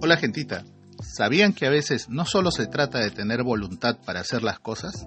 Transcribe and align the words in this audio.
Hola 0.00 0.16
gentita, 0.18 0.64
¿sabían 1.00 1.52
que 1.52 1.66
a 1.66 1.70
veces 1.70 2.08
no 2.08 2.26
solo 2.26 2.50
se 2.50 2.66
trata 2.66 2.98
de 2.98 3.10
tener 3.10 3.42
voluntad 3.42 3.96
para 4.04 4.20
hacer 4.20 4.42
las 4.42 4.58
cosas, 4.58 5.06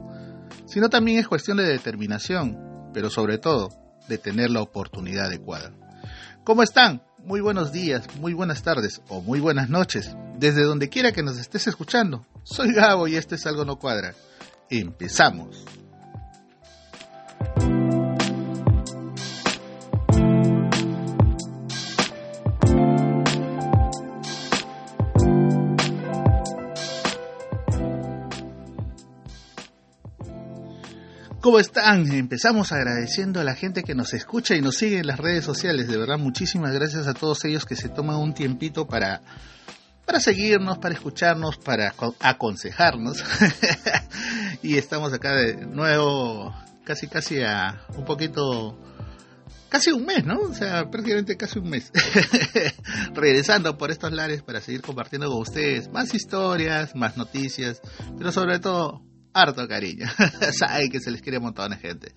sino 0.65 0.89
también 0.89 1.19
es 1.19 1.27
cuestión 1.27 1.57
de 1.57 1.65
determinación, 1.65 2.57
pero 2.93 3.09
sobre 3.09 3.37
todo 3.37 3.69
de 4.07 4.17
tener 4.17 4.49
la 4.49 4.61
oportunidad 4.61 5.25
adecuada? 5.25 5.71
¿Cómo 6.43 6.63
están? 6.63 7.03
Muy 7.19 7.41
buenos 7.41 7.71
días, 7.73 8.07
muy 8.19 8.33
buenas 8.33 8.63
tardes 8.63 9.01
o 9.09 9.21
muy 9.21 9.39
buenas 9.39 9.69
noches, 9.69 10.15
desde 10.37 10.63
donde 10.63 10.89
quiera 10.89 11.11
que 11.11 11.23
nos 11.23 11.37
estés 11.37 11.67
escuchando. 11.67 12.25
Soy 12.43 12.73
Gabo 12.73 13.07
y 13.07 13.15
este 13.15 13.35
es 13.35 13.45
Algo 13.45 13.65
No 13.65 13.77
Cuadra. 13.77 14.13
Empezamos. 14.69 15.65
¿Cómo 31.41 31.59
están? 31.59 32.11
Empezamos 32.11 32.73
agradeciendo 32.73 33.39
a 33.39 33.43
la 33.45 33.55
gente 33.55 33.83
que 33.83 33.95
nos 33.95 34.13
escucha 34.13 34.55
y 34.55 34.61
nos 34.61 34.75
sigue 34.75 34.99
en 34.99 35.07
las 35.07 35.17
redes 35.17 35.45
sociales. 35.45 35.87
De 35.87 35.97
verdad, 35.97 36.17
muchísimas 36.17 36.73
gracias 36.73 37.07
a 37.07 37.13
todos 37.13 37.45
ellos 37.45 37.63
que 37.63 37.77
se 37.77 37.87
toman 37.87 38.17
un 38.17 38.33
tiempito 38.33 38.85
para, 38.85 39.21
para 40.07 40.21
seguirnos, 40.21 40.77
para 40.77 40.95
escucharnos, 40.95 41.57
para 41.57 41.93
aconsejarnos. 42.21 43.21
y 44.63 44.77
estamos 44.77 45.11
acá 45.11 45.35
de 45.35 45.65
nuevo, 45.65 46.55
casi 46.85 47.07
casi 47.07 47.41
a 47.41 47.85
un 47.93 48.05
poquito, 48.05 48.79
casi 49.67 49.91
un 49.91 50.05
mes, 50.05 50.23
¿no? 50.23 50.39
O 50.39 50.53
sea, 50.53 50.89
prácticamente 50.89 51.35
casi 51.35 51.59
un 51.59 51.69
mes. 51.69 51.91
Regresando 53.13 53.77
por 53.77 53.91
estos 53.91 54.13
lares 54.13 54.43
para 54.43 54.61
seguir 54.61 54.81
compartiendo 54.81 55.29
con 55.29 55.41
ustedes 55.41 55.91
más 55.91 56.13
historias, 56.15 56.95
más 56.95 57.17
noticias, 57.17 57.81
pero 58.17 58.31
sobre 58.31 58.59
todo 58.59 59.06
harto 59.41 59.67
cariño. 59.67 60.07
Que 60.91 60.99
se 60.99 61.11
les 61.11 61.21
quiere 61.21 61.37
un 61.37 61.45
montón 61.45 61.71
de 61.71 61.77
gente. 61.77 62.13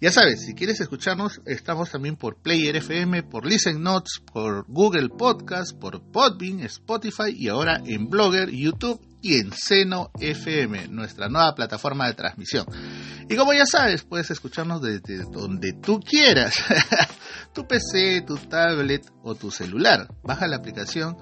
Ya 0.00 0.10
sabes, 0.12 0.44
si 0.44 0.54
quieres 0.54 0.80
escucharnos, 0.80 1.40
estamos 1.46 1.90
también 1.90 2.16
por 2.16 2.36
Player 2.36 2.76
FM, 2.76 3.22
por 3.24 3.46
Listen 3.46 3.82
Notes, 3.82 4.20
por 4.32 4.64
Google 4.68 5.08
Podcast, 5.08 5.76
por 5.78 6.02
Podbean, 6.10 6.60
Spotify 6.60 7.34
y 7.34 7.48
ahora 7.48 7.80
en 7.84 8.08
Blogger, 8.08 8.50
YouTube 8.50 9.00
y 9.22 9.38
en 9.38 9.52
Seno 9.52 10.10
FM, 10.20 10.88
nuestra 10.88 11.28
nueva 11.28 11.54
plataforma 11.54 12.06
de 12.06 12.14
transmisión. 12.14 12.66
Y 13.28 13.36
como 13.36 13.52
ya 13.52 13.66
sabes, 13.66 14.04
puedes 14.04 14.30
escucharnos 14.30 14.80
desde 14.80 15.24
donde 15.30 15.72
tú 15.72 16.00
quieras, 16.00 16.54
tu 17.52 17.66
PC, 17.66 18.22
tu 18.26 18.36
tablet 18.36 19.04
o 19.22 19.34
tu 19.34 19.50
celular. 19.50 20.08
Baja 20.22 20.46
la 20.46 20.56
aplicación 20.56 21.16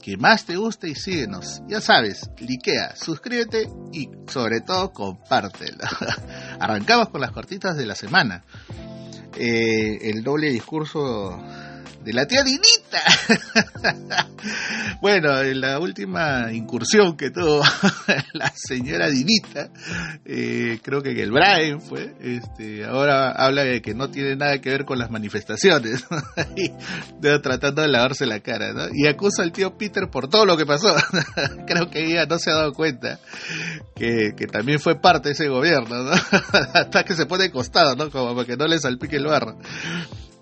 que 0.00 0.16
más 0.16 0.46
te 0.46 0.56
guste 0.56 0.88
y 0.88 0.94
síguenos. 0.94 1.62
Ya 1.68 1.80
sabes, 1.80 2.30
likea, 2.38 2.96
suscríbete 2.96 3.68
y 3.92 4.08
sobre 4.26 4.60
todo 4.62 4.92
compártelo. 4.92 5.84
Arrancamos 6.60 7.10
con 7.10 7.20
las 7.20 7.32
cortitas 7.32 7.76
de 7.76 7.86
la 7.86 7.94
semana. 7.94 8.42
Eh, 9.36 10.10
el 10.10 10.22
doble 10.22 10.50
discurso 10.50 11.38
de 12.02 12.12
la 12.12 12.26
tía 12.26 12.42
Dinita. 12.42 13.02
bueno, 15.02 15.40
en 15.40 15.60
la 15.60 15.78
última 15.78 16.52
incursión 16.52 17.16
que 17.16 17.30
tuvo 17.30 17.62
la 18.32 18.52
señora 18.54 19.08
Dinita, 19.08 19.70
eh, 20.24 20.78
creo 20.82 21.02
que 21.02 21.10
el 21.10 21.30
Brian 21.30 21.80
fue, 21.80 22.14
este, 22.20 22.84
ahora 22.84 23.32
habla 23.32 23.64
de 23.64 23.82
que 23.82 23.94
no 23.94 24.10
tiene 24.10 24.36
nada 24.36 24.60
que 24.60 24.70
ver 24.70 24.84
con 24.84 24.98
las 24.98 25.10
manifestaciones, 25.10 26.04
y, 26.56 26.70
tratando 27.42 27.82
de 27.82 27.88
lavarse 27.88 28.26
la 28.26 28.40
cara, 28.40 28.72
¿no? 28.72 28.86
Y 28.94 29.06
acusa 29.06 29.42
al 29.42 29.52
tío 29.52 29.76
Peter 29.76 30.08
por 30.10 30.28
todo 30.28 30.46
lo 30.46 30.56
que 30.56 30.66
pasó. 30.66 30.94
creo 31.66 31.90
que 31.90 32.04
ella 32.04 32.26
no 32.26 32.38
se 32.38 32.50
ha 32.50 32.54
dado 32.54 32.72
cuenta 32.72 33.20
que, 33.94 34.32
que 34.36 34.46
también 34.46 34.80
fue 34.80 35.00
parte 35.00 35.28
de 35.28 35.34
ese 35.34 35.48
gobierno, 35.48 36.02
¿no? 36.04 36.12
Hasta 36.74 37.04
que 37.04 37.14
se 37.14 37.26
pone 37.26 37.50
costado, 37.50 37.94
¿no? 37.96 38.10
Como 38.10 38.34
para 38.34 38.46
que 38.46 38.56
no 38.56 38.66
le 38.66 38.78
salpique 38.78 39.16
el 39.16 39.26
barro. 39.26 39.58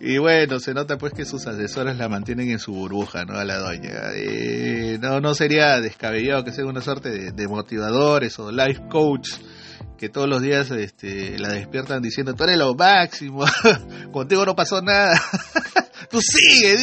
Y 0.00 0.18
bueno, 0.18 0.60
se 0.60 0.74
nota 0.74 0.96
pues 0.96 1.12
que 1.12 1.24
sus 1.24 1.46
asesoras 1.46 1.96
la 1.96 2.08
mantienen 2.08 2.50
en 2.50 2.60
su 2.60 2.72
burbuja, 2.72 3.24
¿no? 3.24 3.36
A 3.36 3.44
la 3.44 3.58
doña. 3.58 3.90
Eh, 4.14 4.98
no, 5.00 5.20
no 5.20 5.34
sería 5.34 5.80
descabellado 5.80 6.44
que 6.44 6.52
sea 6.52 6.64
una 6.66 6.80
suerte 6.80 7.32
de, 7.32 7.48
motivadores 7.48 8.38
o 8.38 8.52
life 8.52 8.82
coach 8.88 9.30
que 9.96 10.08
todos 10.08 10.28
los 10.28 10.40
días 10.40 10.70
este, 10.70 11.36
la 11.38 11.48
despiertan 11.48 12.00
diciendo, 12.00 12.34
tú 12.34 12.44
eres 12.44 12.56
lo 12.56 12.74
máximo, 12.74 13.44
contigo 14.12 14.46
no 14.46 14.54
pasó 14.54 14.80
nada. 14.80 15.20
tú 16.10 16.20
sigue, 16.20 16.78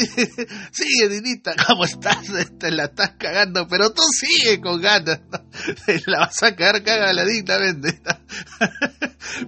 sigue, 0.71 1.09
Dinita, 1.09 1.53
¿cómo 1.67 1.85
estás? 1.85 2.27
Te 2.59 2.71
la 2.71 2.85
estás 2.85 3.11
cagando, 3.17 3.67
pero 3.67 3.91
tú 3.91 4.03
sigue 4.11 4.59
con 4.59 4.81
ganas. 4.81 5.21
La 6.07 6.19
vas 6.19 6.43
a 6.43 6.55
cagar 6.55 6.83
cagada 6.83 7.25
dignamente. 7.25 8.01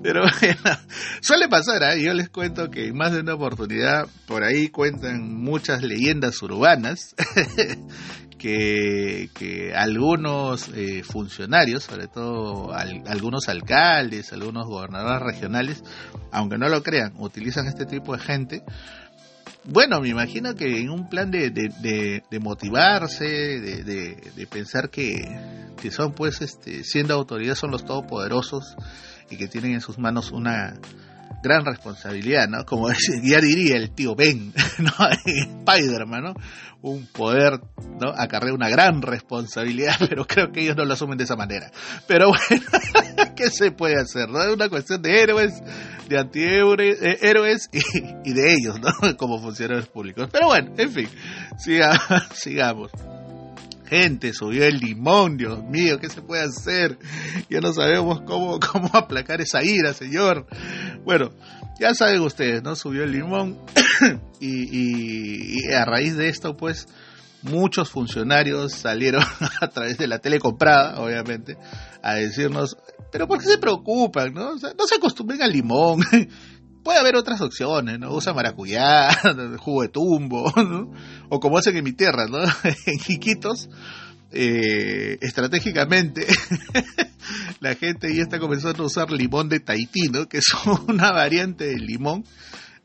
Pero 0.01 0.21
bueno, 0.21 0.77
suele 1.21 1.47
pasar, 1.47 1.83
¿eh? 1.83 2.03
yo 2.03 2.13
les 2.13 2.29
cuento 2.29 2.69
que 2.69 2.87
en 2.87 2.97
más 2.97 3.11
de 3.13 3.21
una 3.21 3.35
oportunidad 3.35 4.07
por 4.25 4.43
ahí 4.43 4.69
cuentan 4.69 5.33
muchas 5.33 5.83
leyendas 5.83 6.41
urbanas 6.41 7.15
que, 8.37 9.29
que 9.33 9.73
algunos 9.75 10.69
eh, 10.69 11.03
funcionarios, 11.03 11.83
sobre 11.83 12.07
todo 12.07 12.73
algunos 12.73 13.47
alcaldes, 13.47 14.33
algunos 14.33 14.65
gobernadores 14.67 15.21
regionales, 15.21 15.83
aunque 16.31 16.57
no 16.57 16.69
lo 16.69 16.83
crean, 16.83 17.13
utilizan 17.17 17.67
este 17.67 17.85
tipo 17.85 18.15
de 18.15 18.19
gente 18.19 18.63
bueno, 19.69 19.99
me 19.99 20.07
imagino 20.07 20.55
que 20.55 20.79
en 20.79 20.89
un 20.89 21.09
plan 21.09 21.29
de, 21.29 21.49
de, 21.49 22.39
motivarse, 22.39 23.25
de, 23.25 23.83
de, 23.83 24.47
pensar 24.47 24.89
que, 24.89 25.27
que 25.81 25.91
son 25.91 26.13
pues 26.13 26.41
este, 26.41 26.85
siendo 26.85 27.13
autoridades 27.13 27.59
son 27.59 27.71
los 27.71 27.83
todopoderosos 27.83 28.77
y 29.29 29.37
que 29.37 29.47
tienen 29.47 29.73
en 29.73 29.81
sus 29.81 29.97
manos 29.97 30.31
una 30.31 30.75
gran 31.41 31.65
responsabilidad, 31.65 32.47
¿no? 32.47 32.65
Como 32.65 32.89
ya 33.23 33.39
diría 33.39 33.77
el 33.77 33.91
tío 33.91 34.15
Ben, 34.15 34.53
¿no? 34.79 34.91
Spider-Man, 35.25 36.23
¿no? 36.23 36.33
Un 36.81 37.07
poder, 37.07 37.59
¿no? 37.99 38.11
Acarrea 38.15 38.53
una 38.53 38.69
gran 38.69 39.01
responsabilidad, 39.01 39.95
pero 40.09 40.25
creo 40.25 40.51
que 40.51 40.61
ellos 40.61 40.75
no 40.75 40.85
lo 40.85 40.93
asumen 40.93 41.17
de 41.17 41.23
esa 41.23 41.35
manera. 41.35 41.71
Pero 42.07 42.29
bueno, 42.29 42.65
¿qué 43.35 43.49
se 43.49 43.71
puede 43.71 43.99
hacer, 43.99 44.29
no? 44.29 44.41
Es 44.41 44.53
una 44.53 44.69
cuestión 44.69 45.01
de 45.01 45.21
héroes 45.21 45.61
de 46.07 46.17
antihéroes 46.17 47.01
eh, 47.01 47.17
héroes 47.21 47.69
y, 47.71 48.33
de 48.33 48.53
ellos, 48.53 48.79
¿no? 48.79 49.17
Como 49.17 49.41
funcionarios 49.41 49.89
públicos. 49.89 50.29
Pero 50.31 50.47
bueno, 50.47 50.73
en 50.77 50.91
fin, 50.91 51.09
sigamos. 51.57 52.91
Gente, 53.87 54.33
subió 54.33 54.65
el 54.65 54.79
limón, 54.79 55.37
Dios 55.37 55.63
mío, 55.63 55.99
¿qué 55.99 56.09
se 56.09 56.21
puede 56.21 56.43
hacer? 56.43 56.99
Ya 57.49 57.61
no 57.61 57.71
sabemos 57.73 58.21
cómo, 58.21 58.59
cómo 58.71 58.89
aplacar 58.93 59.41
esa 59.41 59.63
ira, 59.63 59.93
señor. 59.93 60.45
Bueno, 61.05 61.31
ya 61.79 61.93
saben 61.95 62.21
ustedes, 62.21 62.63
¿no? 62.63 62.75
Subió 62.75 63.03
el 63.03 63.11
limón 63.11 63.57
y, 64.41 65.69
y 65.69 65.71
a 65.71 65.85
raíz 65.85 66.17
de 66.17 66.27
esto, 66.27 66.57
pues, 66.57 66.87
muchos 67.43 67.89
funcionarios 67.89 68.73
salieron 68.73 69.23
a 69.61 69.67
través 69.69 69.97
de 69.97 70.07
la 70.07 70.19
tele 70.19 70.39
comprada, 70.39 70.99
obviamente, 70.99 71.57
a 72.01 72.15
decirnos, 72.15 72.77
pero 73.11 73.27
¿por 73.27 73.39
qué 73.39 73.45
se 73.45 73.57
preocupan? 73.57 74.33
¿no? 74.33 74.55
No 74.55 74.87
se 74.87 74.95
acostumbren 74.95 75.41
al 75.41 75.51
limón. 75.51 76.01
Puede 76.87 76.99
haber 76.99 77.17
otras 77.17 77.41
opciones, 77.41 77.99
¿no? 77.99 78.13
Usa 78.13 78.33
maracuyá, 78.33 79.09
jugo 79.59 79.81
de 79.81 79.89
tumbo, 79.89 80.49
¿no? 80.55 80.89
O 81.27 81.41
como 81.41 81.57
hacen 81.57 81.75
en 81.75 81.83
mi 81.83 81.91
tierra, 81.91 82.27
¿no? 82.27 82.37
en 82.85 82.99
Jiquitos, 82.99 83.67
eh, 84.31 85.17
estratégicamente, 85.19 86.25
la 87.59 87.75
gente 87.75 88.15
ya 88.15 88.21
está 88.21 88.39
comenzando 88.39 88.83
a 88.83 88.85
usar 88.85 89.11
limón 89.11 89.49
de 89.49 89.59
Tahití, 89.59 90.07
¿no? 90.09 90.29
Que 90.29 90.37
es 90.37 90.45
una 90.87 91.11
variante 91.11 91.65
del 91.65 91.85
limón 91.85 92.23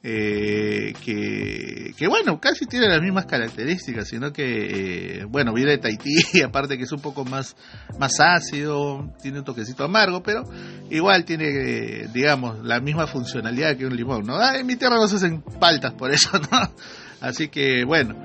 eh, 0.05 0.95
que, 1.05 1.95
que, 1.97 2.09
bueno, 2.09 2.41
casi 2.41 2.67
tiene 2.67 2.89
las 2.89 3.01
mismas 3.01 3.27
características, 3.27 4.09
sino 4.09 4.33
que, 4.33 5.21
eh, 5.21 5.25
bueno, 5.27 5.53
viene 5.53 5.73
de 5.73 5.79
Tahití, 5.79 6.43
aparte 6.45 6.77
que 6.77 6.85
es 6.85 6.93
un 6.93 7.01
poco 7.01 7.25
más, 7.25 7.55
más 7.99 8.19
ácido, 8.19 9.13
tiene 9.23 9.39
un 9.39 9.45
toquecito 9.45 9.85
amargo, 9.85 10.23
pero 10.23 10.43
igual 10.91 11.25
tiene, 11.25 12.09
digamos, 12.13 12.65
la 12.65 12.81
misma 12.81 13.07
funcionalidad 13.07 13.77
que 13.77 13.87
un 13.87 13.97
limón, 13.97 14.25
¿no? 14.27 14.37
Ah, 14.37 14.59
en 14.59 14.67
mi 14.67 14.75
tierra 14.77 14.97
no 14.97 15.07
se 15.07 15.17
hacen 15.17 15.43
paltas 15.61 15.95
por 15.95 16.11
eso, 16.11 16.31
¿no? 16.51 16.73
Así 17.21 17.49
que, 17.49 17.85
bueno, 17.85 18.17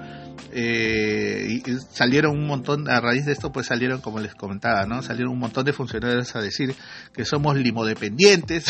Eh, 0.59 1.62
y, 1.63 1.71
salieron 1.92 2.36
un 2.36 2.48
montón, 2.48 2.89
a 2.89 3.00
raíz 3.00 3.27
de 3.27 3.31
esto 3.31 3.51
pues 3.51 3.68
salieron, 3.68 4.01
como 4.01 4.19
les 4.19 4.33
comentaba, 4.33 4.88
¿no? 4.88 5.04
Salieron 5.04 5.33
un 5.33 5.38
montón 5.38 5.63
de 5.65 5.71
funcionarios 5.71 6.36
a 6.36 6.42
decir 6.42 6.74
que 7.13 7.25
somos 7.25 7.56
limodependientes 7.57 8.65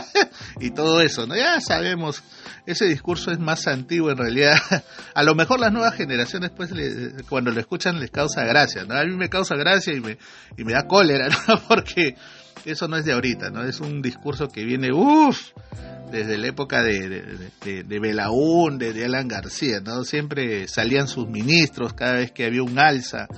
y 0.60 0.70
todo 0.70 1.02
eso, 1.02 1.26
¿no? 1.26 1.36
Ya 1.36 1.60
sabemos, 1.60 2.22
ese 2.64 2.86
discurso 2.86 3.30
es 3.30 3.38
más 3.38 3.66
antiguo 3.66 4.10
en 4.10 4.16
realidad. 4.16 4.56
A 5.14 5.22
lo 5.22 5.34
mejor 5.34 5.60
las 5.60 5.70
nuevas 5.70 5.94
generaciones 5.96 6.50
pues 6.56 6.70
cuando 7.28 7.50
lo 7.50 7.60
escuchan 7.60 8.00
les 8.00 8.10
causa 8.10 8.44
gracia, 8.44 8.84
¿no? 8.84 8.94
A 8.94 9.04
mí 9.04 9.14
me 9.14 9.28
causa 9.28 9.54
gracia 9.54 9.92
y 9.92 10.00
me, 10.00 10.16
y 10.56 10.64
me 10.64 10.72
da 10.72 10.86
cólera, 10.86 11.28
¿no? 11.46 11.60
Porque 11.68 12.16
eso 12.64 12.88
no 12.88 12.96
es 12.96 13.04
de 13.04 13.12
ahorita, 13.12 13.50
¿no? 13.50 13.62
Es 13.64 13.80
un 13.80 14.02
discurso 14.02 14.48
que 14.48 14.64
viene, 14.64 14.92
uff, 14.92 15.52
desde 16.10 16.38
la 16.38 16.48
época 16.48 16.82
de, 16.82 17.08
de, 17.08 17.82
de, 17.84 18.78
de, 18.78 19.04
Alan 19.04 19.28
García, 19.28 19.80
¿no? 19.80 20.04
Siempre 20.04 20.68
salían 20.68 21.08
sus 21.08 21.28
ministros 21.28 21.92
cada 21.92 22.14
vez 22.14 22.32
que 22.32 22.46
había 22.46 22.62
un 22.62 22.78
alza 22.78 23.28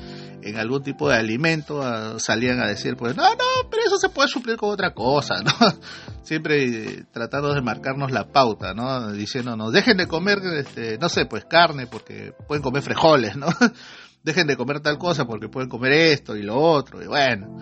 en 0.43 0.57
algún 0.57 0.83
tipo 0.83 1.09
de 1.09 1.17
alimento, 1.17 2.19
salían 2.19 2.61
a 2.61 2.67
decir, 2.67 2.97
pues, 2.97 3.17
no, 3.17 3.25
no, 3.25 3.69
pero 3.71 3.83
eso 3.85 3.99
se 3.99 4.09
puede 4.09 4.29
suplir 4.29 4.57
con 4.57 4.71
otra 4.71 4.95
cosa, 4.95 5.43
¿no? 5.43 5.53
Siempre 6.23 6.65
eh, 6.65 7.05
tratando 7.13 7.53
de 7.53 7.61
marcarnos 7.61 8.11
la 8.11 8.29
pauta, 8.29 8.73
¿no? 8.73 9.13
Diciéndonos, 9.13 9.73
dejen 9.73 9.97
de 9.97 10.07
comer, 10.07 10.39
este, 10.57 10.99
no 10.99 11.09
sé, 11.09 11.27
pues 11.27 11.45
carne, 11.45 11.87
porque 11.87 12.33
pueden 12.47 12.63
comer 12.63 12.83
frijoles, 12.83 13.37
¿no? 13.37 13.49
dejen 14.23 14.47
de 14.47 14.57
comer 14.57 14.81
tal 14.81 14.99
cosa 14.99 15.25
porque 15.27 15.49
pueden 15.49 15.69
comer 15.69 15.93
esto 15.93 16.37
y 16.37 16.43
lo 16.43 16.57
otro, 16.57 17.03
y 17.03 17.07
bueno. 17.07 17.59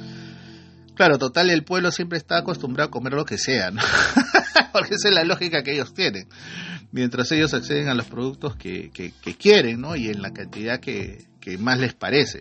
Claro, 0.99 1.17
total, 1.17 1.49
el 1.51 1.63
pueblo 1.63 1.93
siempre 1.93 2.19
está 2.19 2.39
acostumbrado 2.39 2.89
a 2.89 2.91
comer 2.91 3.13
lo 3.13 3.25
que 3.25 3.39
sea, 3.39 3.71
¿no? 3.71 3.81
porque 4.73 4.97
esa 4.97 5.07
es 5.11 5.15
la 5.15 5.23
lógica 5.23 5.63
que 5.63 5.75
ellos 5.75 5.95
tienen. 5.95 6.29
Mientras 6.91 7.31
ellos 7.31 7.55
acceden 7.55 7.89
a 7.89 7.95
los 7.95 8.07
productos 8.07 8.57
que, 8.57 8.91
que, 8.91 9.13
quieren, 9.37 9.81
¿no? 9.81 9.95
Y 9.95 10.09
en 10.09 10.21
la 10.21 10.33
cantidad 10.33 10.81
que, 10.81 11.29
que 11.41 11.57
más 11.57 11.79
les 11.79 11.95
parece. 11.95 12.41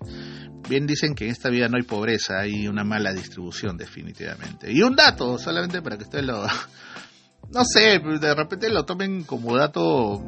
Bien 0.67 0.87
dicen 0.87 1.13
que 1.13 1.25
en 1.25 1.33
esta 1.33 1.49
vida 1.49 1.67
no 1.67 1.77
hay 1.77 1.83
pobreza, 1.83 2.39
hay 2.39 2.67
una 2.67 2.83
mala 2.83 3.13
distribución 3.13 3.77
definitivamente. 3.77 4.73
Y 4.73 4.81
un 4.81 4.95
dato, 4.95 5.37
solamente 5.37 5.83
para 5.83 5.95
que 5.95 6.05
ustedes 6.05 6.25
lo... 6.25 6.43
No 7.53 7.63
sé, 7.63 7.99
de 7.99 8.33
repente 8.33 8.69
lo 8.71 8.85
tomen 8.85 9.23
como 9.23 9.55
dato 9.55 10.19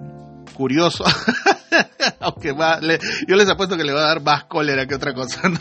curioso. 0.54 1.04
Aunque 2.20 2.52
va, 2.52 2.80
yo 3.28 3.36
les 3.36 3.50
apuesto 3.50 3.76
que 3.76 3.84
le 3.84 3.92
va 3.92 4.02
a 4.02 4.08
dar 4.10 4.22
más 4.22 4.44
cólera 4.44 4.86
que 4.86 4.94
otra 4.94 5.16
cosa, 5.16 5.50
¿no? 5.50 5.60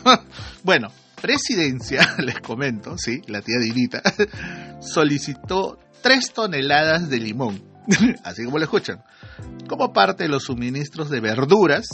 Bueno, 0.63 0.93
Presidencia, 1.21 2.17
les 2.25 2.41
comento, 2.41 2.97
sí, 2.99 3.23
la 3.27 3.43
tía 3.43 3.59
Dinita, 3.59 4.01
solicitó 4.81 5.79
tres 6.03 6.33
toneladas 6.33 7.11
de 7.11 7.19
limón, 7.19 7.63
así 8.25 8.45
como 8.45 8.59
lo 8.59 8.65
escuchan, 8.65 9.05
como 9.69 9.93
parte 9.93 10.25
de 10.25 10.29
los 10.29 10.43
suministros 10.45 11.11
de 11.11 11.21
verduras, 11.21 11.87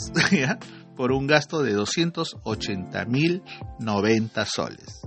por 0.95 1.11
un 1.11 1.27
gasto 1.27 1.61
de 1.61 1.75
280.090 1.75 4.45
soles 4.45 5.01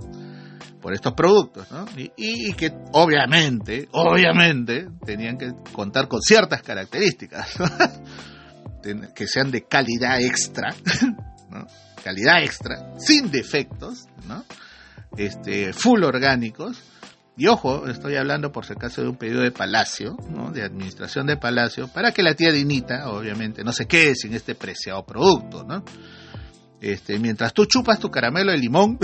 por 0.79 0.93
estos 0.93 1.13
productos, 1.13 1.69
¿no? 1.71 1.85
Y, 2.15 2.53
que 2.53 2.71
obviamente, 2.93 3.89
obviamente, 3.91 4.87
tenían 5.05 5.37
que 5.37 5.51
contar 5.73 6.07
con 6.07 6.21
ciertas 6.21 6.61
características, 6.61 7.55
que 9.13 9.27
sean 9.27 9.51
de 9.51 9.65
calidad 9.65 10.21
extra, 10.21 10.73
¿no? 11.49 11.67
Calidad 11.99 12.43
extra, 12.43 12.93
sin 12.97 13.31
defectos, 13.31 14.07
¿no? 14.27 14.43
Este, 15.17 15.73
full 15.73 16.03
orgánicos, 16.03 16.81
y 17.39 17.47
ojo, 17.47 17.87
estoy 17.87 18.17
hablando 18.17 18.51
por 18.51 18.65
si 18.65 18.73
acaso 18.73 19.01
de 19.01 19.07
un 19.07 19.15
pedido 19.15 19.41
de 19.41 19.51
Palacio, 19.51 20.17
¿no? 20.29 20.51
de 20.51 20.61
administración 20.61 21.25
de 21.25 21.37
Palacio, 21.37 21.87
para 21.87 22.11
que 22.11 22.21
la 22.21 22.33
tía 22.33 22.51
Dinita, 22.51 23.09
obviamente, 23.09 23.63
no 23.63 23.71
se 23.71 23.87
quede 23.87 24.13
sin 24.15 24.33
este 24.33 24.55
preciado 24.55 25.05
producto, 25.05 25.63
¿no? 25.63 25.85
Este, 26.81 27.17
mientras 27.17 27.53
tú 27.53 27.65
chupas 27.65 27.97
tu 27.97 28.11
caramelo 28.11 28.51
de 28.51 28.57
limón, 28.57 28.99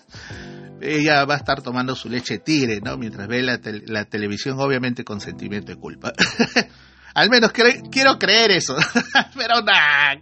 ella 0.82 1.24
va 1.24 1.32
a 1.32 1.38
estar 1.38 1.62
tomando 1.62 1.94
su 1.94 2.10
leche 2.10 2.40
tigre, 2.40 2.82
¿no? 2.82 2.98
Mientras 2.98 3.26
ve 3.26 3.42
la, 3.42 3.58
la 3.86 4.04
televisión, 4.04 4.60
obviamente 4.60 5.02
con 5.02 5.22
sentimiento 5.22 5.72
de 5.72 5.78
culpa. 5.78 6.12
Al 7.20 7.28
menos 7.28 7.52
quiero 7.52 8.18
creer 8.18 8.50
eso. 8.50 8.74
Pero 9.36 9.60
nada, 9.60 10.18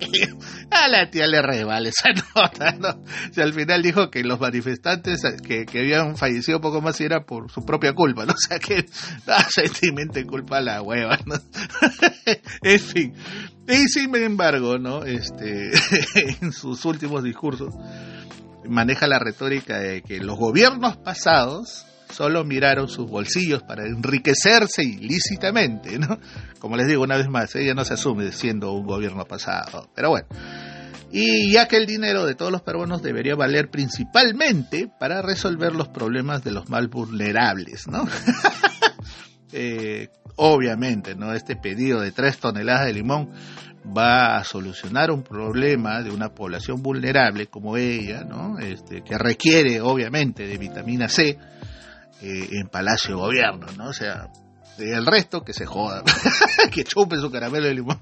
a 0.70 0.88
la 0.88 1.08
tía 1.08 1.28
le 1.28 1.40
revale 1.40 1.90
esa 1.90 2.08
nota. 2.34 2.72
¿no? 2.72 3.04
Si 3.32 3.40
al 3.40 3.54
final 3.54 3.82
dijo 3.82 4.10
que 4.10 4.24
los 4.24 4.40
manifestantes 4.40 5.22
que, 5.46 5.64
habían 5.78 6.16
fallecido 6.16 6.60
poco 6.60 6.80
más 6.80 7.00
era 7.00 7.24
por 7.24 7.52
su 7.52 7.64
propia 7.64 7.92
culpa. 7.92 8.26
¿no? 8.26 8.34
O 8.38 8.40
sea 8.50 8.58
que 8.58 8.86
da 9.26 9.40
sentimiento 9.50 10.18
y 10.18 10.24
culpa 10.24 10.58
a 10.58 10.60
la 10.60 10.82
hueva. 10.82 11.18
en 12.62 12.80
fin. 12.80 13.14
Y 13.68 13.88
sin 13.88 14.14
embargo, 14.16 14.78
¿no? 14.78 15.04
Este, 15.04 15.70
en 16.40 16.52
sus 16.52 16.84
últimos 16.84 17.22
discursos 17.22 17.74
maneja 18.68 19.06
la 19.06 19.18
retórica 19.18 19.78
de 19.78 20.02
que 20.02 20.18
los 20.20 20.36
gobiernos 20.36 20.96
pasados 20.96 21.88
solo 22.10 22.44
miraron 22.44 22.88
sus 22.88 23.08
bolsillos 23.08 23.62
para 23.62 23.87
enriquecerse 23.87 24.82
ilícitamente, 24.82 25.99
¿no? 25.99 26.19
Como 26.58 26.76
les 26.76 26.87
digo 26.87 27.02
una 27.02 27.16
vez 27.16 27.28
más, 27.28 27.55
ella 27.56 27.75
no 27.75 27.84
se 27.84 27.94
asume 27.94 28.32
siendo 28.32 28.72
un 28.72 28.87
gobierno 28.87 29.25
pasado, 29.25 29.88
pero 29.94 30.10
bueno. 30.10 30.26
Y 31.10 31.52
ya 31.52 31.66
que 31.69 31.76
el 31.76 31.87
dinero 31.87 32.26
de 32.26 32.34
todos 32.34 32.52
los 32.52 32.62
peruanos 32.62 33.02
debería 33.02 33.34
valer 33.34 33.70
principalmente 33.70 34.90
para 35.00 35.22
resolver 35.22 35.75
los 35.75 35.88
problemas 35.88 36.44
de 36.44 36.50
los 36.50 36.69
más 36.69 36.88
vulnerables, 36.88 37.87
¿no? 37.88 38.06
Eh, 39.50 40.10
obviamente, 40.37 41.14
¿no? 41.14 41.32
Este 41.32 41.56
pedido 41.56 42.02
de 42.02 42.12
tres 42.12 42.37
toneladas 42.37 42.84
de 42.84 42.93
limón 42.93 43.31
va 43.96 44.37
a 44.37 44.44
solucionar 44.44 45.10
un 45.10 45.22
problema 45.22 46.02
de 46.02 46.10
una 46.10 46.34
población 46.34 46.82
vulnerable 46.82 47.46
como 47.46 47.78
ella, 47.78 48.25
¿no? 48.25 48.58
Este, 48.58 49.02
que 49.02 49.16
requiere 49.16 49.81
obviamente 49.81 50.46
de 50.46 50.58
vitamina 50.58 51.08
C, 51.08 51.38
eh, 52.23 52.49
en 52.53 52.69
Palacio 52.69 53.17
de 53.17 53.20
Gobierno, 53.20 53.67
¿no? 53.76 53.88
O 53.88 53.93
sea, 53.93 54.31
el 54.79 55.06
resto 55.06 55.43
que 55.43 55.53
se 55.53 55.67
joda, 55.67 56.03
que 56.73 56.85
chupe 56.85 57.17
su 57.17 57.31
caramelo 57.31 57.67
de 57.67 57.75
limón. 57.75 57.99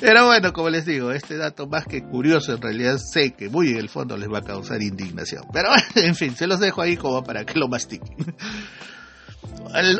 Pero 0.00 0.26
bueno, 0.26 0.52
como 0.52 0.70
les 0.70 0.84
digo, 0.84 1.12
este 1.12 1.36
dato 1.36 1.66
más 1.66 1.84
que 1.86 2.02
curioso, 2.02 2.54
en 2.54 2.62
realidad 2.62 2.98
sé 2.98 3.32
que 3.32 3.48
muy 3.48 3.70
en 3.70 3.78
el 3.78 3.88
fondo 3.88 4.16
les 4.16 4.28
va 4.28 4.38
a 4.38 4.42
causar 4.42 4.82
indignación. 4.82 5.44
Pero 5.52 5.68
en 5.94 6.14
fin, 6.14 6.34
se 6.36 6.46
los 6.46 6.60
dejo 6.60 6.82
ahí 6.82 6.96
como 6.96 7.22
para 7.22 7.44
que 7.44 7.58
lo 7.58 7.68
mastiquen. 7.68 8.34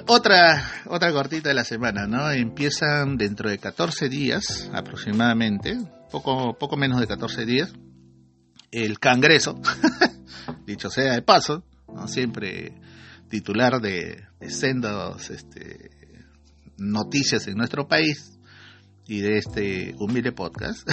otra, 0.06 0.62
otra 0.87 1.12
cortita 1.12 1.49
de 1.49 1.55
la 1.55 1.65
semana, 1.65 2.06
¿no? 2.06 2.31
Empiezan 2.31 3.17
dentro 3.17 3.50
de 3.50 3.59
14 3.59 4.09
días 4.09 4.71
aproximadamente, 4.73 5.79
poco, 6.11 6.56
poco 6.59 6.77
menos 6.77 7.00
de 7.00 7.06
14 7.06 7.44
días, 7.44 7.73
el 8.71 8.99
Congreso, 8.99 9.61
dicho 10.67 10.91
sea 10.91 11.12
de 11.12 11.23
paso, 11.23 11.65
¿no? 11.94 12.09
Siempre 12.09 12.73
titular 13.32 13.81
de, 13.81 14.26
sendos 14.50 15.31
este, 15.31 15.90
noticias 16.76 17.46
en 17.46 17.56
nuestro 17.56 17.88
país 17.88 18.38
y 19.06 19.20
de 19.20 19.38
este 19.38 19.94
humilde 19.99 20.32
podcast, 20.32 20.87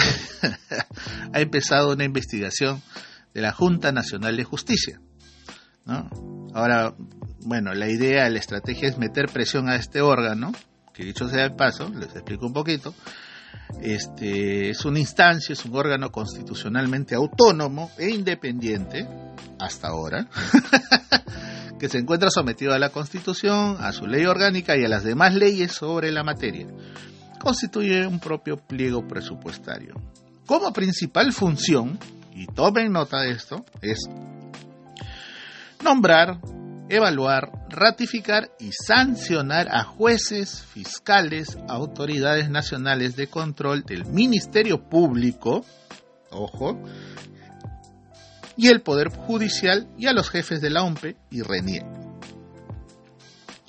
ha 1.34 1.38
empezado 1.38 1.92
una 1.92 2.04
investigación 2.04 2.80
de 3.34 3.42
la 3.42 3.52
Junta 3.52 3.92
Nacional 3.92 4.38
de 4.38 4.44
Justicia. 4.44 5.02
Ahora, 6.54 6.94
bueno, 7.44 7.74
la 7.74 7.90
idea, 7.90 8.30
la 8.30 8.38
estrategia 8.38 8.88
es 8.88 8.96
meter 8.96 9.26
presión 9.26 9.68
a 9.68 9.76
este 9.76 10.00
órgano, 10.00 10.52
que 10.94 11.04
dicho 11.04 11.28
sea 11.28 11.42
de 11.42 11.50
paso, 11.50 11.90
les 11.90 12.08
explico 12.14 12.46
un 12.46 12.54
poquito, 12.54 12.94
este, 13.82 14.70
es 14.70 14.82
una 14.86 14.98
instancia, 14.98 15.52
es 15.52 15.62
un 15.66 15.76
órgano 15.76 16.10
constitucionalmente 16.10 17.14
autónomo 17.14 17.90
e 17.98 18.08
independiente, 18.08 19.06
hasta 19.58 19.88
ahora, 19.88 20.26
que 21.80 21.88
se 21.88 21.98
encuentra 21.98 22.30
sometido 22.30 22.74
a 22.74 22.78
la 22.78 22.90
Constitución, 22.90 23.78
a 23.80 23.92
su 23.92 24.06
ley 24.06 24.26
orgánica 24.26 24.76
y 24.76 24.84
a 24.84 24.88
las 24.88 25.02
demás 25.02 25.34
leyes 25.34 25.72
sobre 25.72 26.12
la 26.12 26.22
materia. 26.22 26.66
Constituye 27.40 28.06
un 28.06 28.20
propio 28.20 28.58
pliego 28.58 29.08
presupuestario. 29.08 29.94
Como 30.44 30.74
principal 30.74 31.32
función, 31.32 31.98
y 32.34 32.46
tomen 32.46 32.92
nota 32.92 33.22
de 33.22 33.30
esto, 33.30 33.64
es 33.80 33.98
nombrar, 35.82 36.38
evaluar, 36.90 37.50
ratificar 37.70 38.50
y 38.60 38.72
sancionar 38.72 39.68
a 39.74 39.82
jueces, 39.82 40.62
fiscales, 40.62 41.56
autoridades 41.66 42.50
nacionales 42.50 43.16
de 43.16 43.28
control 43.28 43.84
del 43.84 44.04
Ministerio 44.04 44.86
Público, 44.90 45.64
ojo, 46.30 46.78
y 48.60 48.68
el 48.68 48.82
Poder 48.82 49.08
Judicial 49.08 49.88
y 49.96 50.06
a 50.06 50.12
los 50.12 50.28
jefes 50.28 50.60
de 50.60 50.68
la 50.68 50.82
OMPE 50.82 51.16
y 51.30 51.40
RENIE, 51.40 51.82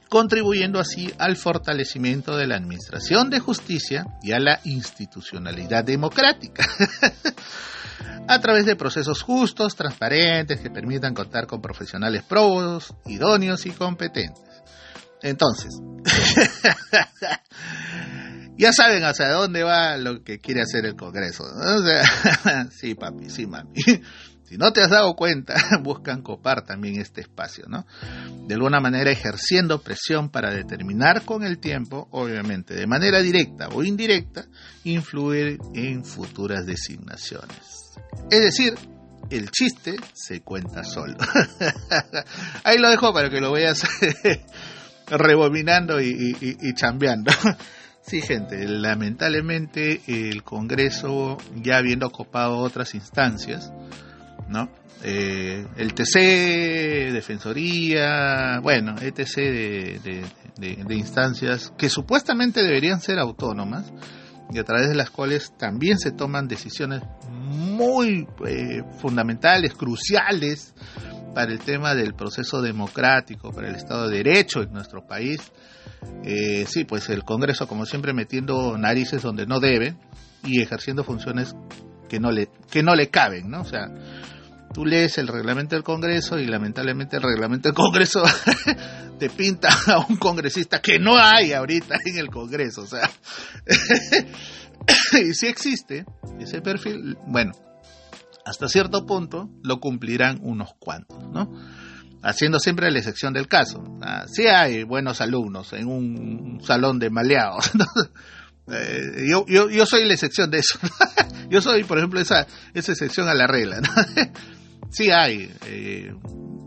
contribuyendo 0.10 0.82
así 0.82 1.14
al 1.18 1.38
fortalecimiento 1.38 2.36
de 2.36 2.46
la 2.46 2.58
Administración 2.58 3.30
de 3.30 3.40
Justicia 3.40 4.06
y 4.22 4.34
a 4.34 4.40
la 4.40 4.60
institucionalidad 4.66 5.86
democrática. 5.86 6.68
a 8.28 8.42
través 8.42 8.66
de 8.66 8.76
procesos 8.76 9.22
justos, 9.22 9.78
transparentes, 9.78 10.60
que 10.60 10.70
permitan 10.70 11.14
contar 11.14 11.48
con 11.48 11.62
profesionales 11.62 12.24
probos, 12.24 12.94
idóneos 13.06 13.66
y 13.66 13.72
competentes. 13.72 14.44
Entonces, 15.22 15.74
ya 18.58 18.74
saben 18.74 19.06
hacia 19.06 19.30
dónde 19.30 19.64
va 19.64 19.96
lo 19.96 20.22
que 20.22 20.40
quiere 20.40 20.64
hacer 20.64 20.86
el 20.86 20.98
Congreso. 20.98 21.46
O 21.46 21.82
sea, 21.82 22.68
sí, 22.72 22.96
papi, 22.96 23.30
sí, 23.30 23.48
mami. 23.48 23.72
Si 24.52 24.58
no 24.58 24.74
te 24.74 24.82
has 24.82 24.90
dado 24.90 25.16
cuenta, 25.16 25.56
buscan 25.82 26.22
copar 26.22 26.66
también 26.66 27.00
este 27.00 27.22
espacio, 27.22 27.68
¿no? 27.70 27.86
De 28.50 28.56
alguna 28.56 28.82
manera 28.82 29.10
ejerciendo 29.10 29.82
presión 29.82 30.30
para 30.30 30.54
determinar 30.54 31.22
con 31.22 31.46
el 31.46 31.58
tiempo, 31.58 32.10
obviamente, 32.12 32.74
de 32.74 32.86
manera 32.86 33.22
directa 33.22 33.70
o 33.70 33.82
indirecta, 33.82 34.44
influir 34.84 35.58
en 35.74 36.04
futuras 36.04 36.66
designaciones. 36.66 37.94
Es 38.30 38.42
decir, 38.42 38.74
el 39.30 39.50
chiste 39.52 39.96
se 40.14 40.42
cuenta 40.42 40.84
solo. 40.84 41.16
Ahí 42.66 42.78
lo 42.78 42.90
dejo 42.90 43.14
para 43.14 43.30
que 43.30 43.40
lo 43.40 43.54
veas 43.54 43.88
rebobinando 45.08 46.02
y, 46.02 46.36
y 46.42 46.74
chambeando. 46.74 47.32
Sí, 48.02 48.20
gente, 48.22 48.68
lamentablemente 48.68 50.02
el 50.08 50.44
Congreso, 50.44 51.38
ya 51.56 51.78
habiendo 51.78 52.10
copado 52.10 52.58
otras 52.58 52.96
instancias, 52.96 53.72
¿no? 54.52 54.70
Eh, 55.04 55.66
el 55.78 55.94
TC, 55.94 57.12
Defensoría, 57.12 58.60
bueno, 58.62 58.96
ETC 59.02 59.36
de, 59.36 60.00
de, 60.58 60.96
instancias 60.96 61.74
que 61.76 61.90
supuestamente 61.90 62.62
deberían 62.62 63.02
ser 63.02 63.18
autónomas 63.18 63.92
y 64.54 64.60
a 64.60 64.64
través 64.64 64.90
de 64.90 64.96
las 64.96 65.10
cuales 65.10 65.54
también 65.58 65.98
se 65.98 66.12
toman 66.12 66.48
decisiones 66.48 67.02
muy 67.32 68.28
eh, 68.46 68.84
fundamentales, 69.00 69.74
cruciales 69.74 70.76
para 71.34 71.52
el 71.52 71.60
tema 71.60 71.96
del 71.96 72.14
proceso 72.14 72.62
democrático, 72.62 73.52
para 73.52 73.70
el 73.70 73.76
Estado 73.76 74.08
de 74.08 74.18
Derecho 74.18 74.62
en 74.62 74.72
nuestro 74.72 75.08
país. 75.08 75.52
Eh, 76.24 76.66
sí, 76.68 76.84
pues 76.84 77.10
el 77.10 77.24
Congreso, 77.24 77.68
como 77.68 77.86
siempre, 77.86 78.14
metiendo 78.14 78.78
narices 78.78 79.24
donde 79.24 79.48
no 79.48 79.60
debe 79.60 79.96
y 80.44 80.62
ejerciendo 80.62 81.04
funciones 81.04 81.56
que 82.10 82.20
no 82.20 82.32
le, 82.32 82.50
que 82.70 82.84
no 82.84 82.94
le 82.94 83.10
caben, 83.10 83.50
¿no? 83.50 83.62
O 83.62 83.66
sea, 83.66 83.88
tú 84.74 84.86
lees 84.86 85.18
el 85.18 85.28
reglamento 85.28 85.76
del 85.76 85.84
Congreso 85.84 86.40
y 86.40 86.46
lamentablemente 86.46 87.18
el 87.18 87.24
reglamento 87.24 87.70
del 87.70 87.76
Congreso 87.76 88.24
te 89.20 89.30
pinta 89.30 89.70
a 89.88 90.00
un 90.00 90.18
congresista 90.18 90.82
que 90.82 91.00
no 91.00 91.18
hay 91.18 91.54
ahorita 91.54 91.98
en 92.06 92.18
el 92.18 92.30
Congreso. 92.30 92.82
O 92.82 92.88
sea, 92.88 93.10
y 95.22 95.34
si 95.34 95.48
existe 95.48 96.06
ese 96.40 96.62
perfil, 96.62 97.18
bueno, 97.28 97.52
hasta 98.46 98.68
cierto 98.68 99.06
punto 99.06 99.50
lo 99.64 99.80
cumplirán 99.80 100.40
unos 100.42 100.74
cuantos, 100.80 101.24
¿no? 101.32 101.52
Haciendo 102.24 102.60
siempre 102.60 102.92
la 102.92 103.00
excepción 103.00 103.34
del 103.34 103.48
caso. 103.48 103.84
Ah, 104.02 104.26
sí 104.32 104.46
hay 104.48 104.84
buenos 104.84 105.22
alumnos 105.22 105.74
en 105.74 105.88
un 105.88 106.62
salón 106.64 107.00
de 107.00 107.10
maleados. 107.10 107.72
Eh, 108.72 109.26
yo, 109.28 109.44
yo, 109.48 109.70
yo 109.70 109.86
soy 109.86 110.06
la 110.06 110.14
excepción 110.14 110.50
de 110.50 110.60
eso. 110.60 110.80
yo 111.50 111.62
soy, 111.62 111.84
por 111.84 111.98
ejemplo, 111.98 112.22
esa, 112.22 112.48
esa 112.74 112.92
excepción 112.94 113.28
a 113.28 113.34
la 113.34 113.48
regla. 113.48 113.82
¿no? 113.82 113.90
Sí 114.92 115.10
hay 115.10 115.52
eh, 115.66 116.14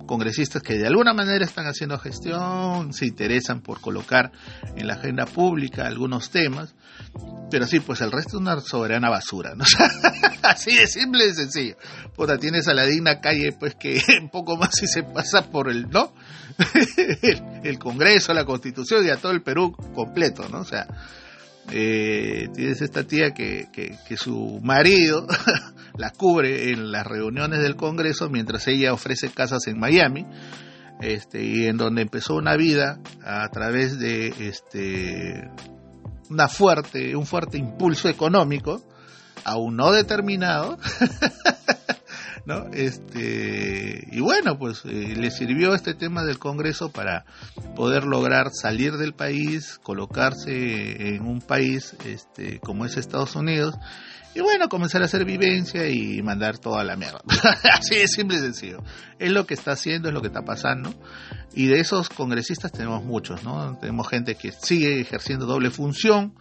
congresistas 0.06 0.62
que 0.62 0.74
de 0.78 0.86
alguna 0.86 1.14
manera 1.14 1.44
están 1.44 1.66
haciendo 1.66 1.98
gestión, 1.98 2.92
se 2.92 3.06
interesan 3.06 3.60
por 3.60 3.80
colocar 3.80 4.32
en 4.76 4.86
la 4.86 4.94
agenda 4.94 5.26
pública 5.26 5.86
algunos 5.86 6.30
temas, 6.30 6.74
pero 7.50 7.66
sí, 7.66 7.80
pues 7.80 8.00
el 8.00 8.10
resto 8.10 8.36
es 8.36 8.40
una 8.42 8.60
soberana 8.60 9.10
basura, 9.10 9.54
¿no? 9.54 9.64
Así 10.42 10.74
de 10.76 10.86
simple 10.86 11.26
y 11.26 11.34
sencillo. 11.34 11.76
Puta, 12.14 12.38
tienes 12.38 12.68
a 12.68 12.74
la 12.74 12.84
digna 12.84 13.20
calle, 13.20 13.52
pues 13.58 13.74
que 13.74 14.00
un 14.20 14.30
poco 14.30 14.56
más 14.56 14.70
si 14.74 14.86
se 14.86 15.02
pasa 15.02 15.50
por 15.50 15.70
el, 15.70 15.88
¿no? 15.88 16.14
el, 17.22 17.42
el 17.62 17.78
Congreso, 17.78 18.32
la 18.34 18.44
Constitución 18.44 19.06
y 19.06 19.10
a 19.10 19.16
todo 19.16 19.32
el 19.32 19.42
Perú 19.42 19.72
completo, 19.94 20.48
¿no? 20.48 20.60
O 20.60 20.64
sea, 20.64 20.86
eh, 21.70 22.48
tienes 22.54 22.82
esta 22.82 23.04
tía 23.04 23.32
que, 23.32 23.68
que, 23.72 24.16
su 24.16 24.60
marido 24.62 25.26
la 25.96 26.10
cubre 26.10 26.70
en 26.70 26.92
las 26.92 27.06
reuniones 27.06 27.60
del 27.60 27.76
Congreso 27.76 28.28
mientras 28.28 28.68
ella 28.68 28.92
ofrece 28.92 29.30
casas 29.30 29.66
en 29.66 29.78
Miami 29.78 30.26
este, 31.00 31.42
y 31.42 31.66
en 31.66 31.76
donde 31.76 32.02
empezó 32.02 32.36
una 32.36 32.56
vida 32.56 33.00
a 33.24 33.48
través 33.50 33.98
de 33.98 34.28
este 34.38 35.50
una 36.30 36.48
fuerte 36.48 37.16
un 37.16 37.26
fuerte 37.26 37.58
impulso 37.58 38.08
económico 38.08 38.82
aún 39.44 39.76
no 39.76 39.92
determinado 39.92 40.78
¿no? 42.46 42.66
Este, 42.72 44.06
y 44.10 44.20
bueno, 44.20 44.58
pues 44.58 44.82
eh, 44.84 45.14
le 45.16 45.30
sirvió 45.30 45.74
este 45.74 45.94
tema 45.94 46.24
del 46.24 46.38
Congreso 46.38 46.90
para 46.92 47.24
poder 47.74 48.04
lograr 48.04 48.50
salir 48.52 48.92
del 48.94 49.14
país, 49.14 49.78
colocarse 49.82 51.14
en 51.14 51.26
un 51.26 51.40
país 51.40 51.96
este, 52.04 52.60
como 52.60 52.84
es 52.84 52.96
Estados 52.96 53.34
Unidos, 53.36 53.74
y 54.34 54.40
bueno, 54.40 54.68
comenzar 54.68 55.00
a 55.02 55.04
hacer 55.04 55.24
vivencia 55.24 55.88
y 55.88 56.20
mandar 56.20 56.58
toda 56.58 56.82
la 56.82 56.96
mierda. 56.96 57.20
Así 57.78 57.94
de 57.94 58.08
simple 58.08 58.38
y 58.38 58.40
sencillo. 58.40 58.82
Es 59.20 59.30
lo 59.30 59.46
que 59.46 59.54
está 59.54 59.72
haciendo, 59.72 60.08
es 60.08 60.14
lo 60.14 60.20
que 60.20 60.26
está 60.26 60.42
pasando. 60.42 60.92
Y 61.54 61.66
de 61.66 61.78
esos 61.78 62.08
congresistas 62.08 62.72
tenemos 62.72 63.04
muchos, 63.04 63.44
¿no? 63.44 63.78
Tenemos 63.78 64.08
gente 64.08 64.34
que 64.34 64.50
sigue 64.50 65.00
ejerciendo 65.00 65.46
doble 65.46 65.70
función, 65.70 66.34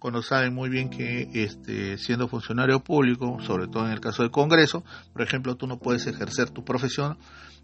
cuando 0.00 0.22
saben 0.22 0.54
muy 0.54 0.70
bien 0.70 0.88
que 0.88 1.28
este, 1.34 1.98
siendo 1.98 2.26
funcionario 2.26 2.80
público, 2.80 3.38
sobre 3.40 3.68
todo 3.68 3.86
en 3.86 3.92
el 3.92 4.00
caso 4.00 4.22
del 4.22 4.32
Congreso, 4.32 4.82
por 5.12 5.22
ejemplo, 5.22 5.56
tú 5.56 5.66
no 5.66 5.78
puedes 5.78 6.06
ejercer 6.06 6.50
tu 6.50 6.64
profesión 6.64 7.18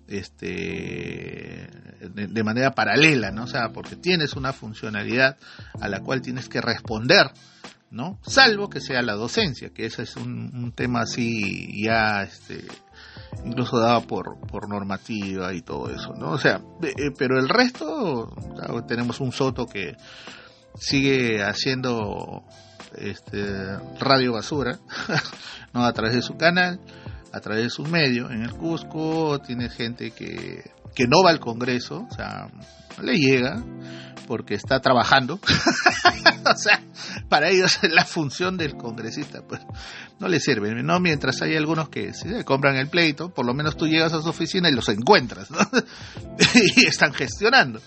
este, 0.07 1.69
de, 2.15 2.45
manera 2.45 2.73
paralela, 2.73 3.31
¿no? 3.31 3.45
O 3.45 3.47
sea, 3.47 3.71
porque 3.73 3.97
tienes 3.97 4.35
una 4.35 4.53
funcionalidad 4.53 5.37
a 5.81 5.89
la 5.89 6.01
cual 6.01 6.21
tienes 6.21 6.49
que 6.49 6.61
responder, 6.61 7.31
¿no? 7.91 8.21
Salvo 8.23 8.69
que 8.69 8.81
sea 8.81 9.01
la 9.01 9.15
docencia, 9.15 9.71
que 9.71 9.87
ese 9.87 10.03
es 10.03 10.15
un, 10.17 10.73
tema 10.77 11.01
así 11.01 11.83
ya, 11.83 12.23
este, 12.23 12.67
incluso 13.47 13.79
dado 13.79 14.03
por, 14.07 14.39
por 14.47 14.69
normativa 14.69 15.55
y 15.55 15.63
todo 15.63 15.91
eso, 15.91 16.13
¿no? 16.15 16.33
O 16.33 16.39
sea, 16.39 16.61
eh, 16.83 17.11
pero 17.19 17.41
el 17.41 17.49
resto, 17.49 18.29
tenemos 18.87 19.21
un 19.21 19.33
soto 19.33 19.67
que 19.67 19.97
sigue 20.79 21.43
haciendo 21.43 22.45
este, 22.97 23.79
radio 23.99 24.33
basura, 24.33 24.79
¿no? 25.73 25.85
a 25.85 25.93
través 25.93 26.15
de 26.15 26.23
su 26.23 26.37
canal, 26.37 26.81
a 27.33 27.41
través 27.41 27.65
de 27.65 27.71
su 27.71 27.85
medio. 27.85 28.31
En 28.31 28.43
el 28.43 28.53
Cusco 28.53 29.41
tiene 29.41 29.69
gente 29.69 30.11
que, 30.11 30.71
que 30.95 31.07
no 31.07 31.23
va 31.25 31.31
al 31.31 31.41
Congreso, 31.41 32.07
o 32.11 32.15
sea, 32.15 32.49
le 33.03 33.17
llega 33.17 33.63
porque 34.27 34.55
está 34.55 34.81
trabajando. 34.81 35.35
o 36.45 36.57
sea, 36.57 36.83
para 37.29 37.49
ellos 37.49 37.79
la 37.83 38.05
función 38.05 38.57
del 38.57 38.77
congresista, 38.77 39.43
pues 39.47 39.61
no 40.19 40.29
le 40.29 40.41
sirve, 40.41 40.75
¿no? 40.83 41.01
Mientras 41.01 41.41
hay 41.43 41.57
algunos 41.57 41.89
que 41.89 42.13
se 42.13 42.45
compran 42.45 42.77
el 42.77 42.89
pleito, 42.89 43.31
por 43.31 43.47
lo 43.47 43.55
menos 43.55 43.77
tú 43.77 43.87
llegas 43.87 44.13
a 44.13 44.21
su 44.21 44.29
oficina 44.29 44.69
y 44.69 44.73
los 44.73 44.89
encuentras, 44.89 45.49
y 46.77 46.87
están 46.87 47.15
gestionando. 47.15 47.81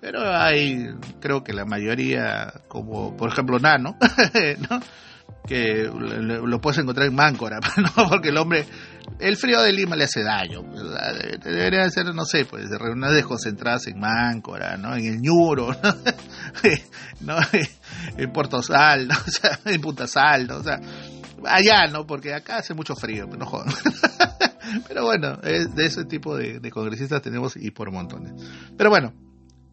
Pero 0.00 0.20
hay, 0.30 0.88
creo 1.20 1.42
que 1.42 1.52
la 1.52 1.64
mayoría, 1.64 2.52
como 2.68 3.16
por 3.16 3.30
ejemplo 3.30 3.58
Nano, 3.58 3.96
¿no? 4.70 4.80
que 5.46 5.88
lo 5.92 6.60
puedes 6.60 6.78
encontrar 6.78 7.06
en 7.06 7.14
Máncora, 7.14 7.60
¿no? 7.76 8.08
porque 8.08 8.28
el 8.28 8.36
hombre, 8.36 8.66
el 9.18 9.36
frío 9.36 9.62
de 9.62 9.72
Lima 9.72 9.96
le 9.96 10.04
hace 10.04 10.22
daño. 10.22 10.62
Debería 11.42 11.88
ser, 11.88 12.14
no 12.14 12.24
sé, 12.24 12.44
pues 12.44 12.68
reuniones 12.70 13.24
concentradas 13.24 13.86
en 13.86 13.98
Máncora, 14.00 14.76
¿no? 14.76 14.94
En 14.94 15.06
el 15.06 15.20
Ñuro, 15.20 15.68
¿no? 17.20 17.36
en 18.16 18.32
Puerto 18.32 18.62
Sal, 18.62 19.08
¿no? 19.08 19.14
O 19.14 19.30
sea, 19.30 19.58
en 19.64 19.80
Punta 19.80 20.06
Sal, 20.06 20.46
¿no? 20.46 20.56
O 20.56 20.62
sea, 20.62 20.80
allá, 21.44 21.86
¿no? 21.90 22.06
Porque 22.06 22.34
acá 22.34 22.58
hace 22.58 22.74
mucho 22.74 22.94
frío, 22.96 23.26
no 23.26 23.46
jodan. 23.46 23.72
Pero 24.88 25.04
bueno, 25.04 25.38
es 25.42 25.74
de 25.74 25.86
ese 25.86 26.04
tipo 26.04 26.36
de, 26.36 26.58
de 26.58 26.70
congresistas 26.70 27.22
tenemos 27.22 27.56
y 27.56 27.70
por 27.70 27.92
montones. 27.92 28.32
Pero 28.76 28.90
bueno, 28.90 29.12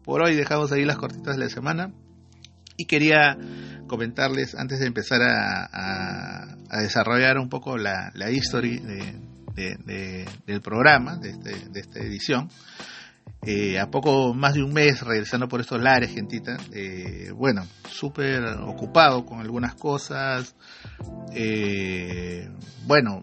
por 0.04 0.22
hoy 0.22 0.36
dejamos 0.36 0.70
ahí 0.72 0.84
las 0.84 0.96
cortitas 0.96 1.36
de 1.36 1.44
la 1.44 1.50
semana 1.50 1.92
y 2.76 2.86
quería 2.86 3.36
comentarles 3.86 4.54
antes 4.54 4.80
de 4.80 4.86
empezar 4.86 5.20
a, 5.22 6.56
desarrollar 6.80 7.38
un 7.38 7.48
poco 7.48 7.78
la, 7.78 8.10
la 8.14 8.30
history 8.30 8.80
del 9.54 10.60
programa, 10.60 11.16
de, 11.16 11.30
este, 11.30 11.68
de 11.70 11.80
esta 11.80 12.00
edición. 12.00 12.48
Eh, 13.46 13.78
a 13.78 13.90
poco 13.90 14.32
más 14.32 14.54
de 14.54 14.62
un 14.62 14.72
mes 14.72 15.02
regresando 15.02 15.48
por 15.48 15.60
estos 15.60 15.80
lares, 15.80 16.12
gentita. 16.12 16.56
Eh, 16.72 17.30
bueno, 17.34 17.66
súper 17.90 18.42
ocupado 18.44 19.26
con 19.26 19.40
algunas 19.40 19.74
cosas. 19.74 20.56
Eh, 21.34 22.48
bueno, 22.86 23.22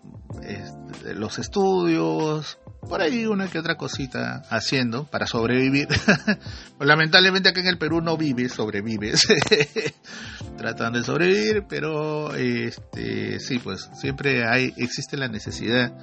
los 1.16 1.40
estudios, 1.40 2.60
por 2.88 3.02
ahí 3.02 3.26
una 3.26 3.48
que 3.48 3.60
otra 3.60 3.76
cosita 3.76 4.44
haciendo 4.50 5.06
para 5.06 5.28
sobrevivir. 5.28 5.88
pues 6.78 6.88
lamentablemente 6.88 7.50
acá 7.50 7.62
en 7.62 7.68
el 7.68 7.78
Perú 7.78 8.02
no 8.02 8.18
vives, 8.18 8.54
sobrevives. 8.54 9.28
Tratando 10.58 11.00
de 11.00 11.06
sobrevivir, 11.06 11.66
pero 11.68 12.36
este 12.36 13.40
sí, 13.40 13.60
pues 13.60 13.90
siempre 13.94 14.48
hay 14.48 14.74
existe 14.78 15.18
la 15.18 15.28
necesidad 15.28 15.94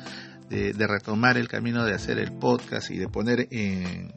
de, 0.48 0.72
retomar 0.86 1.36
el 1.36 1.48
camino 1.48 1.84
de 1.84 1.94
hacer 1.94 2.18
el 2.18 2.32
podcast 2.32 2.90
y 2.90 2.98
de 2.98 3.08
poner 3.08 3.48
en, 3.50 4.14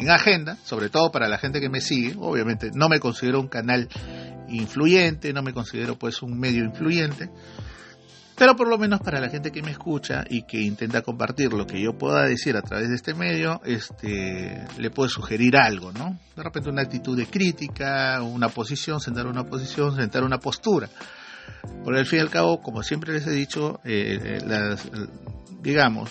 en 0.00 0.10
agenda, 0.10 0.56
sobre 0.64 0.88
todo 0.88 1.12
para 1.12 1.28
la 1.28 1.38
gente 1.38 1.60
que 1.60 1.68
me 1.68 1.80
sigue. 1.80 2.16
Obviamente 2.18 2.70
no 2.74 2.88
me 2.88 2.98
considero 2.98 3.38
un 3.38 3.48
canal 3.48 3.88
influyente, 4.48 5.32
no 5.32 5.42
me 5.42 5.52
considero 5.52 5.98
pues 5.98 6.22
un 6.22 6.38
medio 6.38 6.64
influyente, 6.64 7.30
pero 8.40 8.56
por 8.56 8.68
lo 8.68 8.78
menos 8.78 9.00
para 9.00 9.20
la 9.20 9.28
gente 9.28 9.52
que 9.52 9.60
me 9.60 9.70
escucha 9.70 10.24
y 10.26 10.44
que 10.44 10.62
intenta 10.62 11.02
compartir 11.02 11.52
lo 11.52 11.66
que 11.66 11.78
yo 11.78 11.98
pueda 11.98 12.24
decir 12.24 12.56
a 12.56 12.62
través 12.62 12.88
de 12.88 12.94
este 12.94 13.12
medio, 13.12 13.60
este, 13.66 14.64
le 14.78 14.88
puedo 14.88 15.10
sugerir 15.10 15.58
algo, 15.58 15.92
¿no? 15.92 16.18
De 16.34 16.42
repente 16.42 16.70
una 16.70 16.80
actitud 16.80 17.18
de 17.18 17.26
crítica, 17.26 18.22
una 18.22 18.48
posición, 18.48 18.98
sentar 18.98 19.26
una 19.26 19.44
posición, 19.44 19.94
sentar 19.94 20.24
una 20.24 20.38
postura. 20.38 20.88
Porque 21.84 22.00
al 22.00 22.06
fin 22.06 22.20
y 22.20 22.22
al 22.22 22.30
cabo, 22.30 22.62
como 22.62 22.82
siempre 22.82 23.12
les 23.12 23.26
he 23.26 23.30
dicho, 23.30 23.78
eh, 23.84 24.18
eh, 24.24 24.38
las, 24.46 24.88
digamos, 25.60 26.10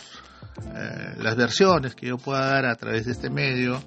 eh, 0.76 1.16
las 1.18 1.36
versiones 1.36 1.96
que 1.96 2.10
yo 2.10 2.20
pueda 2.20 2.46
dar 2.46 2.68
a 2.68 2.76
través 2.76 3.08
de 3.08 3.14
este 3.14 3.32
medio 3.32 3.82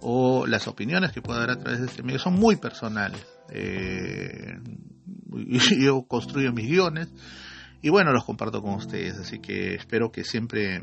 o 0.00 0.46
las 0.46 0.68
opiniones 0.68 1.10
que 1.10 1.22
pueda 1.22 1.40
dar 1.40 1.50
a 1.50 1.58
través 1.58 1.80
de 1.80 1.86
este 1.86 2.04
medio 2.04 2.20
son 2.20 2.34
muy 2.34 2.54
personales. 2.54 3.26
yo 5.76 6.02
construyo 6.02 6.52
mis 6.52 6.68
guiones 6.68 7.08
y 7.82 7.88
bueno, 7.88 8.12
los 8.12 8.24
comparto 8.24 8.62
con 8.62 8.74
ustedes, 8.74 9.18
así 9.18 9.38
que 9.38 9.74
espero 9.74 10.10
que 10.12 10.24
siempre 10.24 10.82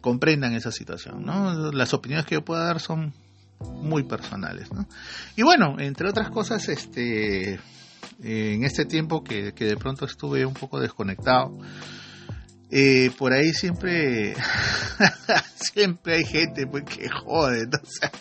comprendan 0.00 0.52
esa 0.52 0.70
situación. 0.70 1.24
¿no? 1.24 1.72
Las 1.72 1.94
opiniones 1.94 2.26
que 2.26 2.34
yo 2.34 2.44
pueda 2.44 2.64
dar 2.64 2.80
son 2.80 3.14
muy 3.60 4.02
personales. 4.02 4.70
¿no? 4.72 4.86
Y 5.36 5.42
bueno, 5.42 5.76
entre 5.78 6.08
otras 6.08 6.30
cosas, 6.30 6.68
este 6.68 7.58
en 8.22 8.64
este 8.64 8.84
tiempo 8.84 9.24
que, 9.24 9.52
de 9.52 9.76
pronto 9.76 10.04
estuve 10.04 10.44
un 10.44 10.54
poco 10.54 10.80
desconectado, 10.80 11.56
eh, 12.70 13.10
por 13.16 13.32
ahí 13.32 13.52
siempre 13.52 14.34
siempre 15.56 16.16
hay 16.16 16.24
gente 16.24 16.68
pues 16.68 16.84
que 16.84 17.08
jode 17.08 17.66
o 17.82 17.84
sea 17.84 18.12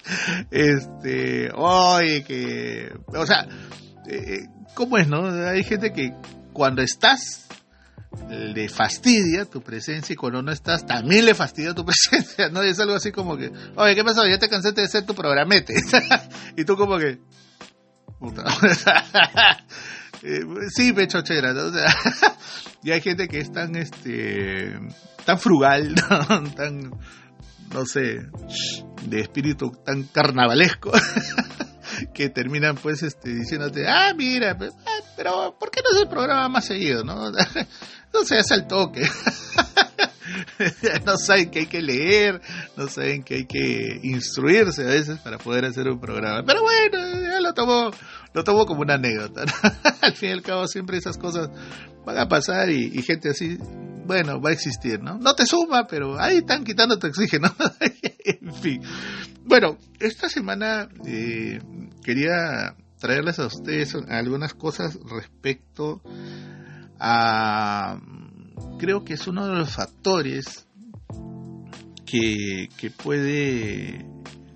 este 0.50 1.52
oye 1.54 2.24
que 2.24 2.92
o 3.06 3.28
sea 3.28 3.48
eh, 4.08 4.48
cómo 4.74 4.98
es 4.98 5.08
no 5.08 5.30
hay 5.48 5.64
gente 5.64 5.94
que 5.94 6.16
cuando 6.54 6.82
estás 6.82 7.48
le 8.30 8.70
fastidia 8.70 9.46
tu 9.46 9.62
presencia 9.62 10.14
y 10.14 10.16
cuando 10.16 10.42
no 10.42 10.52
estás 10.52 10.86
también 10.86 11.26
le 11.26 11.36
fastidia 11.36 11.74
tu 11.74 11.86
presencia 11.86 12.50
no 12.50 12.62
es 12.62 12.80
algo 12.80 12.96
así 12.96 13.12
como 13.12 13.38
que 13.38 13.52
oye 13.76 13.96
qué 13.96 14.04
pasó 14.04 14.28
ya 14.28 14.40
te 14.40 14.50
cansé 14.50 14.72
de 14.72 14.88
ser 14.88 15.06
tu 15.06 15.14
programete 15.14 15.76
y 16.58 16.66
tú 16.66 16.76
como 16.76 16.98
que 16.98 17.20
Eh, 20.22 20.42
sí, 20.76 20.92
pechochera, 20.92 21.54
¿no? 21.54 21.68
O 21.68 21.72
sea, 21.72 21.96
y 22.84 22.92
hay 22.92 23.00
gente 23.00 23.30
que 23.30 23.40
es 23.40 23.54
tan, 23.54 23.76
este, 23.78 24.78
tan 25.26 25.40
frugal, 25.40 25.96
tan, 26.58 26.92
no 27.74 27.86
sé, 27.86 28.20
de 29.06 29.22
espíritu 29.22 29.72
tan 29.86 30.04
carnavalesco, 30.04 30.92
que 32.14 32.30
terminan 32.30 32.76
pues 32.76 33.04
este, 33.04 33.30
diciéndote, 33.34 33.88
ah, 33.88 34.14
mira, 34.16 34.58
pues, 34.58 34.72
ah, 34.86 35.00
pero 35.16 35.58
¿por 35.60 35.72
qué 35.72 35.82
no 35.84 35.96
es 35.96 36.02
el 36.04 36.10
programa 36.10 36.48
más 36.50 36.66
seguido, 36.66 37.04
no? 37.04 37.32
no 38.14 38.26
se 38.26 38.38
hace 38.38 38.54
al 38.54 38.68
toque. 38.68 39.08
no 41.06 41.18
saben 41.18 41.50
que 41.50 41.60
hay 41.60 41.66
que 41.68 41.82
leer, 41.82 42.42
no 42.76 42.88
saben 42.88 43.24
que 43.24 43.36
hay 43.36 43.46
que 43.46 44.00
instruirse 44.04 44.84
a 44.84 44.88
veces 44.88 45.20
para 45.20 45.38
poder 45.38 45.66
hacer 45.66 45.88
un 45.88 46.00
programa. 46.00 46.44
Pero 46.46 46.62
bueno, 46.62 47.22
ya 47.22 47.40
lo 47.42 47.54
tomo, 47.54 47.92
lo 48.34 48.44
tomo 48.44 48.66
como 48.66 48.82
una 48.82 48.96
anécdota. 48.96 49.46
al 50.02 50.14
fin 50.14 50.30
y 50.30 50.34
al 50.34 50.42
cabo 50.42 50.68
siempre 50.68 50.98
esas 50.98 51.18
cosas 51.18 51.50
van 52.06 52.18
a 52.18 52.28
pasar 52.28 52.70
y, 52.70 53.02
gente 53.02 53.30
así, 53.30 53.58
bueno, 54.06 54.42
va 54.42 54.50
a 54.50 54.54
existir, 54.54 55.02
¿no? 55.02 55.18
No 55.18 55.36
te 55.36 55.46
suma, 55.46 55.88
pero 55.88 56.20
ahí 56.20 56.38
están 56.38 56.64
quitando 56.64 56.98
tu 56.98 57.08
oxígeno. 57.08 57.54
en 57.80 58.54
fin. 58.56 58.82
Bueno, 59.44 59.78
esta 60.00 60.30
semana 60.30 60.90
eh, 61.06 61.60
quería 62.10 62.76
traerles 62.98 63.38
a 63.38 63.46
ustedes 63.46 63.94
algunas 64.10 64.56
cosas 64.56 64.98
respecto 65.12 66.02
a 67.00 68.00
creo 68.80 69.06
que 69.06 69.14
es 69.14 69.28
uno 69.28 69.46
de 69.46 69.54
los 69.54 69.70
factores 69.70 70.66
que, 72.08 72.68
puede 73.04 74.08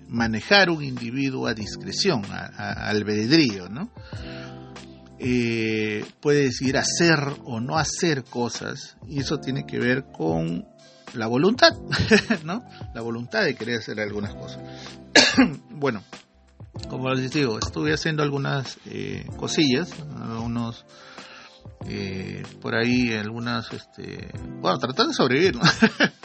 manejar 0.08 0.68
un 0.68 0.82
individuo 0.82 1.46
a 1.46 1.54
discreción, 1.54 2.24
a, 2.24 2.88
albedrío, 2.88 3.68
¿no? 3.68 3.92
Eh, 5.20 6.04
puede 6.20 6.46
decidir 6.46 6.76
hacer 6.76 7.20
o 7.44 7.60
no 7.60 7.78
hacer 7.78 8.24
cosas 8.24 8.96
y 9.06 9.20
eso 9.20 9.38
tiene 9.38 9.64
que 9.64 9.78
ver 9.78 10.06
con 10.12 10.66
la 11.12 11.28
voluntad, 11.28 11.70
¿no? 12.44 12.64
La 12.92 13.00
voluntad 13.00 13.44
de 13.44 13.54
querer 13.54 13.78
hacer 13.78 14.00
algunas 14.00 14.34
cosas. 14.34 14.60
bueno, 15.70 16.02
como 16.88 17.10
les 17.10 17.32
digo, 17.32 17.58
estuve 17.58 17.92
haciendo 17.92 18.22
algunas 18.22 18.78
eh, 18.86 19.26
cosillas, 19.36 19.90
algunos 20.20 20.84
eh, 21.86 22.42
por 22.60 22.74
ahí 22.74 23.12
algunas, 23.12 23.72
este, 23.72 24.30
bueno, 24.60 24.78
tratando 24.78 25.10
de 25.10 25.14
sobrevivir, 25.14 25.54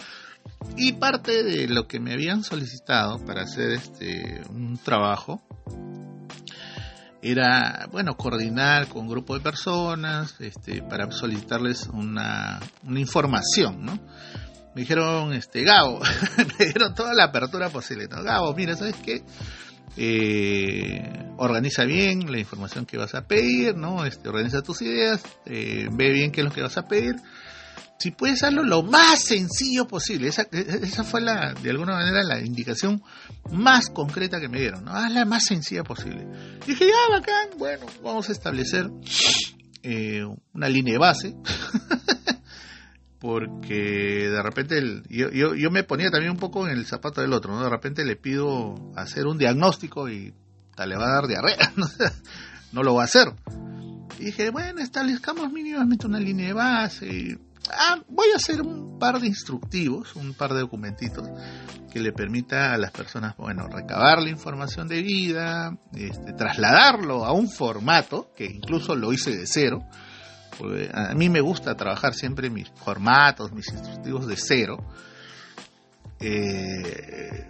y 0.78 0.94
parte 0.94 1.44
de 1.44 1.68
lo 1.68 1.88
que 1.88 2.00
me 2.00 2.14
habían 2.14 2.44
solicitado 2.44 3.24
para 3.26 3.44
hacer 3.44 3.72
este 3.72 4.42
un 4.50 4.78
trabajo 4.78 5.42
era, 7.22 7.88
bueno, 7.92 8.16
coordinar 8.16 8.88
con 8.88 9.04
un 9.04 9.10
grupo 9.10 9.34
de 9.36 9.42
personas 9.42 10.36
este, 10.40 10.82
para 10.82 11.12
solicitarles 11.12 11.88
una, 11.88 12.60
una 12.84 13.00
información, 13.00 13.84
¿no? 13.84 14.00
Me 14.74 14.82
dijeron, 14.82 15.34
este, 15.34 15.64
Gabo, 15.64 16.00
me 16.60 16.66
dieron 16.66 16.94
toda 16.96 17.14
la 17.14 17.26
apertura 17.26 17.70
posible, 17.70 18.08
¿no? 18.08 18.24
Gabo, 18.24 18.54
mira, 18.54 18.76
¿sabes 18.76 18.96
qué? 19.04 19.24
Eh, 19.97 21.32
organiza 21.38 21.84
bien 21.84 22.32
la 22.32 22.39
información 22.39 22.86
que 22.86 22.97
vas 22.97 23.15
a 23.15 23.28
pedir, 23.28 23.75
¿no? 23.75 24.06
Este, 24.06 24.30
organiza 24.30 24.62
tus 24.62 24.82
ideas, 24.82 25.21
eh, 25.45 25.88
ve 25.91 26.12
bien 26.12 26.32
qué 26.32 26.41
es 26.41 26.45
lo 26.45 26.54
que 26.54 26.62
vas 26.62 26.78
a 26.78 26.88
pedir. 26.88 27.15
Si 27.97 28.12
puedes 28.12 28.41
hacerlo 28.41 28.63
lo 28.63 28.82
más 28.82 29.21
sencillo 29.21 29.86
posible, 29.86 30.30
esa, 30.30 31.04
fue 31.04 31.19
la, 31.19 31.54
de 31.54 31.69
alguna 31.69 31.95
manera 31.95 32.23
la 32.23 32.39
indicación 32.39 33.04
más 33.52 33.89
concreta 33.89 34.39
que 34.39 34.47
me 34.47 34.62
dieron, 34.62 34.86
¿no? 34.86 34.91
Hazla 34.91 35.25
más 35.25 35.45
sencilla 35.45 35.84
posible. 35.84 36.25
dije, 36.65 36.86
ya, 36.88 37.17
bacán, 37.17 37.58
bueno, 37.58 37.86
vamos 38.02 38.30
a 38.30 38.32
establecer 38.32 38.89
eh, 39.84 40.23
una 40.54 40.69
línea 40.69 40.93
de 40.93 40.99
base. 40.99 41.36
porque 43.19 44.29
de 44.29 44.41
repente 44.41 44.77
el, 44.77 45.03
yo, 45.10 45.29
yo, 45.32 45.53
yo, 45.53 45.71
me 45.71 45.84
ponía 45.84 46.10
también 46.10 46.32
un 46.32 46.38
poco 46.38 46.67
en 46.67 46.77
el 46.77 46.86
zapato 46.86 47.21
del 47.21 47.34
otro, 47.34 47.53
¿no? 47.53 47.63
De 47.63 47.69
repente 47.69 48.05
le 48.05 48.15
pido 48.15 48.75
hacer 48.95 49.27
un 49.27 49.38
diagnóstico 49.38 50.10
y 50.10 50.34
tal, 50.75 50.89
le 50.89 50.97
va 50.97 51.05
a 51.08 51.13
dar 51.15 51.27
diarrea, 51.27 51.73
no, 52.71 52.84
lo 52.84 52.95
va 52.95 53.03
a 53.03 53.05
hacer. 53.05 53.34
Y 54.17 54.25
dije, 54.25 54.49
bueno, 54.49 54.82
establezcamos 54.82 55.51
mínimamente 55.51 56.08
una 56.08 56.19
línea 56.19 56.47
de 56.47 56.53
base. 56.53 57.39
Ah, 57.71 58.01
voy 58.08 58.27
a 58.34 58.38
hacer 58.38 58.62
un 58.62 58.97
par 58.97 59.19
de 59.19 59.27
instructivos, 59.27 60.15
un 60.15 60.34
par 60.34 60.53
de 60.53 60.62
documentitos 60.62 61.27
que 61.91 61.99
le 61.99 62.13
permita 62.13 62.73
a 62.73 62.77
las 62.77 62.91
personas, 62.91 63.36
bueno, 63.38 63.67
recabar 63.67 64.21
la 64.21 64.29
información 64.29 64.88
de 64.88 65.01
vida, 65.01 65.77
este, 65.93 66.34
trasladarlo 66.34 67.25
a 67.25 67.34
un 67.34 67.49
formato, 67.49 68.32
que 68.36 68.45
incluso 68.45 68.95
lo 68.95 69.12
hice 69.12 69.36
de 69.36 69.45
cero, 69.45 69.84
a 70.93 71.13
mí 71.13 71.30
me 71.30 71.41
gusta 71.41 71.76
trabajar 71.76 72.13
siempre 72.13 72.50
mis 72.50 72.69
formatos, 72.69 73.52
mis 73.52 73.67
instructivos 73.69 74.28
de 74.28 74.36
cero. 74.38 74.78
Eh, 76.19 77.48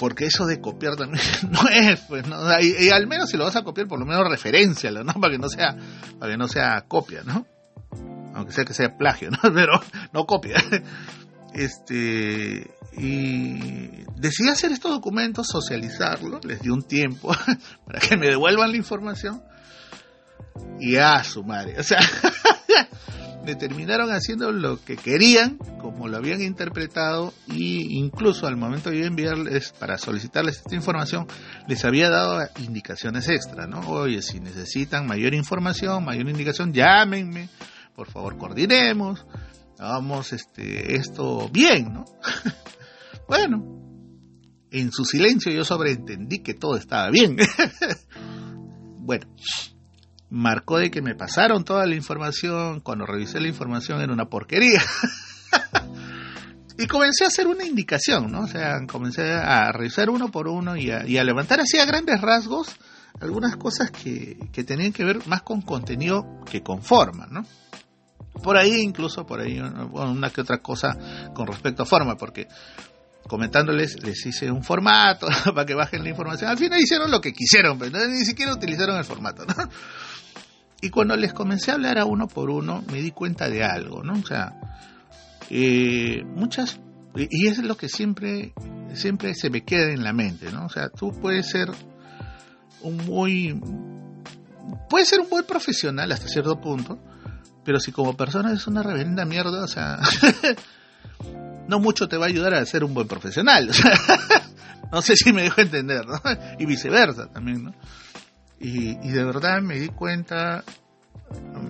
porque 0.00 0.24
eso 0.24 0.46
de 0.46 0.60
copiar 0.60 0.96
también 0.96 1.22
no 1.50 1.68
es, 1.68 2.00
pues, 2.00 2.26
¿no? 2.26 2.36
Y, 2.60 2.88
al 2.88 3.06
menos 3.06 3.28
si 3.28 3.36
lo 3.36 3.44
vas 3.44 3.56
a 3.56 3.62
copiar, 3.62 3.86
por 3.86 4.00
lo 4.00 4.06
menos 4.06 4.28
referencialo, 4.28 5.04
¿no? 5.04 5.12
Para 5.20 5.32
que 5.32 5.38
no 5.38 5.48
sea, 5.48 5.76
para 6.18 6.32
que 6.32 6.38
no 6.38 6.48
sea 6.48 6.84
copia, 6.88 7.22
¿no? 7.22 7.46
Aunque 8.34 8.52
sea 8.52 8.64
que 8.64 8.74
sea 8.74 8.96
plagio, 8.96 9.30
¿no? 9.30 9.38
Pero 9.54 9.80
no 10.12 10.24
copia. 10.24 10.56
Este, 11.52 12.70
y 12.96 14.04
decidí 14.16 14.48
hacer 14.48 14.72
estos 14.72 14.90
documentos, 14.90 15.48
socializarlos, 15.48 16.44
les 16.44 16.62
di 16.62 16.70
un 16.70 16.82
tiempo 16.82 17.34
para 17.86 17.98
que 18.00 18.16
me 18.16 18.28
devuelvan 18.28 18.70
la 18.70 18.76
información 18.76 19.42
y 20.78 20.96
a 20.96 21.22
su 21.24 21.44
madre. 21.44 21.78
O 21.78 21.82
sea, 21.82 22.00
me 23.44 23.54
terminaron 23.54 24.10
haciendo 24.10 24.52
lo 24.52 24.82
que 24.82 24.96
querían, 24.96 25.56
como 25.80 26.08
lo 26.08 26.16
habían 26.16 26.42
interpretado, 26.42 27.32
y 27.46 27.98
incluso 27.98 28.46
al 28.46 28.56
momento 28.56 28.90
de 28.90 29.06
enviarles 29.06 29.72
para 29.78 29.98
solicitarles 29.98 30.58
esta 30.58 30.74
información, 30.74 31.26
les 31.66 31.84
había 31.84 32.10
dado 32.10 32.40
indicaciones 32.58 33.28
extra, 33.28 33.66
¿no? 33.66 33.80
Oye, 33.88 34.22
si 34.22 34.40
necesitan 34.40 35.06
mayor 35.06 35.34
información, 35.34 36.04
mayor 36.04 36.28
indicación, 36.28 36.72
llámenme, 36.72 37.48
por 37.94 38.10
favor, 38.10 38.36
coordinemos, 38.36 39.26
hagamos 39.78 40.32
este, 40.32 40.96
esto 40.96 41.48
bien, 41.50 41.92
¿no? 41.92 42.04
bueno, 43.28 43.80
en 44.70 44.92
su 44.92 45.04
silencio 45.04 45.50
yo 45.52 45.64
sobreentendí 45.64 46.40
que 46.40 46.54
todo 46.54 46.76
estaba 46.76 47.10
bien. 47.10 47.36
bueno, 48.98 49.26
marcó 50.30 50.78
de 50.78 50.90
que 50.90 51.02
me 51.02 51.14
pasaron 51.14 51.64
toda 51.64 51.86
la 51.86 51.96
información, 51.96 52.80
cuando 52.80 53.04
revisé 53.04 53.40
la 53.40 53.48
información 53.48 54.00
era 54.00 54.12
una 54.12 54.26
porquería. 54.26 54.80
y 56.78 56.86
comencé 56.86 57.24
a 57.24 57.28
hacer 57.28 57.46
una 57.46 57.64
indicación, 57.64 58.30
¿no? 58.30 58.42
O 58.42 58.46
sea, 58.46 58.86
comencé 58.86 59.32
a 59.32 59.70
revisar 59.72 60.08
uno 60.08 60.30
por 60.30 60.48
uno 60.48 60.76
y 60.76 60.90
a, 60.90 61.24
levantar 61.24 61.60
así 61.60 61.78
a 61.78 61.84
grandes 61.84 62.20
rasgos 62.20 62.76
algunas 63.20 63.56
cosas 63.56 63.90
que, 63.90 64.38
que 64.52 64.64
tenían 64.64 64.92
que 64.92 65.04
ver 65.04 65.26
más 65.26 65.42
con 65.42 65.60
contenido 65.60 66.40
que 66.50 66.62
con 66.62 66.82
forma, 66.82 67.26
¿no? 67.30 67.44
Por 68.42 68.56
ahí, 68.56 68.80
incluso 68.80 69.26
por 69.26 69.40
ahí, 69.40 69.60
una 69.60 70.30
que 70.30 70.40
otra 70.40 70.62
cosa 70.62 70.96
con 71.34 71.46
respecto 71.46 71.82
a 71.82 71.86
forma, 71.86 72.16
porque 72.16 72.46
comentándoles, 73.30 74.02
les 74.02 74.26
hice 74.26 74.50
un 74.50 74.64
formato 74.64 75.28
para 75.54 75.64
que 75.64 75.74
bajen 75.74 76.02
la 76.02 76.08
información. 76.08 76.50
Al 76.50 76.58
final 76.58 76.80
hicieron 76.80 77.12
lo 77.12 77.20
que 77.20 77.32
quisieron, 77.32 77.78
pero 77.78 78.04
ni 78.08 78.24
siquiera 78.24 78.52
utilizaron 78.52 78.96
el 78.96 79.04
formato, 79.04 79.44
¿no? 79.46 79.54
Y 80.80 80.90
cuando 80.90 81.14
les 81.14 81.32
comencé 81.32 81.70
a 81.70 81.74
hablar 81.74 81.98
a 81.98 82.06
uno 82.06 82.26
por 82.26 82.50
uno, 82.50 82.82
me 82.90 83.00
di 83.00 83.12
cuenta 83.12 83.48
de 83.48 83.62
algo, 83.62 84.02
¿no? 84.02 84.14
O 84.14 84.26
sea, 84.26 84.58
eh, 85.48 86.24
muchas, 86.24 86.80
y 87.14 87.46
es 87.46 87.58
lo 87.58 87.76
que 87.76 87.88
siempre, 87.88 88.52
siempre 88.94 89.34
se 89.36 89.48
me 89.48 89.62
queda 89.62 89.92
en 89.92 90.02
la 90.02 90.12
mente, 90.12 90.50
¿no? 90.50 90.66
O 90.66 90.68
sea, 90.68 90.88
tú 90.88 91.12
puedes 91.12 91.48
ser 91.48 91.70
un 92.80 92.96
muy, 92.96 93.60
puedes 94.88 95.06
ser 95.06 95.20
un 95.20 95.30
buen 95.30 95.44
profesional 95.44 96.10
hasta 96.10 96.26
cierto 96.26 96.60
punto, 96.60 96.98
pero 97.64 97.78
si 97.78 97.92
como 97.92 98.16
persona 98.16 98.52
es 98.52 98.66
una 98.66 98.82
reverenda 98.82 99.24
mierda, 99.24 99.62
o 99.62 99.68
sea, 99.68 100.00
no 101.70 101.78
mucho 101.78 102.08
te 102.08 102.16
va 102.16 102.26
a 102.26 102.28
ayudar 102.28 102.52
a 102.54 102.66
ser 102.66 102.82
un 102.82 102.92
buen 102.92 103.06
profesional. 103.06 103.70
no 104.92 105.00
sé 105.00 105.14
si 105.16 105.32
me 105.32 105.42
dejo 105.42 105.60
entender, 105.60 106.04
¿no? 106.04 106.20
Y 106.58 106.66
viceversa 106.66 107.28
también, 107.28 107.64
¿no? 107.64 107.74
Y, 108.58 108.94
de 109.08 109.24
verdad 109.24 109.62
me 109.62 109.78
di 109.78 109.88
cuenta, 109.88 110.64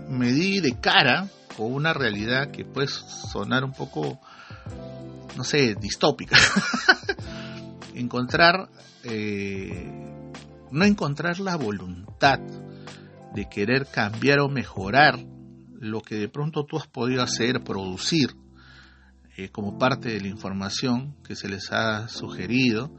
me 0.09 0.33
di 0.33 0.61
de 0.61 0.81
cara 0.81 1.29
con 1.57 1.73
una 1.73 1.93
realidad 1.93 2.51
que 2.51 2.65
puede 2.65 2.89
sonar 2.89 3.63
un 3.63 3.73
poco, 3.73 4.19
no 5.37 5.45
sé, 5.45 5.77
distópica. 5.77 6.37
encontrar, 7.95 8.71
eh, 9.05 9.89
no 10.73 10.85
encontrar 10.85 11.39
la 11.39 11.57
voluntad 11.57 12.41
de 13.35 13.49
querer 13.49 13.87
cambiar 13.87 14.41
o 14.41 14.49
mejorar 14.49 15.21
lo 15.79 16.01
que 16.01 16.17
de 16.17 16.29
pronto 16.29 16.65
tú 16.65 16.79
has 16.79 16.89
podido 16.89 17.23
hacer, 17.23 17.63
producir, 17.63 18.35
eh, 19.37 19.49
como 19.51 19.79
parte 19.79 20.11
de 20.11 20.21
la 20.21 20.29
información 20.29 21.17
que 21.27 21.37
se 21.37 21.49
les 21.49 21.73
ha 21.73 22.09
sugerido, 22.09 22.91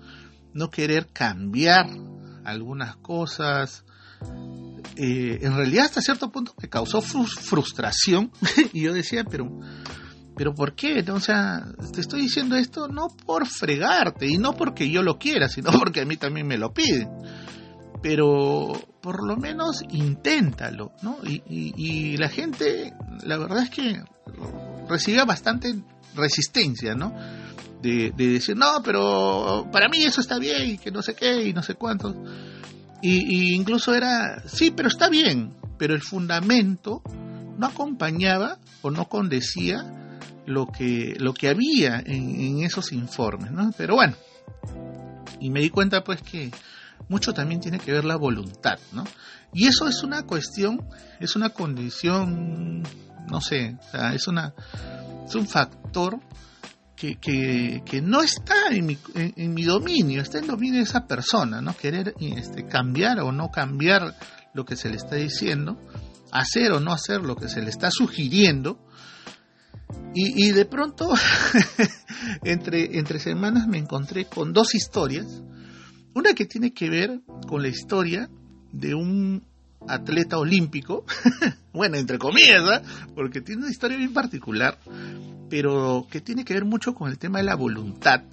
no 0.53 0.69
querer 0.69 1.07
cambiar 1.11 1.87
algunas 2.43 2.95
cosas. 2.97 3.85
Eh, 4.95 5.39
en 5.41 5.55
realidad 5.55 5.85
hasta 5.85 6.01
cierto 6.01 6.31
punto 6.31 6.53
me 6.61 6.69
causó 6.69 7.01
frustración 7.01 8.31
y 8.73 8.83
yo 8.83 8.93
decía, 8.93 9.23
pero, 9.23 9.49
pero 10.35 10.53
¿por 10.53 10.75
qué? 10.75 11.03
O 11.11 11.19
sea, 11.19 11.65
te 11.93 12.01
estoy 12.01 12.21
diciendo 12.21 12.55
esto 12.55 12.87
no 12.87 13.07
por 13.07 13.47
fregarte 13.47 14.27
y 14.27 14.37
no 14.37 14.53
porque 14.53 14.89
yo 14.89 15.01
lo 15.01 15.17
quiera, 15.17 15.47
sino 15.47 15.71
porque 15.79 16.01
a 16.01 16.05
mí 16.05 16.17
también 16.17 16.47
me 16.47 16.57
lo 16.57 16.73
piden 16.73 17.09
pero 18.01 18.73
por 19.01 19.25
lo 19.25 19.37
menos 19.37 19.83
inténtalo, 19.89 20.91
¿no? 21.01 21.17
Y, 21.23 22.17
la 22.17 22.29
gente, 22.29 22.93
la 23.23 23.37
verdad 23.37 23.63
es 23.63 23.69
que 23.69 24.03
recibía 24.89 25.25
bastante 25.25 25.75
resistencia, 26.15 26.95
¿no? 26.95 27.13
De, 27.81 28.11
decir, 28.11 28.55
no, 28.55 28.83
pero 28.83 29.67
para 29.71 29.89
mí 29.89 30.03
eso 30.03 30.21
está 30.21 30.37
bien, 30.37 30.77
que 30.77 30.91
no 30.91 31.01
sé 31.01 31.15
qué, 31.15 31.47
y 31.47 31.53
no 31.53 31.63
sé 31.63 31.75
cuánto. 31.75 32.15
Y, 33.01 33.55
incluso 33.55 33.95
era, 33.95 34.43
sí, 34.47 34.71
pero 34.71 34.87
está 34.87 35.09
bien, 35.09 35.55
pero 35.79 35.95
el 35.95 36.01
fundamento 36.01 37.01
no 37.57 37.65
acompañaba 37.65 38.59
o 38.83 38.91
no 38.91 39.09
condecía 39.09 39.83
lo 40.45 40.67
que, 40.67 41.15
lo 41.17 41.33
que 41.33 41.49
había 41.49 41.99
en, 42.05 42.39
en 42.39 42.63
esos 42.63 42.91
informes, 42.91 43.51
¿no? 43.51 43.71
Pero 43.75 43.95
bueno, 43.95 44.15
y 45.39 45.49
me 45.49 45.61
di 45.61 45.69
cuenta 45.71 46.03
pues 46.03 46.21
que 46.21 46.51
mucho 47.09 47.33
también 47.33 47.59
tiene 47.59 47.79
que 47.79 47.91
ver 47.91 48.05
la 48.05 48.15
voluntad, 48.15 48.79
¿no? 48.93 49.03
Y 49.53 49.67
eso 49.67 49.87
es 49.87 50.03
una 50.03 50.23
cuestión, 50.23 50.87
es 51.19 51.35
una 51.35 51.49
condición, 51.49 52.83
no 53.27 53.41
sé, 53.41 53.75
o 53.79 53.91
sea, 53.91 54.13
es, 54.13 54.27
una, 54.27 54.53
es 55.31 55.35
un 55.35 55.47
factor 55.47 56.19
que, 56.95 57.15
que, 57.15 58.01
no 58.01 58.21
está 58.21 58.67
en 58.69 58.85
mi, 58.85 58.97
en, 59.15 59.53
mi, 59.53 59.63
dominio, 59.63 60.21
está 60.21 60.37
en 60.37 60.45
dominio 60.45 60.79
de 60.79 60.83
esa 60.83 61.07
persona, 61.07 61.59
¿no? 61.61 61.75
Querer 61.75 62.13
este, 62.19 62.67
cambiar 62.67 63.21
o 63.21 63.31
no 63.31 63.49
cambiar 63.49 64.15
lo 64.53 64.65
que 64.65 64.75
se 64.75 64.89
le 64.89 64.97
está 64.97 65.15
diciendo, 65.15 65.79
hacer 66.31 66.73
o 66.73 66.79
no 66.79 66.93
hacer 66.93 67.21
lo 67.21 67.35
que 67.35 67.49
se 67.49 67.61
le 67.61 67.71
está 67.71 67.89
sugiriendo. 67.89 68.85
Y, 70.13 70.47
y 70.47 70.51
de 70.51 70.65
pronto, 70.65 71.09
entre, 72.43 72.99
entre 72.99 73.19
semanas 73.19 73.67
me 73.67 73.79
encontré 73.79 74.25
con 74.25 74.53
dos 74.53 74.75
historias 74.75 75.41
una 76.13 76.33
que 76.33 76.45
tiene 76.45 76.73
que 76.73 76.89
ver 76.89 77.21
con 77.47 77.61
la 77.61 77.69
historia 77.69 78.29
de 78.71 78.93
un 78.93 79.43
atleta 79.87 80.37
olímpico, 80.37 81.05
bueno, 81.73 81.97
entre 81.97 82.17
comillas, 82.17 82.81
porque 83.15 83.41
tiene 83.41 83.63
una 83.63 83.71
historia 83.71 83.97
bien 83.97 84.13
particular, 84.13 84.77
pero 85.49 86.07
que 86.09 86.21
tiene 86.21 86.43
que 86.43 86.53
ver 86.53 86.65
mucho 86.65 86.93
con 86.93 87.09
el 87.09 87.17
tema 87.17 87.39
de 87.39 87.45
la 87.45 87.55
voluntad 87.55 88.23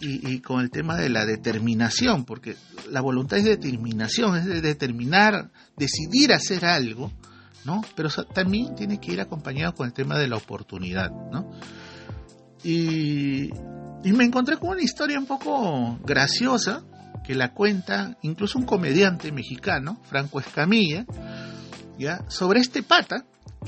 y, 0.00 0.40
con 0.40 0.60
el 0.60 0.70
tema 0.70 0.96
de 0.96 1.08
la 1.08 1.24
determinación, 1.24 2.24
porque 2.24 2.56
la 2.90 3.00
voluntad 3.00 3.38
es 3.38 3.44
determinación, 3.44 4.36
es 4.36 4.44
de 4.46 4.60
determinar, 4.60 5.50
decidir 5.76 6.32
hacer 6.32 6.64
algo, 6.64 7.12
¿no? 7.64 7.82
Pero 7.96 8.08
también 8.32 8.74
tiene 8.76 9.00
que 9.00 9.12
ir 9.12 9.20
acompañado 9.20 9.74
con 9.74 9.86
el 9.86 9.92
tema 9.92 10.16
de 10.16 10.28
la 10.28 10.36
oportunidad, 10.36 11.10
¿no? 11.32 11.50
Y 12.62 13.50
me 14.04 14.24
encontré 14.24 14.56
con 14.56 14.70
una 14.70 14.82
historia 14.82 15.18
un 15.18 15.26
poco 15.26 15.98
graciosa, 16.04 16.84
que 17.24 17.34
la 17.34 17.52
cuenta 17.52 18.16
incluso 18.22 18.58
un 18.58 18.64
comediante 18.64 19.32
mexicano, 19.32 20.00
Franco 20.04 20.40
Escamilla, 20.40 21.04
sobre 22.28 22.60
este 22.60 22.82
pata 22.82 23.24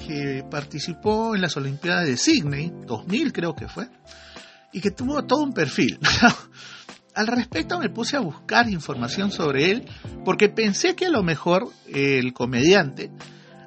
que 0.07 0.45
participó 0.51 1.35
en 1.35 1.43
las 1.43 1.57
Olimpiadas 1.57 2.07
de 2.07 2.17
Sydney, 2.17 2.73
2000 2.87 3.33
creo 3.33 3.55
que 3.55 3.69
fue, 3.69 3.89
y 4.73 4.81
que 4.81 4.91
tuvo 4.91 5.25
todo 5.25 5.43
un 5.43 5.53
perfil. 5.53 5.99
Al 7.15 7.27
respecto 7.27 7.79
me 7.81 7.91
puse 7.91 8.17
a 8.17 8.21
buscar 8.21 8.69
información 8.71 9.33
sobre 9.33 9.71
él 9.73 9.85
porque 10.25 10.49
pensé 10.49 10.95
que 10.95 11.07
a 11.07 11.11
lo 11.11 11.25
mejor 11.25 11.69
el 11.93 12.33
comediante 12.33 13.11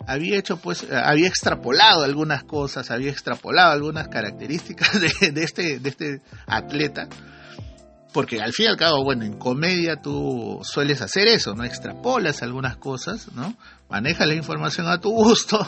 había 0.08 0.38
hecho 0.38 0.58
pues 0.58 0.88
había 0.90 1.28
extrapolado 1.28 2.04
algunas 2.04 2.46
cosas, 2.46 2.90
había 2.90 3.12
extrapolado 3.12 3.74
algunas 3.74 4.08
características 4.08 5.00
de 5.34 5.44
este 5.44 5.80
de 5.80 5.90
este 5.90 6.22
atleta 6.48 7.10
porque 8.14 8.40
al 8.40 8.54
fin 8.54 8.66
y 8.66 8.70
al 8.70 8.78
cabo, 8.78 9.04
bueno, 9.04 9.26
en 9.26 9.34
comedia 9.34 9.98
tú 9.98 10.60
sueles 10.64 11.02
hacer 11.02 11.28
eso, 11.28 11.56
¿no? 11.56 11.64
Extrapolas 11.64 12.44
algunas 12.44 12.78
cosas, 12.78 13.32
¿no? 13.34 13.58
Manejas 13.90 14.28
la 14.28 14.36
información 14.36 14.88
a 14.88 15.00
tu 15.00 15.10
gusto, 15.12 15.68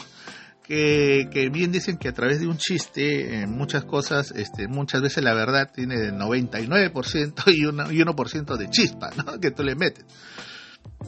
que, 0.63 1.49
bien 1.51 1.71
dicen 1.71 1.97
que 1.97 2.09
a 2.09 2.13
través 2.13 2.39
de 2.39 2.47
un 2.47 2.57
chiste, 2.57 3.41
en 3.41 3.51
muchas 3.51 3.85
cosas, 3.85 4.31
este, 4.31 4.67
muchas 4.67 5.01
veces 5.01 5.23
la 5.23 5.33
verdad 5.33 5.71
tiene 5.73 6.11
99% 6.11 7.43
y, 7.47 7.65
una, 7.65 7.91
y 7.91 7.97
1% 7.97 8.57
de 8.57 8.69
chispa, 8.69 9.09
¿no? 9.17 9.39
Que 9.39 9.51
tú 9.51 9.63
le 9.63 9.75
metes. 9.75 10.05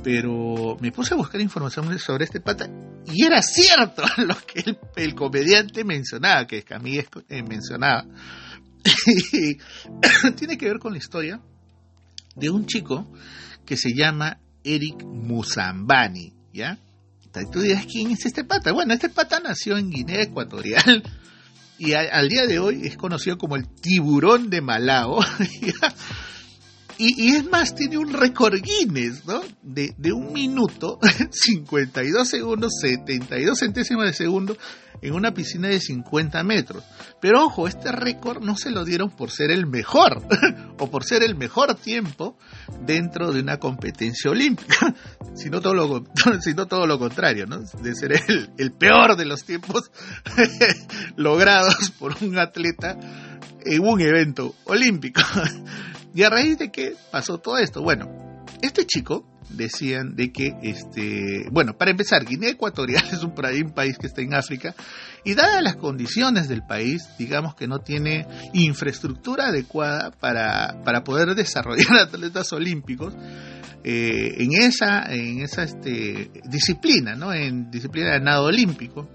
Pero 0.04 0.76
me 0.80 0.92
puse 0.92 1.14
a 1.14 1.18
buscar 1.18 1.40
información 1.40 1.98
sobre 2.00 2.26
este 2.26 2.42
pata 2.42 2.68
y 3.06 3.26
era 3.26 3.42
cierto 3.42 4.04
lo 4.18 4.36
que 4.36 4.60
el, 4.62 4.80
el 4.96 5.16
comediante 5.16 5.84
mencionaba, 5.84 6.46
que 6.46 6.64
Camille 6.64 7.08
eh, 7.30 7.44
mencionaba 7.44 8.06
tiene 10.36 10.58
que 10.58 10.68
ver 10.68 10.80
con 10.80 10.94
la 10.94 10.98
historia 10.98 11.42
de 12.36 12.50
un 12.50 12.66
chico 12.66 13.12
que 13.66 13.78
se 13.78 13.94
llama 13.94 14.40
Eric 14.64 15.04
Musambani, 15.04 16.34
¿ya? 16.54 16.80
Tú 17.52 17.62
dirás, 17.62 17.86
¿quién 17.86 18.12
es 18.12 18.26
este 18.26 18.44
pata? 18.44 18.72
Bueno, 18.72 18.94
este 18.94 19.10
pata 19.10 19.40
nació 19.40 19.78
en 19.78 19.92
Guinea 19.92 20.24
Ecuatorial 20.24 21.04
y 21.78 21.94
al 21.94 22.30
día 22.30 22.48
de 22.48 22.60
hoy 22.60 22.88
es 22.88 22.98
conocido 22.98 23.38
como 23.38 23.56
el 23.56 23.68
tiburón 23.68 24.50
de 24.50 24.62
Malao. 24.62 25.20
Y, 27.00 27.36
es 27.36 27.46
más, 27.50 27.76
tiene 27.76 27.98
un 27.98 28.12
récord 28.12 28.56
Guinness, 28.60 29.26
¿no? 29.26 29.42
De, 29.62 29.94
un 30.12 30.34
minuto, 30.34 31.00
52 31.32 32.28
segundos, 32.28 32.74
72 32.82 33.60
centésimos 33.60 34.06
de 34.06 34.14
segundo 34.14 34.58
en 35.02 35.14
una 35.14 35.32
piscina 35.32 35.68
de 35.68 35.80
50 35.80 36.44
metros. 36.44 36.84
Pero 37.22 37.46
ojo, 37.46 37.68
este 37.68 37.92
récord 37.92 38.42
no 38.42 38.58
se 38.58 38.72
lo 38.72 38.84
dieron 38.84 39.12
por 39.12 39.30
ser 39.30 39.52
el 39.52 39.68
mejor 39.68 40.24
o 40.80 40.90
por 40.90 41.04
ser 41.04 41.22
el 41.22 41.36
mejor 41.36 41.76
tiempo 41.76 42.36
dentro 42.82 43.32
de 43.32 43.42
una 43.42 43.58
competencia 43.58 44.32
olímpica, 44.32 44.96
sino 45.36 45.62
todo 45.62 45.76
lo, 45.76 46.04
sino 46.42 46.66
todo 46.66 46.88
lo 46.88 46.98
contrario, 46.98 47.46
¿no? 47.46 47.60
De 47.60 47.94
ser 47.94 48.14
el, 48.14 48.50
el 48.58 48.72
peor 48.72 49.16
de 49.18 49.26
los 49.26 49.44
tiempos 49.44 49.92
logrados 51.16 51.92
por 52.00 52.16
un 52.24 52.40
atleta 52.40 52.98
en 53.64 53.84
un 53.84 54.02
evento 54.02 54.56
olímpico. 54.64 55.22
¿Y 56.14 56.24
a 56.24 56.30
raíz 56.30 56.58
de 56.58 56.72
qué 56.72 56.96
pasó 57.12 57.38
todo 57.38 57.58
esto? 57.58 57.82
Bueno, 57.82 58.46
este 58.62 58.86
chico 58.86 59.26
decían 59.50 60.16
de 60.16 60.32
que, 60.32 60.56
este, 60.62 61.48
bueno, 61.52 61.78
para 61.78 61.92
empezar, 61.92 62.26
Guinea 62.26 62.50
Ecuatorial 62.50 63.04
es 63.12 63.24
un, 63.24 63.34
país 63.34 63.98
que 63.98 64.08
está 64.08 64.22
en 64.22 64.34
África 64.34 64.76
y 65.24 65.34
dadas 65.36 65.64
las 65.64 65.76
condiciones 65.76 66.48
del 66.48 66.64
país, 66.66 67.08
digamos 67.18 67.56
que 67.56 67.68
no 67.68 67.80
tiene 67.80 68.28
infraestructura 68.54 69.48
adecuada 69.48 70.12
para, 70.12 70.82
para 70.84 71.04
poder 71.04 71.36
desarrollar 71.36 71.98
atletas 72.02 72.52
olímpicos, 72.54 73.14
eh, 73.84 74.44
en 74.44 74.54
esa, 74.54 75.04
en 75.14 75.42
esa 75.42 75.64
este, 75.64 76.32
disciplina, 76.50 77.16
¿no? 77.16 77.34
En 77.34 77.72
disciplina 77.72 78.14
de 78.14 78.20
nado 78.20 78.46
olímpico. 78.46 79.10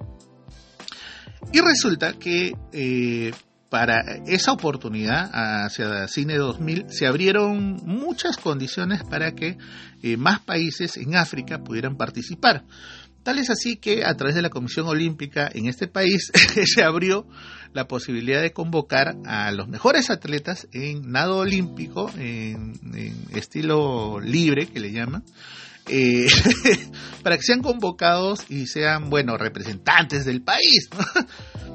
Y 1.53 1.61
resulta 1.61 2.15
que 2.15 2.53
eh, 2.73 3.33
para 3.73 4.03
esa 4.27 4.53
oportunidad 4.53 5.31
hacia 5.33 6.07
Cine 6.07 6.37
2000 6.37 6.91
se 6.91 7.07
abrieron 7.07 7.81
muchas 7.87 8.37
condiciones 8.37 9.03
para 9.03 9.33
que 9.33 9.57
eh, 10.03 10.19
más 10.19 10.41
países 10.41 10.99
en 10.99 11.17
África 11.17 11.65
pudieran 11.65 11.97
participar. 11.97 12.67
Tal 13.23 13.39
es 13.39 13.49
así 13.49 13.77
que 13.79 14.05
a 14.05 14.15
través 14.15 14.35
de 14.35 14.43
la 14.43 14.51
Comisión 14.51 14.89
Olímpica 14.89 15.51
en 15.55 15.69
este 15.69 15.89
país 15.89 16.31
se 16.67 16.85
abrió 16.85 17.27
la 17.73 17.89
posibilidad 17.89 18.43
de 18.43 18.53
convocar 18.53 19.17
a 19.25 19.51
los 19.53 19.69
mejores 19.69 20.11
atletas 20.11 20.69
en 20.73 21.11
nado 21.11 21.39
olímpico, 21.39 22.11
en, 22.19 22.79
estilo 23.35 24.21
libre 24.21 24.67
que 24.67 24.81
le 24.81 24.93
llaman, 24.93 25.25
eh, 25.89 26.27
para 27.23 27.37
que 27.37 27.43
sean 27.43 27.63
convocados 27.63 28.45
y 28.49 28.67
sean, 28.67 29.11
bueno, 29.11 29.37
representantes 29.37 30.25
del 30.25 30.43
país. 30.43 30.89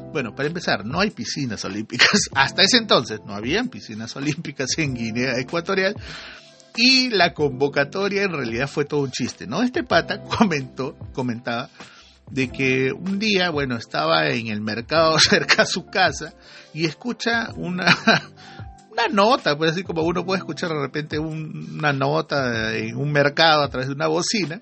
Bueno, 0.09 0.33
para 0.33 0.47
empezar, 0.47 0.85
no 0.85 1.01
hay 1.01 1.11
piscinas 1.11 1.63
olímpicas. 1.65 2.09
Hasta 2.33 2.63
ese 2.63 2.77
entonces 2.77 3.19
no 3.25 3.35
habían 3.35 3.67
piscinas 3.67 4.15
olímpicas 4.15 4.69
en 4.77 4.95
Guinea 4.95 5.37
Ecuatorial 5.37 5.95
y 6.75 7.09
la 7.09 7.33
convocatoria 7.33 8.23
en 8.23 8.31
realidad 8.31 8.67
fue 8.67 8.85
todo 8.85 9.01
un 9.01 9.11
chiste, 9.11 9.45
¿no? 9.47 9.61
Este 9.61 9.83
pata 9.83 10.21
comentó, 10.23 10.97
comentaba 11.13 11.69
de 12.31 12.49
que 12.49 12.91
un 12.93 13.19
día, 13.19 13.49
bueno, 13.49 13.75
estaba 13.75 14.29
en 14.29 14.47
el 14.47 14.61
mercado 14.61 15.19
cerca 15.19 15.63
a 15.63 15.65
su 15.65 15.85
casa 15.85 16.33
y 16.73 16.85
escucha 16.85 17.51
una, 17.55 17.95
una 18.97 19.13
nota, 19.13 19.55
pues 19.55 19.71
así 19.71 19.83
como 19.83 20.01
uno 20.01 20.25
puede 20.25 20.39
escuchar 20.39 20.69
de 20.69 20.79
repente 20.81 21.19
una 21.19 21.93
nota 21.93 22.75
en 22.75 22.95
un 22.97 23.11
mercado 23.11 23.61
a 23.61 23.69
través 23.69 23.87
de 23.87 23.93
una 23.93 24.07
bocina, 24.07 24.61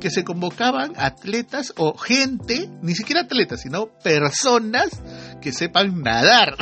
que 0.00 0.10
se 0.10 0.24
convocaban 0.24 0.92
atletas 0.96 1.72
o 1.76 1.96
gente, 1.96 2.68
ni 2.82 2.94
siquiera 2.94 3.22
atletas, 3.22 3.60
sino 3.62 3.86
personas 4.02 5.00
que 5.40 5.52
sepan 5.52 6.02
nadar. 6.02 6.56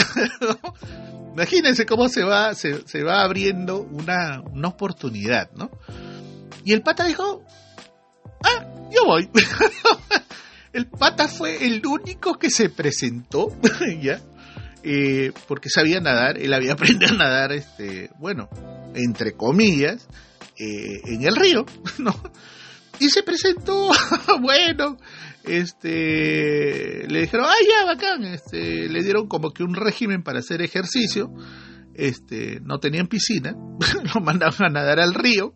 Imagínense 1.33 1.87
cómo 1.87 2.09
se 2.09 2.23
va, 2.23 2.55
se, 2.55 3.03
va 3.03 3.23
abriendo 3.23 3.81
una, 3.81 4.43
una 4.53 4.69
oportunidad, 4.69 5.51
¿no? 5.53 5.71
Y 6.65 6.73
el 6.73 6.83
pata 6.83 7.05
dijo, 7.05 7.43
ah, 8.43 8.67
yo 8.91 9.05
voy. 9.05 9.29
el 10.73 10.87
pata 10.87 11.29
fue 11.29 11.67
el 11.67 11.85
único 11.87 12.35
que 12.35 12.51
se 12.51 12.71
presentó, 12.71 13.49
¿ya? 14.01 14.21
Eh, 14.89 15.33
porque 15.49 15.69
sabía 15.69 15.99
nadar, 15.99 16.39
él 16.39 16.55
había 16.55 16.73
aprendido 16.75 17.13
a 17.13 17.17
nadar, 17.17 17.51
este, 17.51 18.09
bueno, 18.21 18.49
entre 18.95 19.33
comillas, 19.33 20.07
eh, 20.57 21.01
en 21.07 21.25
el 21.25 21.35
río, 21.35 21.67
¿no? 21.99 22.15
Y 23.01 23.09
se 23.09 23.25
presentó, 23.25 23.91
bueno, 24.41 24.97
este, 25.43 27.05
le 27.09 27.21
dijeron, 27.23 27.47
ah, 27.49 27.57
ya, 27.69 27.85
bacán, 27.85 28.25
este, 28.27 28.89
le 28.89 29.03
dieron 29.03 29.27
como 29.27 29.51
que 29.51 29.65
un 29.65 29.75
régimen 29.75 30.23
para 30.23 30.39
hacer 30.39 30.63
ejercicio, 30.63 31.33
este, 31.97 32.61
no 32.61 32.79
tenían 32.79 33.07
piscina, 33.07 33.53
lo 34.15 34.21
mandaban 34.21 34.65
a 34.65 34.69
nadar 34.69 35.01
al 35.01 35.15
río, 35.15 35.55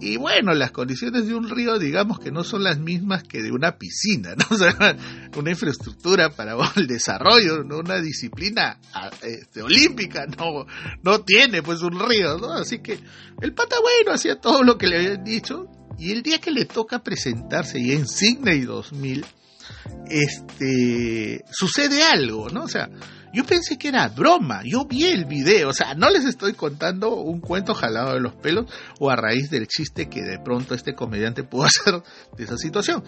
y 0.00 0.16
bueno, 0.16 0.54
las 0.54 0.70
condiciones 0.70 1.26
de 1.26 1.34
un 1.34 1.48
río, 1.48 1.78
digamos 1.78 2.18
que 2.18 2.30
no 2.30 2.42
son 2.42 2.64
las 2.64 2.78
mismas 2.78 3.22
que 3.22 3.42
de 3.42 3.52
una 3.52 3.76
piscina, 3.76 4.34
¿no? 4.34 4.56
O 5.36 5.40
una 5.40 5.50
infraestructura 5.50 6.30
para 6.30 6.56
el 6.76 6.86
desarrollo, 6.86 7.62
¿no? 7.64 7.78
una 7.78 8.00
disciplina 8.00 8.78
este, 9.22 9.62
olímpica, 9.62 10.26
no, 10.26 10.66
no 11.02 11.20
tiene 11.22 11.62
pues 11.62 11.82
un 11.82 12.00
río, 12.00 12.38
¿no? 12.38 12.52
Así 12.54 12.80
que 12.80 12.98
el 13.40 13.52
pata 13.52 13.76
bueno 13.80 14.12
hacía 14.12 14.40
todo 14.40 14.62
lo 14.62 14.78
que 14.78 14.88
le 14.88 14.96
habían 14.96 15.24
dicho, 15.24 15.66
y 15.98 16.12
el 16.12 16.22
día 16.22 16.38
que 16.38 16.50
le 16.50 16.64
toca 16.64 17.02
presentarse 17.02 17.78
y 17.78 17.92
en 17.92 18.08
Sydney 18.08 18.62
2000, 18.62 19.26
este, 20.08 21.44
sucede 21.50 22.02
algo, 22.02 22.48
¿no? 22.50 22.64
O 22.64 22.68
sea, 22.68 22.88
yo 23.32 23.44
pensé 23.44 23.78
que 23.78 23.88
era 23.88 24.08
broma, 24.08 24.62
yo 24.64 24.84
vi 24.86 25.04
el 25.04 25.24
video, 25.24 25.68
o 25.68 25.72
sea, 25.72 25.94
no 25.94 26.10
les 26.10 26.24
estoy 26.24 26.54
contando 26.54 27.14
un 27.14 27.40
cuento 27.40 27.74
jalado 27.74 28.14
de 28.14 28.20
los 28.20 28.34
pelos 28.34 28.66
o 28.98 29.10
a 29.10 29.16
raíz 29.16 29.50
del 29.50 29.68
chiste 29.68 30.08
que 30.08 30.22
de 30.22 30.38
pronto 30.38 30.74
este 30.74 30.94
comediante 30.94 31.44
pudo 31.44 31.64
hacer 31.66 32.02
de 32.36 32.44
esa 32.44 32.56
situación. 32.56 33.04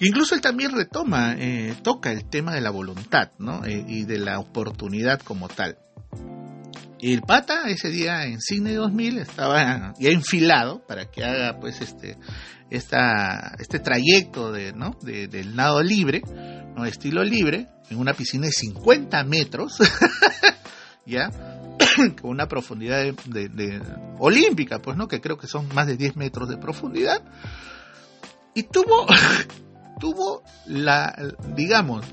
incluso 0.00 0.34
él 0.34 0.40
también 0.40 0.72
retoma, 0.72 1.34
eh, 1.38 1.76
toca 1.82 2.12
el 2.12 2.24
tema 2.28 2.54
de 2.54 2.62
la 2.62 2.70
voluntad, 2.70 3.32
¿no? 3.38 3.64
Eh, 3.64 3.84
y 3.86 4.04
de 4.04 4.18
la 4.18 4.38
oportunidad 4.38 5.20
como 5.20 5.48
tal. 5.48 5.78
Y 7.06 7.12
el 7.12 7.22
pata 7.22 7.68
ese 7.68 7.88
día 7.90 8.24
en 8.24 8.40
Cine 8.40 8.74
2000 8.74 9.18
estaba 9.18 9.94
ya 9.96 10.10
enfilado 10.10 10.84
para 10.88 11.08
que 11.08 11.22
haga 11.22 11.60
pues 11.60 11.80
este 11.80 12.18
esta, 12.68 13.54
este 13.60 13.78
trayecto 13.78 14.50
de, 14.50 14.72
¿no? 14.72 14.90
del 15.02 15.54
nado 15.54 15.84
libre, 15.84 16.22
¿no? 16.74 16.84
estilo 16.84 17.22
libre, 17.22 17.68
en 17.90 17.98
una 17.98 18.12
piscina 18.12 18.46
de 18.46 18.52
50 18.52 19.22
metros, 19.22 19.78
ya, 21.06 21.30
con 22.20 22.28
una 22.28 22.48
profundidad 22.48 23.04
de, 23.04 23.80
olímpica, 24.18 24.80
pues, 24.82 24.96
¿no? 24.96 25.06
Que 25.06 25.20
creo 25.20 25.38
que 25.38 25.46
son 25.46 25.72
más 25.72 25.86
de 25.86 25.96
10 25.96 26.16
metros 26.16 26.48
de 26.48 26.56
profundidad. 26.56 27.22
Y 28.52 28.64
tuvo, 28.64 29.06
tuvo 30.00 30.42
la, 30.66 31.14
digamos, 31.54 32.04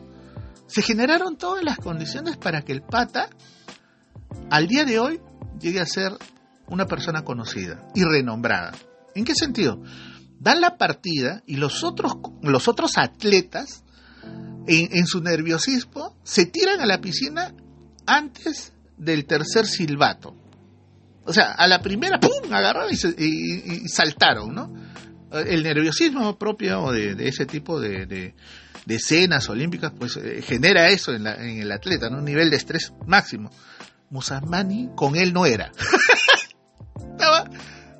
se 0.68 0.84
generaron 0.84 1.36
todas 1.36 1.64
las 1.64 1.80
condiciones 1.80 2.38
para 2.38 2.62
que 2.62 2.74
el 2.74 2.84
pata 2.84 3.32
al 4.50 4.68
día 4.68 4.86
de 4.86 5.00
hoy 5.00 5.22
llegue 5.60 5.80
a 5.80 5.86
ser 5.86 6.14
una 6.68 6.86
persona 6.86 7.24
conocida 7.24 7.88
y 7.94 8.04
renombrada. 8.04 8.74
¿En 9.16 9.26
qué 9.26 9.36
sentido? 9.36 9.82
Dan 10.40 10.62
la 10.62 10.78
partida 10.78 11.44
y 11.46 11.56
los 11.56 11.84
otros, 11.84 12.14
los 12.42 12.68
otros 12.68 12.98
atletas, 12.98 13.84
en, 14.68 15.06
su 15.06 15.22
nerviosismo, 15.22 16.18
se 16.24 16.46
tiran 16.46 16.80
a 16.80 16.86
la 16.86 17.02
piscina 17.02 17.54
antes 18.06 18.74
del 18.98 19.26
tercer 19.26 19.66
silbato. 19.66 20.36
O 21.26 21.34
sea, 21.34 21.52
a 21.52 21.68
la 21.68 21.82
primera, 21.82 22.20
¡pum!, 22.20 22.52
agarraron 22.52 22.90
y, 22.92 23.88
saltaron, 23.88 24.54
¿no? 24.54 24.74
El 25.32 25.64
nerviosismo 25.64 26.38
propio 26.38 26.92
de, 26.92 27.16
ese 27.28 27.46
tipo 27.46 27.80
de, 27.80 28.36
escenas 28.88 29.50
olímpicas, 29.50 29.92
pues 29.98 30.18
eh, 30.18 30.42
genera 30.42 30.90
eso 30.90 31.14
en, 31.14 31.26
en, 31.26 31.62
el 31.62 31.72
atleta, 31.72 32.10
¿no? 32.10 32.18
Un 32.20 32.26
nivel 32.26 32.50
de 32.50 32.58
estrés 32.58 32.94
máximo. 33.06 33.50
Musamani 34.10 34.90
con 34.96 35.16
él 35.16 35.34
no 35.34 35.46
era. 35.46 35.72
Estaba 36.96 37.50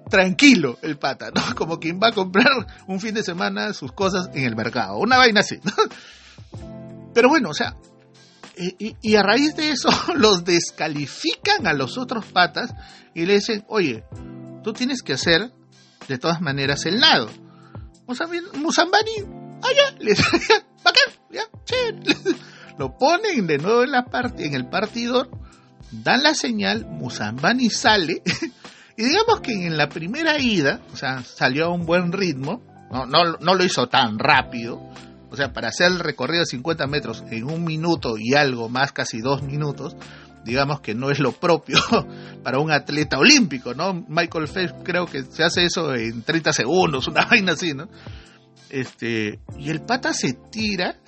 tranquilo 0.10 0.78
el 0.84 0.98
pata, 0.98 1.32
¿no? 1.34 1.42
Como 1.56 1.80
quien 1.80 2.00
va 2.00 2.10
a 2.10 2.12
comprar 2.12 2.52
un 2.88 3.00
fin 3.00 3.16
de 3.16 3.24
semana 3.24 3.74
sus 3.74 3.92
cosas 3.92 4.30
en 4.34 4.44
el 4.44 4.56
mercado, 4.56 4.98
una 4.98 5.18
vaina 5.18 5.40
así. 5.40 5.60
Pero 7.14 7.30
bueno, 7.30 7.50
o 7.50 7.54
sea, 7.54 7.76
y, 8.56 8.96
y, 9.02 9.16
a 9.16 9.24
raíz 9.24 9.56
de 9.56 9.72
eso 9.72 9.90
los 10.16 10.46
descalifican 10.46 11.66
a 11.66 11.74
los 11.74 11.98
otros 11.98 12.26
patas 12.26 12.74
y 13.16 13.26
le 13.26 13.34
dicen, 13.34 13.66
oye, 13.68 14.04
tú 14.64 14.74
tienes 14.74 15.02
que 15.02 15.14
hacer 15.14 15.52
de 16.08 16.18
todas 16.20 16.42
maneras 16.42 16.86
el 16.86 17.00
nado. 17.00 17.30
Musambani, 18.06 19.12
ah, 19.64 19.70
ya, 19.76 19.98
le 20.00 20.14
bacán, 20.84 21.14
ya, 21.32 21.44
che. 21.66 22.34
Lo 22.78 22.98
ponen 22.98 23.48
de 23.48 23.58
nuevo 23.58 23.84
en, 23.84 23.92
la 23.92 24.06
en 24.38 24.54
el 24.54 24.68
partidor 24.70 25.30
dan 26.02 26.24
la 26.24 26.34
señal, 26.34 26.86
Musambani 26.86 27.70
sale, 27.70 28.22
y 28.98 29.04
digamos 29.04 29.42
que 29.42 29.54
en 29.54 29.78
la 29.78 29.90
primera 29.90 30.40
ida, 30.40 30.82
o 30.92 30.96
sea, 30.96 31.24
salió 31.24 31.66
a 31.66 31.70
un 31.70 31.86
buen 31.86 32.12
ritmo, 32.12 32.62
no, 32.92 33.06
no, 33.06 33.38
no 33.40 33.56
lo 33.56 33.64
hizo 33.64 33.88
tan 33.88 34.20
rápido, 34.20 34.82
o 35.30 35.36
sea, 35.36 35.52
para 35.52 35.70
hacer 35.70 35.88
el 35.88 36.00
recorrido 36.00 36.42
de 36.42 36.46
50 36.48 36.88
metros 36.88 37.24
en 37.32 37.46
un 37.46 37.64
minuto 37.64 38.16
y 38.20 38.36
algo 38.36 38.70
más, 38.70 38.92
casi 38.92 39.20
dos 39.20 39.42
minutos, 39.42 39.96
digamos 40.46 40.82
que 40.82 40.94
no 40.94 41.10
es 41.10 41.20
lo 41.20 41.32
propio 41.32 41.78
para 42.44 42.60
un 42.60 42.72
atleta 42.72 43.18
olímpico, 43.18 43.74
¿no? 43.74 44.06
Michael 44.08 44.48
Phelps 44.48 44.84
creo 44.84 45.06
que 45.06 45.24
se 45.24 45.44
hace 45.44 45.66
eso 45.66 45.94
en 45.96 46.22
30 46.24 46.54
segundos, 46.54 47.08
una 47.08 47.26
vaina 47.26 47.54
así, 47.54 47.74
¿no? 47.74 47.90
Este, 48.70 49.40
y 49.58 49.70
el 49.70 49.82
pata 49.82 50.14
se 50.14 50.34
tira 50.52 51.00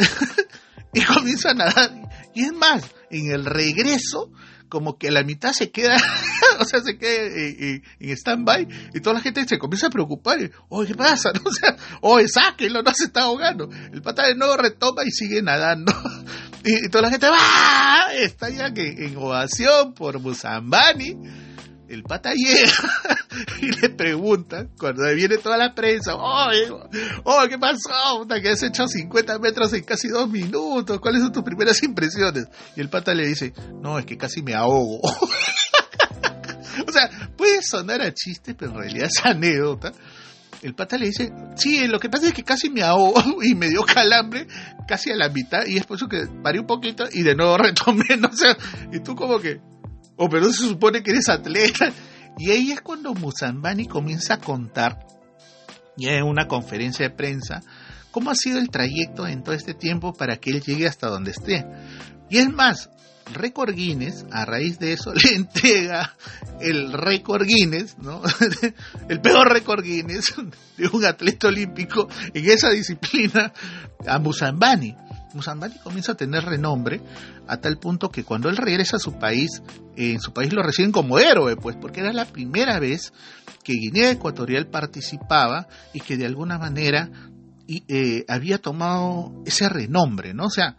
y 0.94 1.02
comienza 1.02 1.52
a 1.52 1.54
nadar. 1.56 1.92
Y 2.34 2.44
es 2.44 2.54
más, 2.54 2.92
en 3.10 3.32
el 3.32 3.46
regreso, 3.46 4.32
como 4.70 4.98
que 4.98 5.12
la 5.12 5.24
mitad 5.24 5.54
se 5.54 5.72
queda, 5.72 5.96
o 6.60 6.66
sea, 6.66 6.82
se 6.82 6.98
queda 6.98 7.26
en, 7.26 7.82
stand-by 8.18 8.68
y 8.94 9.00
toda 9.00 9.16
la 9.16 9.22
gente 9.22 9.48
se 9.48 9.58
comienza 9.58 9.88
a 9.88 9.90
preocupar. 9.90 10.38
Oye, 10.70 10.88
¿qué 10.88 10.96
pasa? 10.96 11.32
O 11.46 11.52
sea, 11.52 11.78
oye, 12.02 12.28
sáquenlo, 12.28 12.82
no 12.82 12.94
se 12.94 13.06
está 13.06 13.24
ahogando. 13.24 13.70
El 13.94 14.02
pata 14.02 14.28
de 14.28 14.36
nuevo 14.36 14.58
retoma 14.58 15.04
y 15.06 15.12
sigue 15.12 15.42
nadando. 15.42 15.94
Y, 16.68 16.90
toda 16.90 17.04
la 17.04 17.12
gente 17.12 17.30
va, 17.30 18.12
está 18.18 18.50
ya 18.50 18.74
que 18.74 19.06
en 19.06 19.16
ovación 19.18 19.94
por 19.94 20.20
Musambani 20.20 21.16
el 21.90 22.04
pata 22.04 22.34
llega 22.34 22.72
y 23.62 23.72
le 23.82 23.90
pregunta, 23.90 24.68
cuando 24.78 25.04
viene 25.14 25.38
toda 25.38 25.58
la 25.58 25.74
prensa, 25.74 26.16
oye, 26.16 26.70
oh, 27.24 27.46
¿qué 27.48 27.58
pasó? 27.58 28.26
que 28.42 28.50
has 28.50 28.64
hecho 28.64 28.88
50 28.88 29.40
metros 29.40 29.74
en 29.74 29.84
casi 29.84 30.08
dos 30.08 30.30
minutos, 30.30 31.00
¿cuáles 31.00 31.22
son 31.22 31.32
tus 31.32 31.44
primeras 31.44 31.82
impresiones? 31.84 32.48
Y 32.76 32.82
el 32.82 32.90
pata 32.90 33.14
le 33.14 33.28
dice, 33.28 33.54
no, 33.82 34.00
es 34.00 34.06
que 34.06 34.18
casi 34.18 34.42
me 34.42 34.54
ahogo. 34.54 35.00
o 36.88 36.92
sea, 36.92 37.10
puede 37.38 37.62
sonar 37.62 38.02
a 38.02 38.14
chiste, 38.14 38.56
pero 38.56 38.72
en 38.72 38.78
realidad 38.78 39.08
es 39.08 39.26
anécdota. 39.26 39.92
El 40.62 40.74
pata 40.74 40.98
le 40.98 41.08
dice, 41.08 41.32
sí, 41.56 41.88
lo 41.88 42.00
que 42.00 42.10
pasa 42.10 42.28
es 42.28 42.34
que 42.34 42.44
casi 42.44 42.70
me 42.70 42.82
ahogo 42.82 43.22
y 43.44 43.54
me 43.54 43.70
dio 43.70 43.84
calambre 43.84 44.48
casi 44.88 45.12
a 45.12 45.16
la 45.16 45.30
mitad 45.30 45.66
y 45.66 45.78
es 45.78 45.86
por 45.86 45.98
que 46.10 46.28
paré 46.44 46.60
un 46.60 46.68
poquito 46.68 47.06
y 47.12 47.24
de 47.24 47.36
nuevo 47.36 47.58
retomé, 47.58 48.18
no 48.18 48.32
sé, 48.34 48.56
y 48.92 49.00
tú 49.00 49.16
como 49.16 49.40
que, 49.40 49.62
oh, 50.18 50.30
pero 50.30 50.52
se 50.52 50.68
supone 50.68 51.04
que 51.04 51.12
eres 51.12 51.30
atleta. 51.30 51.92
Y 52.38 52.52
ahí 52.52 52.74
es 52.74 52.82
cuando 52.82 53.14
Musambani 53.14 53.88
comienza 53.88 54.34
a 54.34 54.42
contar, 54.42 55.08
ya 55.96 56.16
en 56.16 56.26
una 56.26 56.50
conferencia 56.50 57.08
de 57.08 57.16
prensa, 57.16 57.62
cómo 58.12 58.30
ha 58.30 58.36
sido 58.36 58.60
el 58.60 58.70
trayecto 58.70 59.26
en 59.26 59.42
todo 59.42 59.56
este 59.56 59.74
tiempo 59.74 60.12
para 60.12 60.36
que 60.36 60.50
él 60.50 60.62
llegue 60.62 60.86
hasta 60.86 61.08
donde 61.08 61.32
esté. 61.32 61.66
Y 62.30 62.40
es 62.40 62.50
más, 62.50 62.90
récord 63.34 63.74
Guinness, 63.74 64.26
a 64.32 64.46
raíz 64.46 64.80
de 64.80 64.94
eso, 64.94 65.14
le 65.14 65.36
entrega 65.36 66.16
el 66.60 66.94
récord 66.94 67.46
Guinness, 67.46 67.98
¿no? 67.98 68.22
el 69.10 69.22
peor 69.22 69.52
récord 69.52 69.84
Guinness 69.84 70.34
de 70.78 70.88
un 70.88 71.06
atleta 71.06 71.48
olímpico 71.48 72.08
en 72.34 72.50
esa 72.50 72.70
disciplina 72.70 73.54
a 74.08 74.20
Musambani. 74.20 74.96
Musambani 75.36 75.78
comienza 75.80 76.14
a 76.14 76.16
tener 76.16 76.44
renombre 76.44 77.02
a 77.48 77.58
tal 77.58 77.78
punto 77.78 78.10
que 78.10 78.24
cuando 78.24 78.50
él 78.50 78.58
regresa 78.58 78.98
a 78.98 79.00
su 79.00 79.20
país, 79.20 79.62
en 79.96 80.20
su 80.20 80.34
país 80.34 80.54
lo 80.54 80.64
reciben 80.64 80.92
como 80.92 81.20
héroe, 81.20 81.56
pues, 81.56 81.76
porque 81.76 82.00
era 82.00 82.14
la 82.14 82.26
primera 82.26 82.80
vez 82.80 83.14
que 83.64 83.74
Guinea 83.74 84.12
Ecuatorial 84.12 84.68
participaba 84.68 85.68
y 85.94 86.00
que 86.00 86.18
de 86.18 86.26
alguna 86.26 86.58
manera 86.58 87.10
eh, 87.68 88.26
había 88.28 88.60
tomado 88.60 89.34
ese 89.46 89.70
renombre, 89.70 90.34
¿no? 90.34 90.46
O 90.46 90.50
sea, 90.50 90.78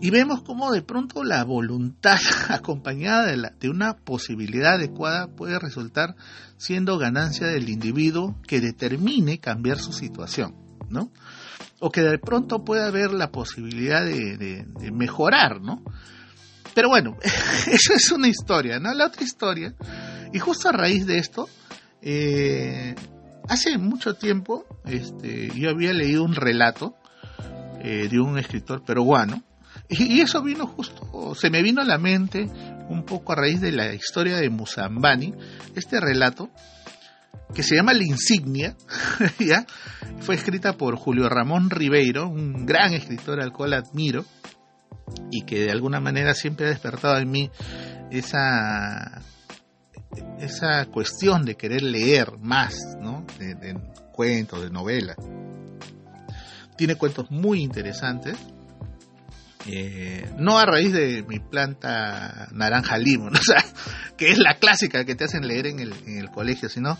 y 0.00 0.10
vemos 0.10 0.42
cómo 0.42 0.72
de 0.72 0.82
pronto 0.82 1.24
la 1.24 1.42
voluntad 1.44 2.18
acompañada 2.48 3.26
de, 3.26 3.70
una 3.70 3.96
posibilidad 3.96 4.74
adecuada 4.74 5.28
puede 5.28 5.58
resultar 5.58 6.16
siendo 6.56 6.98
ganancia 6.98 7.46
del 7.46 7.68
individuo 7.68 8.36
que 8.46 8.60
determine 8.60 9.38
cambiar 9.38 9.78
su 9.78 9.92
situación, 9.92 10.54
¿no? 10.88 11.10
O 11.80 11.90
que 11.90 12.00
de 12.00 12.18
pronto 12.18 12.64
pueda 12.64 12.86
haber 12.86 13.12
la 13.12 13.30
posibilidad 13.30 14.04
de, 14.04 14.66
mejorar, 14.92 15.60
¿no? 15.60 15.82
Pero 16.74 16.88
bueno, 16.88 17.16
eso 17.66 17.92
es 17.94 18.10
una 18.10 18.28
historia, 18.28 18.78
¿no? 18.78 18.92
La 18.94 19.06
otra 19.06 19.24
historia, 19.24 19.74
y 20.32 20.38
justo 20.38 20.68
a 20.68 20.72
raíz 20.72 21.06
de 21.06 21.18
esto, 21.18 21.48
eh, 22.02 22.94
hace 23.48 23.78
mucho 23.78 24.14
tiempo 24.14 24.64
este, 24.84 25.50
yo 25.54 25.70
había 25.70 25.92
leído 25.92 26.24
un 26.24 26.34
relato 26.34 26.96
eh, 27.80 28.08
de 28.10 28.20
un 28.20 28.38
escritor 28.38 28.84
peruano, 28.84 29.42
y, 29.88 30.20
eso 30.20 30.42
vino 30.42 30.66
justo, 30.66 31.34
se 31.34 31.50
me 31.50 31.62
vino 31.62 31.80
a 31.80 31.84
la 31.84 31.98
mente 31.98 32.48
un 32.88 33.04
poco 33.04 33.32
a 33.32 33.36
raíz 33.36 33.60
de 33.60 33.72
la 33.72 33.94
historia 33.94 34.36
de 34.36 34.50
Musambani, 34.50 35.34
este 35.74 36.00
relato 36.00 36.50
que 37.54 37.62
se 37.62 37.76
llama 37.76 37.94
La 37.94 38.04
Insignia, 38.04 38.76
fue 40.20 40.34
escrita 40.34 40.76
por 40.76 40.96
Julio 40.96 41.28
Ramón 41.28 41.70
Ribeiro, 41.70 42.28
un 42.28 42.66
gran 42.66 42.92
escritor 42.92 43.40
al 43.40 43.52
cual 43.52 43.74
admiro 43.74 44.24
y 45.30 45.42
que 45.42 45.60
de 45.60 45.70
alguna 45.70 46.00
manera 46.00 46.34
siempre 46.34 46.66
ha 46.66 46.70
despertado 46.70 47.18
en 47.18 47.30
mí 47.30 47.50
esa 48.10 49.22
esa 50.40 50.86
cuestión 50.86 51.44
de 51.44 51.56
querer 51.56 51.82
leer 51.82 52.38
más, 52.38 52.74
¿no? 53.00 53.26
De 53.38 53.78
cuentos, 54.12 54.62
de 54.62 54.70
novelas. 54.70 55.16
Tiene 56.76 56.96
cuentos 56.96 57.30
muy 57.30 57.62
interesantes 57.62 58.36
eh, 59.68 60.30
no 60.38 60.58
a 60.58 60.66
raíz 60.66 60.92
de 60.92 61.24
mi 61.28 61.38
planta 61.38 62.48
naranja 62.52 62.98
limón, 62.98 63.34
o 63.36 63.42
sea, 63.42 63.64
que 64.16 64.30
es 64.30 64.38
la 64.38 64.58
clásica 64.58 65.04
que 65.04 65.14
te 65.14 65.24
hacen 65.24 65.46
leer 65.46 65.66
en 65.66 65.80
el, 65.80 65.92
en 66.06 66.18
el 66.18 66.30
colegio, 66.30 66.68
sino 66.68 66.98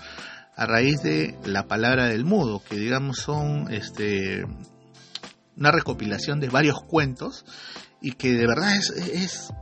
a 0.56 0.66
raíz 0.66 1.02
de 1.02 1.36
la 1.44 1.66
palabra 1.66 2.06
del 2.06 2.24
mudo, 2.24 2.62
que 2.68 2.76
digamos 2.76 3.18
son 3.18 3.72
este 3.72 4.44
una 5.56 5.70
recopilación 5.70 6.40
de 6.40 6.48
varios 6.48 6.82
cuentos 6.82 7.44
y 8.00 8.12
que 8.12 8.32
de 8.32 8.46
verdad 8.46 8.76
es, 8.76 8.90
es 8.90 9.52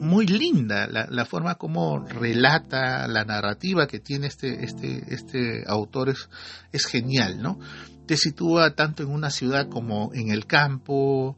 muy 0.00 0.26
linda 0.26 0.86
la, 0.86 1.06
la, 1.10 1.24
forma 1.24 1.56
como 1.56 1.98
relata 2.00 3.08
la 3.08 3.24
narrativa 3.24 3.86
que 3.86 4.00
tiene 4.00 4.26
este, 4.26 4.64
este, 4.64 5.02
este 5.08 5.64
autor 5.66 6.10
es, 6.10 6.28
es 6.72 6.86
genial, 6.86 7.42
¿no? 7.42 7.58
Te 8.08 8.16
sitúa 8.16 8.74
tanto 8.74 9.02
en 9.02 9.10
una 9.10 9.30
ciudad 9.30 9.68
como 9.68 10.10
en 10.14 10.30
el 10.30 10.46
campo, 10.46 11.36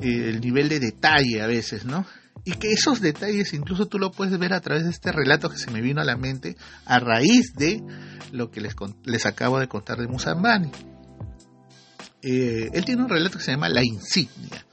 eh, 0.00 0.30
el 0.30 0.40
nivel 0.40 0.70
de 0.70 0.80
detalle 0.80 1.42
a 1.42 1.46
veces, 1.46 1.84
¿no? 1.84 2.06
Y 2.44 2.52
que 2.52 2.72
esos 2.72 3.02
detalles 3.02 3.52
incluso 3.52 3.86
tú 3.86 3.98
lo 3.98 4.10
puedes 4.10 4.36
ver 4.38 4.54
a 4.54 4.60
través 4.60 4.84
de 4.84 4.90
este 4.90 5.12
relato 5.12 5.50
que 5.50 5.58
se 5.58 5.70
me 5.70 5.82
vino 5.82 6.00
a 6.00 6.04
la 6.04 6.16
mente 6.16 6.56
a 6.86 6.98
raíz 6.98 7.52
de 7.54 7.82
lo 8.32 8.50
que 8.50 8.62
les, 8.62 8.74
les 9.04 9.26
acabo 9.26 9.60
de 9.60 9.68
contar 9.68 9.98
de 9.98 10.08
Musambani. 10.08 10.70
Eh, 12.22 12.70
él 12.72 12.84
tiene 12.86 13.02
un 13.02 13.10
relato 13.10 13.36
que 13.36 13.44
se 13.44 13.52
llama 13.52 13.68
La 13.68 13.84
Insignia. 13.84 14.66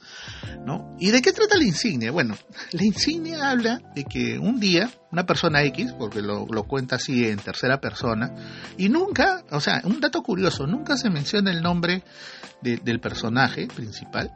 ¿No? 0.64 0.96
¿Y 0.98 1.10
de 1.10 1.22
qué 1.22 1.32
trata 1.32 1.56
la 1.56 1.64
insignia? 1.64 2.10
Bueno, 2.10 2.36
la 2.72 2.84
insignia 2.84 3.50
habla 3.50 3.80
de 3.94 4.04
que 4.04 4.38
un 4.38 4.60
día 4.60 4.90
una 5.10 5.24
persona 5.24 5.62
X, 5.62 5.94
porque 5.98 6.20
lo, 6.20 6.46
cuenta 6.64 6.96
así 6.96 7.26
en 7.26 7.38
tercera 7.38 7.80
persona, 7.80 8.34
y 8.76 8.88
nunca, 8.88 9.42
o 9.50 9.60
sea, 9.60 9.80
un 9.84 10.00
dato 10.00 10.22
curioso, 10.22 10.66
nunca 10.66 10.96
se 10.96 11.10
menciona 11.10 11.50
el 11.50 11.62
nombre 11.62 12.02
del 12.60 13.00
personaje 13.00 13.68
principal. 13.68 14.32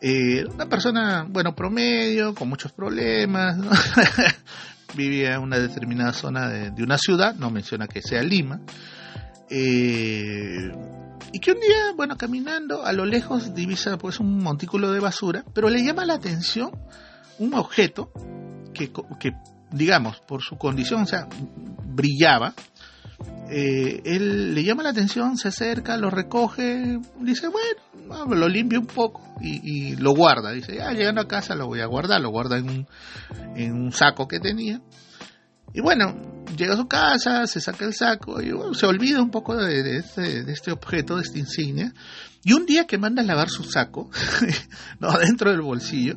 Eh, 0.00 0.44
una 0.52 0.66
persona, 0.66 1.26
bueno, 1.28 1.54
promedio, 1.54 2.34
con 2.34 2.48
muchos 2.48 2.72
problemas, 2.72 3.56
vivía 4.94 5.36
en 5.36 5.42
una 5.42 5.58
determinada 5.58 6.12
zona 6.12 6.48
de, 6.48 6.70
de, 6.70 6.82
una 6.82 6.98
ciudad, 6.98 7.34
no 7.34 7.50
menciona 7.50 7.86
que 7.86 8.02
sea 8.02 8.22
Lima. 8.22 8.60
Eh, 9.50 10.70
y 11.32 11.38
que 11.38 11.52
un 11.52 11.60
día, 11.60 11.92
bueno, 11.96 12.16
caminando 12.16 12.84
a 12.84 12.92
lo 12.92 13.04
lejos 13.04 13.54
divisa 13.54 13.98
pues 13.98 14.20
un 14.20 14.38
montículo 14.38 14.92
de 14.92 15.00
basura, 15.00 15.44
pero 15.54 15.68
le 15.68 15.84
llama 15.84 16.04
la 16.04 16.14
atención 16.14 16.70
un 17.38 17.54
objeto 17.54 18.10
que, 18.72 18.90
que 19.20 19.32
digamos, 19.70 20.20
por 20.20 20.42
su 20.42 20.56
condición, 20.56 21.06
sea, 21.06 21.28
brillaba. 21.84 22.54
Eh, 23.48 24.02
él 24.04 24.54
le 24.54 24.64
llama 24.64 24.82
la 24.82 24.90
atención, 24.90 25.36
se 25.36 25.48
acerca, 25.48 25.96
lo 25.96 26.10
recoge, 26.10 26.98
dice, 27.20 27.48
bueno, 27.48 28.34
lo 28.34 28.48
limpia 28.48 28.78
un 28.78 28.86
poco 28.86 29.22
y, 29.40 29.60
y, 29.62 29.96
lo 29.96 30.14
guarda. 30.14 30.52
Dice, 30.52 30.76
ya 30.76 30.92
llegando 30.92 31.20
a 31.20 31.28
casa 31.28 31.54
lo 31.54 31.66
voy 31.66 31.80
a 31.80 31.86
guardar, 31.86 32.20
lo 32.20 32.30
guarda 32.30 32.58
en 32.58 32.68
un, 32.68 32.86
en 33.54 33.72
un 33.74 33.92
saco 33.92 34.26
que 34.26 34.40
tenía. 34.40 34.80
Y 35.76 35.82
bueno, 35.82 36.16
llega 36.56 36.72
a 36.72 36.78
su 36.78 36.88
casa, 36.88 37.46
se 37.46 37.60
saca 37.60 37.84
el 37.84 37.92
saco 37.92 38.40
y 38.40 38.50
se 38.74 38.86
olvida 38.86 39.20
un 39.20 39.30
poco 39.30 39.54
de, 39.54 39.98
este, 39.98 40.42
de, 40.42 40.50
este, 40.50 40.72
objeto, 40.72 41.16
de 41.16 41.22
esta 41.22 41.38
insignia. 41.38 41.92
Y 42.42 42.54
un 42.54 42.64
día 42.64 42.86
que 42.86 42.96
manda 42.96 43.20
a 43.20 43.26
lavar 43.26 43.50
su 43.50 43.62
saco, 43.62 44.10
no, 45.00 45.12
dentro 45.18 45.50
del 45.50 45.60
bolsillo, 45.60 46.16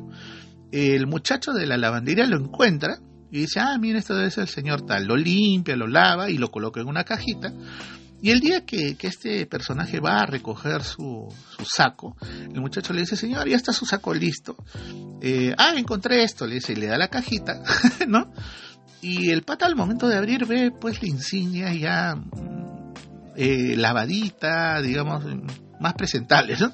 el 0.72 1.06
muchacho 1.06 1.52
de 1.52 1.66
la 1.66 1.76
lavandería 1.76 2.24
lo 2.24 2.38
encuentra 2.38 3.00
y 3.30 3.40
dice, 3.40 3.60
ah, 3.60 3.76
mira, 3.78 3.98
esto 3.98 4.14
debe 4.14 4.32
el 4.34 4.48
señor 4.48 4.86
tal. 4.86 5.04
Lo 5.04 5.14
limpia, 5.14 5.76
lo 5.76 5.86
lava 5.86 6.30
y 6.30 6.38
lo 6.38 6.50
coloca 6.50 6.80
en 6.80 6.88
una 6.88 7.04
cajita. 7.04 7.52
Y 8.22 8.30
el 8.30 8.40
día 8.40 8.64
que, 8.64 8.96
este 8.98 9.44
personaje 9.44 10.00
va 10.00 10.20
a 10.20 10.26
recoger 10.26 10.84
su, 10.84 11.28
su, 11.56 11.64
saco, 11.66 12.16
el 12.22 12.60
muchacho 12.60 12.94
le 12.94 13.00
dice, 13.00 13.16
señor, 13.16 13.46
ya 13.46 13.56
está 13.56 13.74
su 13.74 13.84
saco 13.84 14.14
listo. 14.14 14.56
Eh, 15.20 15.54
ah, 15.58 15.72
encontré 15.76 16.22
esto, 16.22 16.46
le 16.46 16.54
dice, 16.54 16.72
y 16.72 16.76
le 16.76 16.86
da 16.86 16.96
la 16.96 17.08
cajita, 17.08 17.62
¿no? 18.08 18.32
Y 19.02 19.30
el 19.30 19.42
pata 19.42 19.66
al 19.66 19.76
momento 19.76 20.08
de 20.08 20.16
abrir 20.16 20.46
ve 20.46 20.70
pues 20.70 21.02
la 21.02 21.08
insignia 21.08 21.72
ya 21.72 22.16
eh, 23.36 23.74
lavadita, 23.76 24.82
digamos, 24.82 25.24
más 25.80 25.94
presentable, 25.94 26.56
¿no? 26.58 26.72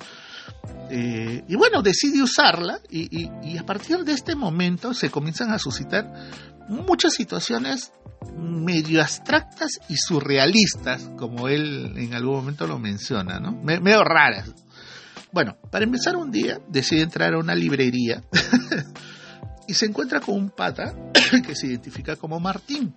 Eh, 0.91 1.45
y 1.49 1.55
bueno, 1.57 1.83
decide 1.83 2.23
usarla 2.23 2.79
y, 2.89 3.29
y, 3.43 3.59
a 3.59 3.67
partir 3.67 3.99
de 4.05 4.13
este 4.13 4.37
momento 4.37 4.95
se 4.95 5.11
comienzan 5.11 5.51
a 5.51 5.59
suscitar 5.59 6.13
muchas 6.69 7.15
situaciones 7.15 7.93
medio 8.37 9.01
abstractas 9.01 9.71
y 9.89 9.97
surrealistas, 9.97 11.11
como 11.17 11.49
él 11.49 11.93
en 11.97 12.15
algún 12.15 12.37
momento 12.37 12.67
lo 12.67 12.79
menciona, 12.79 13.41
¿no? 13.41 13.53
medio 13.53 14.03
raras. 14.05 14.53
Bueno, 15.33 15.57
para 15.71 15.85
empezar 15.85 16.17
un 16.17 16.31
día 16.31 16.61
decide 16.69 17.03
entrar 17.03 17.35
a 17.35 17.39
una 17.39 17.55
librería 17.55 18.23
y 19.67 19.75
se 19.75 19.87
encuentra 19.87 20.21
con 20.21 20.35
un 20.37 20.51
pata 20.51 20.95
que 21.47 21.55
se 21.55 21.67
identifica 21.69 22.17
como 22.17 22.41
Martín. 22.41 22.95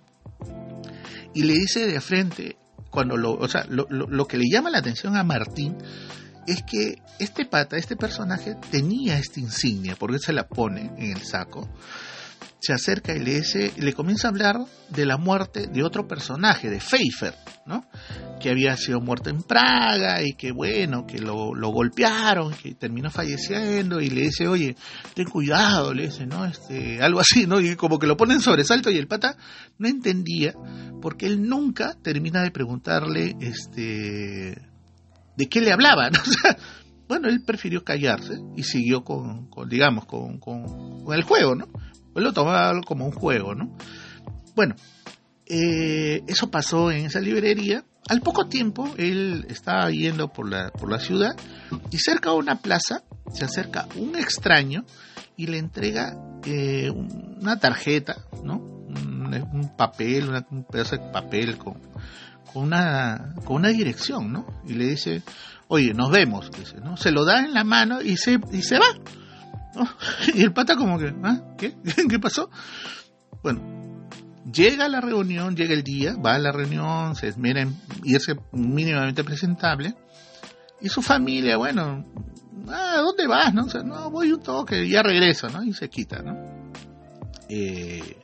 Y 1.34 1.44
le 1.44 1.54
dice 1.54 1.86
de 1.86 2.00
frente, 2.00 2.56
cuando 2.90 3.16
lo, 3.16 3.32
o 3.32 3.48
sea, 3.48 3.64
lo, 3.68 3.86
lo, 3.88 4.26
que 4.26 4.36
le 4.36 4.48
llama 4.50 4.70
la 4.70 4.78
atención 4.78 5.16
a 5.16 5.22
Martín 5.22 5.76
es 6.46 6.62
que 6.62 7.00
este 7.18 7.44
pata, 7.44 7.76
este 7.76 7.96
personaje, 7.96 8.56
tenía 8.70 9.18
esta 9.18 9.40
insignia, 9.40 9.94
porque 9.96 10.18
se 10.18 10.32
la 10.32 10.48
pone 10.48 10.90
en 10.96 11.12
el 11.12 11.22
saco. 11.22 11.68
Se 12.60 12.72
acerca 12.72 13.14
y 13.14 13.20
le, 13.20 13.36
dice, 13.36 13.72
le 13.76 13.92
comienza 13.94 14.28
a 14.28 14.30
hablar 14.30 14.58
de 14.88 15.06
la 15.06 15.16
muerte 15.16 15.66
de 15.68 15.82
otro 15.82 16.08
personaje, 16.08 16.68
de 16.68 16.78
Pfeiffer, 16.78 17.34
¿no? 17.64 17.86
Que 18.40 18.50
había 18.50 18.76
sido 18.76 19.00
muerto 19.00 19.30
en 19.30 19.42
Praga 19.42 20.22
y 20.22 20.32
que 20.32 20.50
bueno, 20.50 21.06
que 21.06 21.18
lo, 21.18 21.54
lo, 21.54 21.68
golpearon, 21.68 22.52
que 22.54 22.74
terminó 22.74 23.10
falleciendo 23.10 24.00
y 24.00 24.10
le 24.10 24.22
dice, 24.22 24.48
oye, 24.48 24.74
ten 25.14 25.28
cuidado, 25.28 25.94
le 25.94 26.06
dice, 26.06 26.26
¿no? 26.26 26.44
Este, 26.44 27.00
algo 27.00 27.20
así, 27.20 27.46
¿no? 27.46 27.60
Y 27.60 27.76
como 27.76 27.98
que 27.98 28.08
lo 28.08 28.16
ponen 28.16 28.40
sobresalto 28.40 28.90
y 28.90 28.96
el 28.96 29.06
pata 29.06 29.36
no 29.78 29.86
entendía 29.86 30.54
porque 31.00 31.26
él 31.26 31.48
nunca 31.48 31.96
termina 32.02 32.42
de 32.42 32.50
preguntarle, 32.50 33.36
este, 33.40 34.60
de 35.36 35.48
qué 35.48 35.60
le 35.60 35.72
hablaban. 35.72 36.12
Bueno, 37.10 37.26
él 37.28 37.42
prefirió 37.44 37.82
callarse 37.82 38.38
y 38.56 38.62
siguió 38.62 39.02
con, 39.02 39.50
digamos, 39.68 40.06
con, 40.06 40.38
con, 40.38 41.02
con, 41.04 41.12
el 41.12 41.24
juego, 41.24 41.56
¿no? 41.56 41.66
Él 42.14 42.22
lo 42.22 42.32
tomaba 42.32 42.80
como 42.82 43.04
un 43.04 43.10
juego, 43.10 43.52
¿no? 43.56 43.76
Bueno, 44.54 44.76
eh, 45.46 46.22
eso 46.28 46.52
pasó 46.52 46.92
en 46.92 47.06
esa 47.06 47.18
librería. 47.18 47.84
Al 48.10 48.22
poco 48.22 48.48
tiempo, 48.48 48.92
él 48.98 49.46
estaba 49.48 49.88
yendo 49.92 50.32
por 50.32 50.50
la, 50.50 50.72
por 50.72 50.90
la 50.90 50.98
ciudad 50.98 51.36
y 51.92 51.98
cerca 51.98 52.30
de 52.30 52.36
una 52.38 52.56
plaza 52.56 53.04
se 53.32 53.44
acerca 53.44 53.86
un 53.94 54.16
extraño 54.16 54.84
y 55.36 55.46
le 55.46 55.58
entrega 55.58 56.16
eh, 56.44 56.90
una 56.90 57.60
tarjeta, 57.60 58.16
¿no? 58.42 58.56
Un, 58.56 59.70
papel, 59.76 60.28
una, 60.28 60.44
un 60.50 60.64
pedazo 60.64 60.96
de 60.96 61.12
papel 61.12 61.56
con, 61.56 61.74
con 62.52 62.64
una, 62.64 63.32
con 63.44 63.58
una 63.58 63.68
dirección, 63.68 64.32
¿no? 64.32 64.44
Y 64.66 64.74
le 64.74 64.86
dice, 64.86 65.22
oye, 65.68 65.94
nos 65.94 66.10
vemos, 66.10 66.50
dice, 66.50 66.80
¿no? 66.80 66.96
Se 66.96 67.12
lo 67.12 67.24
da 67.24 67.44
en 67.44 67.54
la 67.54 67.62
mano 67.62 68.02
y 68.02 68.16
se, 68.16 68.40
y 68.50 68.62
se 68.62 68.80
va. 68.80 68.88
Y 70.34 70.42
el 70.42 70.52
pata 70.52 70.74
como 70.74 70.98
que, 70.98 71.14
¿ah? 71.22 71.42
¿Qué? 71.56 71.76
¿Qué 72.10 72.18
pasó? 72.18 72.50
Bueno, 73.44 73.79
llega 74.52 74.86
a 74.86 74.88
la 74.88 75.00
reunión, 75.00 75.56
llega 75.56 75.74
el 75.74 75.82
día, 75.82 76.14
va 76.14 76.34
a 76.34 76.38
la 76.38 76.52
reunión, 76.52 77.14
se 77.14 77.28
esmera 77.28 77.62
en 77.62 77.76
irse 78.04 78.36
mínimamente 78.52 79.24
presentable, 79.24 79.94
y 80.80 80.88
su 80.88 81.02
familia, 81.02 81.56
bueno, 81.56 82.06
ah, 82.68 82.96
¿dónde 83.02 83.26
vas? 83.26 83.52
No? 83.52 83.66
No, 83.84 84.10
voy 84.10 84.32
un 84.32 84.42
toque, 84.42 84.88
ya 84.88 85.02
regreso, 85.02 85.48
¿no? 85.50 85.62
Y 85.62 85.72
se 85.72 85.88
quita, 85.88 86.22
¿no? 86.22 86.72
Eh, 87.48 88.16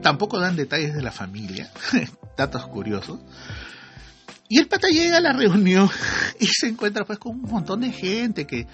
tampoco 0.00 0.38
dan 0.38 0.56
detalles 0.56 0.94
de 0.94 1.02
la 1.02 1.12
familia, 1.12 1.70
datos 2.36 2.66
curiosos. 2.66 3.20
Y 4.48 4.58
el 4.58 4.68
pata 4.68 4.88
llega 4.88 5.18
a 5.18 5.20
la 5.20 5.32
reunión 5.32 5.88
y 6.40 6.46
se 6.46 6.68
encuentra 6.68 7.04
pues 7.04 7.18
con 7.18 7.36
un 7.36 7.50
montón 7.50 7.80
de 7.80 7.90
gente 7.90 8.46
que, 8.46 8.66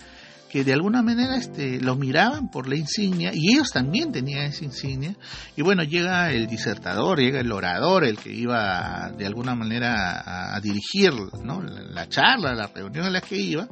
que 0.48 0.64
de 0.64 0.72
alguna 0.72 1.02
manera 1.02 1.36
este, 1.36 1.80
lo 1.80 1.96
miraban 1.96 2.50
por 2.50 2.68
la 2.68 2.76
insignia 2.76 3.32
y 3.34 3.52
ellos 3.52 3.70
también 3.70 4.12
tenían 4.12 4.46
esa 4.46 4.64
insignia. 4.64 5.14
Y 5.56 5.62
bueno, 5.62 5.82
llega 5.82 6.32
el 6.32 6.46
disertador, 6.46 7.18
llega 7.18 7.40
el 7.40 7.52
orador, 7.52 8.04
el 8.04 8.18
que 8.18 8.32
iba 8.32 9.12
de 9.16 9.26
alguna 9.26 9.54
manera 9.54 10.54
a, 10.54 10.60
dirigir 10.60 11.12
¿no? 11.44 11.62
la, 11.62 11.82
la 11.82 12.08
charla, 12.08 12.54
la 12.54 12.68
reunión 12.68 13.04
a 13.04 13.10
la 13.10 13.20
que 13.20 13.36
iba. 13.36 13.68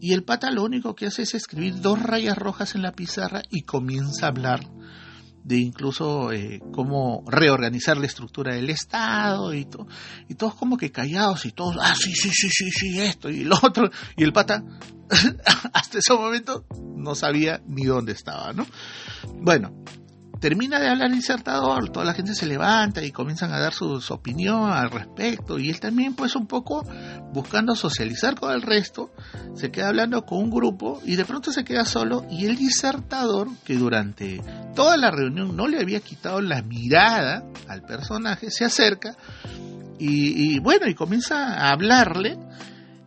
Y 0.00 0.12
el 0.12 0.24
pata 0.24 0.50
lo 0.50 0.64
único 0.64 0.94
que 0.94 1.06
hace 1.06 1.22
es 1.22 1.34
escribir 1.34 1.80
dos 1.80 2.02
rayas 2.02 2.36
rojas 2.36 2.74
en 2.74 2.82
la 2.82 2.92
pizarra 2.92 3.42
y 3.50 3.62
comienza 3.62 4.26
a 4.26 4.28
hablar 4.28 4.60
de 5.44 5.58
incluso 5.58 6.32
eh, 6.32 6.60
cómo 6.72 7.22
reorganizar 7.26 7.98
la 7.98 8.06
estructura 8.06 8.54
del 8.54 8.70
Estado 8.70 9.52
y, 9.52 9.66
to 9.66 9.86
y 10.28 10.34
todos 10.34 10.54
como 10.54 10.76
que 10.78 10.90
callados 10.90 11.44
y 11.44 11.52
todos, 11.52 11.76
ah, 11.80 11.94
sí, 11.94 12.12
sí, 12.14 12.30
sí, 12.30 12.48
sí, 12.50 12.70
sí, 12.70 13.00
esto 13.00 13.28
y 13.28 13.44
lo 13.44 13.56
otro. 13.62 13.90
Y 14.16 14.24
el 14.24 14.32
pata, 14.32 14.64
hasta 15.72 15.98
ese 15.98 16.14
momento, 16.14 16.66
no 16.96 17.14
sabía 17.14 17.62
ni 17.66 17.84
dónde 17.84 18.12
estaba, 18.12 18.52
¿no? 18.54 18.66
Bueno, 19.34 19.84
termina 20.44 20.78
de 20.78 20.90
hablar 20.90 21.08
el 21.08 21.16
disertador, 21.16 21.88
toda 21.88 22.04
la 22.04 22.12
gente 22.12 22.34
se 22.34 22.44
levanta 22.44 23.02
y 23.02 23.12
comienzan 23.12 23.50
a 23.54 23.58
dar 23.58 23.72
su, 23.72 24.02
su, 24.02 24.12
opinión 24.12 24.70
al 24.70 24.90
respecto 24.90 25.58
y 25.58 25.70
él 25.70 25.80
también 25.80 26.14
pues 26.14 26.36
un 26.36 26.46
poco 26.46 26.86
buscando 27.32 27.74
socializar 27.74 28.38
con 28.38 28.52
el 28.52 28.60
resto, 28.60 29.10
se 29.54 29.70
queda 29.70 29.88
hablando 29.88 30.26
con 30.26 30.40
un 30.40 30.50
grupo 30.50 31.00
y 31.02 31.16
de 31.16 31.24
pronto 31.24 31.50
se 31.50 31.64
queda 31.64 31.86
solo 31.86 32.26
y 32.30 32.44
el 32.44 32.56
disertador 32.56 33.48
que 33.64 33.76
durante 33.76 34.42
toda 34.74 34.98
la 34.98 35.10
reunión 35.10 35.56
no 35.56 35.66
le 35.66 35.80
había 35.80 36.00
quitado 36.00 36.42
la 36.42 36.60
mirada 36.60 37.46
al 37.66 37.80
personaje, 37.80 38.50
se 38.50 38.66
acerca 38.66 39.16
y, 39.98 40.56
y 40.56 40.58
bueno 40.58 40.86
y 40.88 40.94
comienza 40.94 41.54
a 41.54 41.70
hablarle 41.70 42.36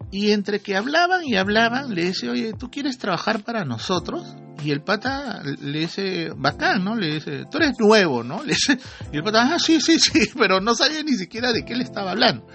y 0.10 0.32
entre 0.32 0.60
que 0.60 0.76
hablaban 0.76 1.24
y 1.24 1.36
hablaban 1.36 1.94
le 1.94 2.06
dice, 2.06 2.32
oye, 2.32 2.54
¿tú 2.58 2.72
quieres 2.72 2.98
trabajar 2.98 3.44
para 3.44 3.64
nosotros? 3.64 4.26
Y 4.64 4.72
el 4.72 4.82
pata 4.82 5.42
le 5.44 5.80
dice, 5.80 6.32
bacán, 6.36 6.84
¿no? 6.84 6.96
Le 6.96 7.16
dice, 7.16 7.46
tú 7.50 7.58
eres 7.58 7.80
nuevo, 7.80 8.24
¿no? 8.24 8.44
Le 8.46 8.54
dice, 8.54 8.78
y 9.12 9.18
el 9.18 9.24
pata, 9.24 9.54
ah, 9.54 9.60
sí, 9.60 9.80
sí, 9.82 10.00
sí, 10.00 10.30
pero 10.38 10.60
no 10.60 10.76
sabía 10.76 11.04
ni 11.04 11.14
siquiera 11.14 11.52
de 11.52 11.64
qué 11.64 11.76
le 11.76 11.84
estaba 11.84 12.12
hablando. 12.12 12.48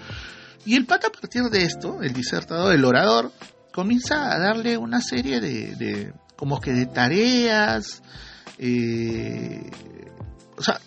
Y 0.65 0.75
el 0.75 0.85
pata 0.85 1.07
a 1.07 1.11
partir 1.11 1.43
de 1.43 1.63
esto, 1.63 2.01
el 2.01 2.13
disertador, 2.13 2.73
el 2.73 2.85
orador, 2.85 3.31
comienza 3.73 4.31
a 4.31 4.39
darle 4.39 4.77
una 4.77 5.01
serie 5.01 5.39
de, 5.39 5.75
de 5.75 6.13
como 6.35 6.59
que 6.59 6.71
de 6.71 6.85
tareas, 6.85 8.01
eh, 8.57 9.69
o 10.57 10.61
sea, 10.61 10.79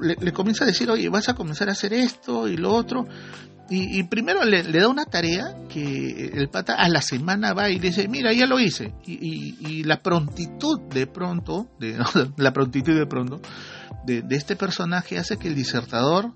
le, 0.00 0.16
le, 0.20 0.32
comienza 0.32 0.64
a 0.64 0.66
decir, 0.66 0.90
oye, 0.90 1.08
vas 1.08 1.28
a 1.28 1.34
comenzar 1.34 1.68
a 1.68 1.72
hacer 1.72 1.92
esto 1.94 2.48
y 2.48 2.56
lo 2.56 2.72
otro. 2.72 3.06
Y, 3.70 3.98
y 3.98 4.02
primero 4.04 4.44
le, 4.44 4.64
le, 4.64 4.80
da 4.80 4.88
una 4.88 5.04
tarea 5.04 5.54
que 5.68 6.30
el 6.34 6.48
pata 6.48 6.74
a 6.74 6.88
la 6.88 7.02
semana 7.02 7.52
va 7.52 7.68
y 7.68 7.78
dice, 7.78 8.08
mira, 8.08 8.32
ya 8.32 8.46
lo 8.46 8.58
hice. 8.58 8.94
Y, 9.04 9.56
y, 9.60 9.84
la 9.84 10.02
prontitud 10.02 10.80
de 10.88 11.06
pronto, 11.06 11.68
de, 11.78 11.98
la 12.36 12.52
prontitud 12.52 12.94
de 12.94 13.06
pronto, 13.06 13.40
de, 14.06 14.22
de, 14.22 14.36
este 14.36 14.56
personaje 14.56 15.18
hace 15.18 15.36
que 15.36 15.48
el 15.48 15.54
disertador 15.54 16.32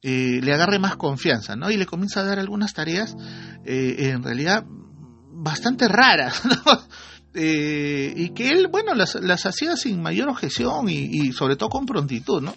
eh, 0.00 0.40
le 0.42 0.54
agarre 0.54 0.78
más 0.78 0.96
confianza, 0.96 1.56
¿no? 1.56 1.70
Y 1.70 1.76
le 1.76 1.84
comienza 1.84 2.20
a 2.20 2.24
dar 2.24 2.38
algunas 2.38 2.72
tareas, 2.72 3.16
eh, 3.64 4.10
en 4.12 4.22
realidad, 4.22 4.64
bastante 4.68 5.88
raras, 5.88 6.42
¿no? 6.66 6.80
Eh, 7.34 8.14
y 8.16 8.30
que 8.30 8.50
él, 8.50 8.68
bueno, 8.68 8.94
las, 8.94 9.16
las 9.16 9.44
hacía 9.44 9.76
sin 9.76 10.00
mayor 10.00 10.28
objeción 10.28 10.88
y, 10.88 11.08
y, 11.10 11.32
sobre 11.32 11.56
todo 11.56 11.68
con 11.68 11.84
prontitud, 11.84 12.40
¿no? 12.42 12.54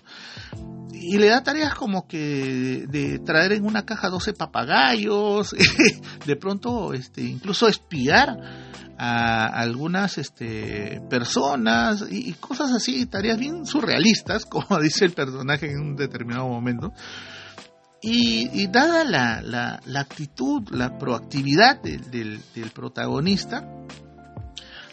Y 1.04 1.18
le 1.18 1.30
da 1.30 1.42
tareas 1.42 1.74
como 1.74 2.08
que 2.08 2.86
de, 2.88 3.20
traer 3.20 3.54
en 3.54 3.66
una 3.66 3.86
caja 3.86 4.10
12 4.10 4.34
papagayos, 4.34 5.56
de 6.26 6.36
pronto 6.36 6.94
este, 6.94 7.24
incluso 7.24 7.68
espiar 7.68 8.38
a 8.98 9.48
algunas 9.48 10.20
este, 10.20 11.02
personas 11.10 12.06
y, 12.08 12.34
cosas 12.34 12.72
así, 12.72 13.08
tareas 13.08 13.40
bien 13.40 13.66
surrealistas, 13.66 14.46
como 14.50 14.80
dice 14.80 15.06
el 15.06 15.14
personaje 15.14 15.72
en 15.72 15.80
un 15.80 15.96
determinado 15.96 16.48
momento. 16.48 16.94
Y, 18.04 18.50
y 18.54 18.68
dada 18.68 19.04
la, 19.04 19.42
la, 19.42 19.80
la, 19.86 20.00
actitud, 20.00 20.70
la 20.70 20.98
proactividad 20.98 21.82
del, 21.82 22.10
del, 22.12 22.40
del 22.56 22.70
protagonista, 22.72 23.68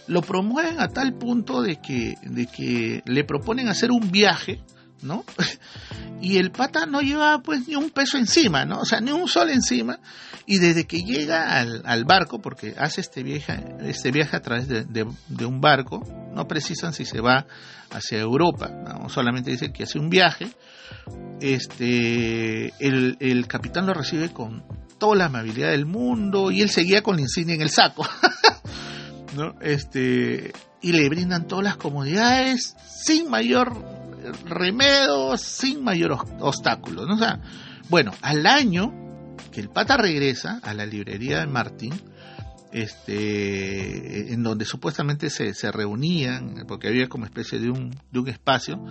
lo 0.07 0.23
promueven 0.23 0.81
a 0.81 0.89
tal 0.89 1.15
punto 1.15 1.63
de 1.63 1.77
que, 1.77 2.17
de 2.23 2.47
que 2.47 3.03
le 3.05 3.25
proponen 3.25 3.69
hacer 3.69 3.91
un 3.91 4.11
viaje, 4.11 4.63
¿no? 5.03 5.25
Y 6.21 6.39
el 6.39 6.51
pata 6.51 6.85
no 6.85 7.01
lleva 7.01 7.41
pues 7.43 7.69
ni 7.69 7.77
un 7.77 7.91
peso 7.91 8.19
encima, 8.19 8.65
¿no? 8.65 8.81
O 8.81 8.85
sea, 8.85 9.01
ni 9.01 9.13
un 9.13 9.29
sol 9.29 9.51
encima. 9.51 10.01
Y 10.47 10.59
desde 10.59 10.85
que 10.85 11.03
llega 11.03 11.57
al, 11.57 11.83
al 11.85 12.05
barco, 12.05 12.41
porque 12.41 12.75
hace 12.77 13.01
este 13.03 13.23
viaje, 13.23 13.65
este 13.83 14.11
viaje 14.11 14.37
a 14.37 14.41
través 14.41 14.67
de, 14.67 14.85
de, 14.85 15.47
un 15.47 15.61
barco, 15.61 16.03
no 16.35 16.49
precisan 16.49 16.93
si 16.93 17.05
se 17.05 17.21
va 17.21 17.47
hacia 17.91 18.19
Europa, 18.19 18.69
solamente 19.09 19.53
dicen 19.53 19.73
que 19.73 19.85
hace 19.85 20.01
un 20.01 20.11
viaje, 20.11 20.51
este, 21.41 22.73
el, 22.81 23.17
el 23.21 23.47
capitán 23.47 23.87
lo 23.87 23.95
recibe 23.95 24.31
con 24.31 24.65
toda 24.99 25.15
la 25.15 25.27
amabilidad 25.27 25.71
del 25.71 25.87
mundo 25.87 26.51
y 26.51 26.63
él 26.63 26.71
seguía 26.71 27.03
con 27.03 27.15
la 27.15 27.23
insignia 27.23 27.55
en 27.55 27.63
el 27.63 27.71
saco. 27.71 28.05
¿no? 29.37 29.55
Este, 29.61 30.53
y 30.81 30.93
le 30.93 31.09
brindan 31.09 31.47
todas 31.47 31.65
las 31.65 31.77
comodidades 31.77 32.77
sin 33.05 33.31
mayor 33.31 34.08
remedio, 34.45 35.37
sin 35.37 35.83
mayor 35.83 36.19
obstáculo, 36.41 37.07
¿no? 37.07 37.15
O 37.15 37.19
sea, 37.19 37.41
bueno, 37.89 38.13
al 38.23 38.47
año 38.47 38.93
que 39.53 39.61
el 39.61 39.71
pata 39.71 39.97
regresa 39.97 40.61
a 40.63 40.75
la 40.75 40.87
librería 40.87 41.41
de 41.41 41.47
Martín, 41.47 41.95
este, 42.73 44.33
en 44.33 44.43
donde 44.43 44.65
supuestamente 44.65 45.31
se, 45.31 45.55
se 45.55 45.73
reunían, 45.73 46.65
porque 46.67 46.89
había 46.89 47.09
como 47.09 47.25
especie 47.25 47.59
de 47.59 47.71
un, 47.71 47.95
de 48.11 48.19
un 48.19 48.29
espacio, 48.29 48.85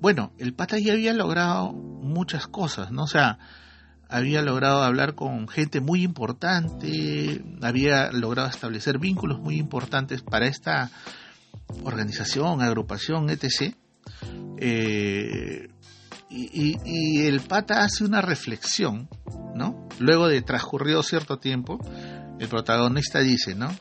bueno, 0.00 0.32
el 0.38 0.54
pata 0.54 0.78
ya 0.78 0.92
había 0.92 1.12
logrado 1.12 1.72
muchas 1.72 2.46
cosas, 2.46 2.92
¿no? 2.92 3.04
O 3.04 3.08
sea, 3.08 3.38
había 4.08 4.42
logrado 4.42 4.82
hablar 4.82 5.14
con 5.14 5.48
gente 5.48 5.80
muy 5.80 6.02
importante, 6.02 7.42
había 7.62 8.10
logrado 8.12 8.48
establecer 8.48 8.98
vínculos 8.98 9.40
muy 9.40 9.56
importantes 9.56 10.22
para 10.22 10.46
esta 10.46 10.90
organización, 11.84 12.62
agrupación, 12.62 13.28
etc. 13.30 13.74
Eh, 14.60 15.68
y, 16.30 16.76
y, 16.84 17.26
el 17.26 17.40
pata 17.40 17.84
hace 17.84 18.04
una 18.04 18.20
reflexión, 18.20 19.08
¿no? 19.54 19.88
Luego 19.98 20.28
de 20.28 20.42
transcurrido 20.42 21.02
cierto 21.02 21.38
tiempo, 21.38 21.78
el 22.38 22.48
protagonista 22.48 23.20
dice, 23.20 23.54
¿no? 23.54 23.74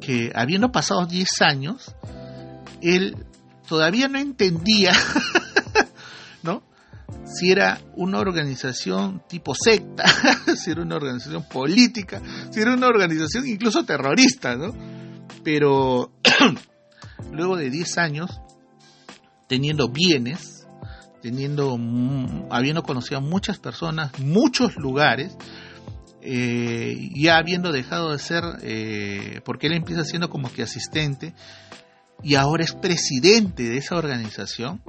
Que 0.00 0.32
habiendo 0.34 0.72
pasado 0.72 1.06
10 1.06 1.28
años, 1.42 1.94
él 2.82 3.26
todavía 3.68 4.08
no 4.08 4.18
entendía, 4.18 4.92
¿no? 6.42 6.62
si 7.24 7.50
era 7.50 7.80
una 7.94 8.18
organización 8.18 9.22
tipo 9.28 9.54
secta, 9.54 10.04
si 10.56 10.70
era 10.70 10.82
una 10.82 10.96
organización 10.96 11.44
política, 11.48 12.20
si 12.50 12.60
era 12.60 12.74
una 12.74 12.88
organización 12.88 13.46
incluso 13.46 13.84
terrorista, 13.84 14.56
¿no? 14.56 14.74
Pero 15.42 16.12
luego 17.32 17.56
de 17.56 17.70
10 17.70 17.98
años, 17.98 18.40
teniendo 19.46 19.88
bienes, 19.88 20.66
teniendo, 21.22 21.78
habiendo 22.50 22.82
conocido 22.82 23.18
a 23.18 23.20
muchas 23.20 23.58
personas, 23.58 24.18
muchos 24.18 24.76
lugares, 24.76 25.36
eh, 26.22 27.10
ya 27.14 27.36
habiendo 27.36 27.72
dejado 27.72 28.12
de 28.12 28.18
ser, 28.18 28.42
eh, 28.62 29.40
porque 29.44 29.68
él 29.68 29.74
empieza 29.74 30.04
siendo 30.04 30.28
como 30.28 30.52
que 30.52 30.62
asistente, 30.62 31.34
y 32.22 32.34
ahora 32.34 32.64
es 32.64 32.72
presidente 32.72 33.64
de 33.64 33.76
esa 33.78 33.96
organización, 33.96 34.82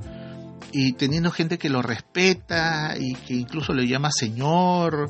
y 0.72 0.93
teniendo 0.93 1.32
gente 1.32 1.58
que 1.58 1.70
lo 1.70 1.82
respeta 1.82 2.95
y 2.99 3.16
que 3.16 3.36
incluso 3.36 3.74
le 3.74 3.88
llama 3.88 4.10
señor, 4.12 5.10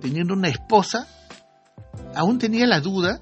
teniendo 0.00 0.34
una 0.34 0.48
esposa, 0.48 1.06
aún 2.14 2.38
tenía 2.38 2.66
la 2.66 2.80
duda 2.80 3.20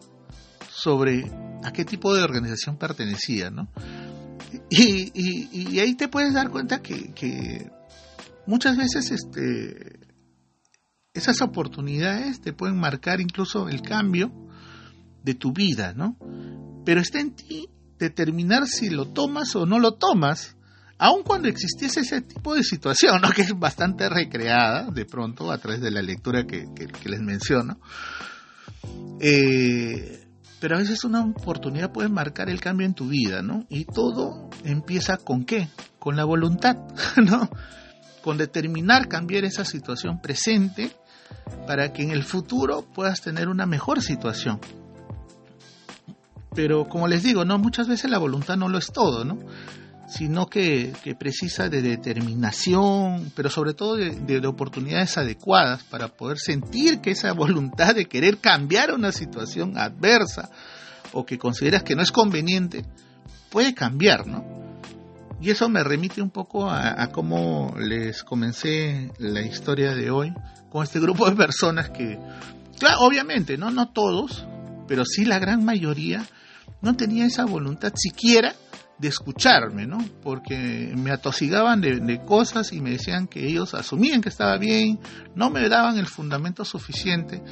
sobre 0.71 1.31
a 1.65 1.73
qué 1.73 1.85
tipo 1.85 2.15
de 2.15 2.23
organización 2.23 2.77
pertenecía, 2.77 3.51
¿no? 3.51 3.69
Y, 4.71 5.79
ahí 5.79 5.95
te 5.95 6.09
puedes 6.09 6.35
dar 6.35 6.51
cuenta 6.51 6.83
que, 6.83 7.71
muchas 8.47 8.77
veces 8.77 9.11
este, 9.11 10.01
esas 11.15 11.41
oportunidades 11.43 12.41
te 12.41 12.53
pueden 12.53 12.79
marcar 12.79 13.21
incluso 13.21 13.69
el 13.69 13.83
cambio 13.83 14.33
de 15.23 15.35
tu 15.35 15.53
vida, 15.53 15.93
¿no? 15.95 16.17
Pero 16.85 17.01
está 17.01 17.21
en 17.21 17.35
ti 17.35 17.69
determinar 17.99 18.67
si 18.67 18.91
lo 18.91 19.09
tomas 19.09 19.55
o 19.55 19.67
no 19.67 19.79
lo 19.79 19.95
tomas, 19.95 20.57
aun 20.99 21.23
cuando 21.23 21.49
existiese 21.49 22.01
ese 22.01 22.21
tipo 22.23 22.55
de 22.55 22.65
situación, 22.65 23.21
¿no? 23.21 23.31
que 23.35 23.43
es 23.43 23.59
bastante 23.59 24.09
recreada 24.09 24.91
de 24.91 25.05
pronto 25.05 25.51
a 25.51 25.59
través 25.59 25.81
de 25.81 25.91
la 25.91 26.03
lectura 26.03 26.45
que, 26.47 26.67
les 27.05 27.21
menciono. 27.21 27.79
Eh, 29.21 30.22
pero 30.63 30.77
a 30.77 30.79
veces 30.79 31.03
una 31.03 31.25
oportunidad 31.25 31.91
puede 31.91 32.09
marcar 32.09 32.49
el 32.49 32.61
cambio 32.61 32.87
en 32.87 32.95
tu 32.95 33.09
vida, 33.09 33.43
¿no? 33.43 33.67
Y 33.69 33.85
todo 33.85 34.49
empieza 34.63 35.17
con 35.17 35.45
qué? 35.45 35.69
Con 35.99 36.15
la 36.15 36.23
voluntad, 36.25 36.77
¿no? 37.17 37.51
Con 38.23 38.39
determinar 38.39 39.09
cambiar 39.09 39.45
esa 39.45 39.65
situación 39.65 40.21
presente 40.21 40.93
para 41.67 41.93
que 41.93 42.05
en 42.05 42.13
el 42.13 42.23
futuro 42.23 42.83
puedas 42.95 43.23
tener 43.23 43.49
una 43.49 43.67
mejor 43.67 44.03
situación. 44.03 44.61
Pero 46.55 46.89
como 46.89 47.09
les 47.09 47.25
digo, 47.25 47.45
no 47.45 47.59
muchas 47.59 47.89
veces 47.89 48.09
la 48.09 48.19
voluntad 48.19 48.57
no 48.57 48.69
lo 48.69 48.79
es 48.79 48.93
todo, 48.93 49.25
¿no? 49.25 49.41
Sino 50.13 50.47
que, 50.47 50.93
precisa 51.19 51.69
de 51.69 51.81
determinación, 51.81 53.33
pero 53.35 53.49
sobre 53.49 53.73
todo 53.73 53.97
de, 53.97 54.47
oportunidades 54.47 55.17
adecuadas 55.17 55.83
para 55.85 56.09
poder 56.09 56.39
sentir 56.39 57.01
que 57.01 57.13
esa 57.13 57.33
voluntad 57.33 57.95
de 57.95 58.05
querer 58.07 58.39
cambiar 58.39 58.93
una 58.93 59.11
situación 59.11 59.79
adversa 59.79 60.51
o 61.13 61.25
que 61.25 61.39
consideras 61.39 61.83
que 61.83 61.97
no 61.97 62.03
es 62.03 62.13
conveniente, 62.13 62.85
puede 63.51 63.75
cambiar, 63.75 64.27
¿no? 64.27 64.45
Y 65.41 65.51
eso 65.51 65.69
me 65.69 65.83
remite 65.83 66.23
un 66.23 66.31
poco 66.31 66.69
a, 66.69 67.03
a 67.03 67.09
cómo 67.09 67.75
les 67.79 68.23
comencé 68.23 69.11
la 69.19 69.41
historia 69.41 69.95
de 69.95 70.11
hoy 70.11 70.33
con 70.71 70.85
este 70.85 71.01
grupo 71.01 71.29
de 71.29 71.37
personas 71.37 71.91
que, 71.91 72.19
claro, 72.79 73.01
obviamente, 73.01 73.57
¿no? 73.57 73.71
No 73.71 73.89
todos, 73.89 74.47
pero 74.87 75.05
sí 75.05 75.25
la 75.25 75.39
gran 75.39 75.65
mayoría 75.65 76.25
no 76.83 76.97
tenía 76.97 77.27
esa 77.27 77.45
voluntad 77.45 77.93
siquiera 77.97 78.55
de 79.03 79.09
escucharme, 79.09 79.85
¿no? 79.85 79.99
Porque 80.23 80.95
me 80.97 81.11
atosigaban 81.11 81.81
de, 81.81 82.21
cosas 82.25 82.73
y 82.73 82.81
me 82.81 82.91
decían 82.91 83.27
que 83.27 83.49
ellos 83.49 83.75
asumían 83.75 84.21
que 84.21 84.29
estaba 84.29 84.57
bien, 84.59 85.01
no 85.35 85.51
me 85.51 85.69
daban 85.69 85.99
el 85.99 86.07
fundamento 86.07 86.65
suficiente. 86.65 87.43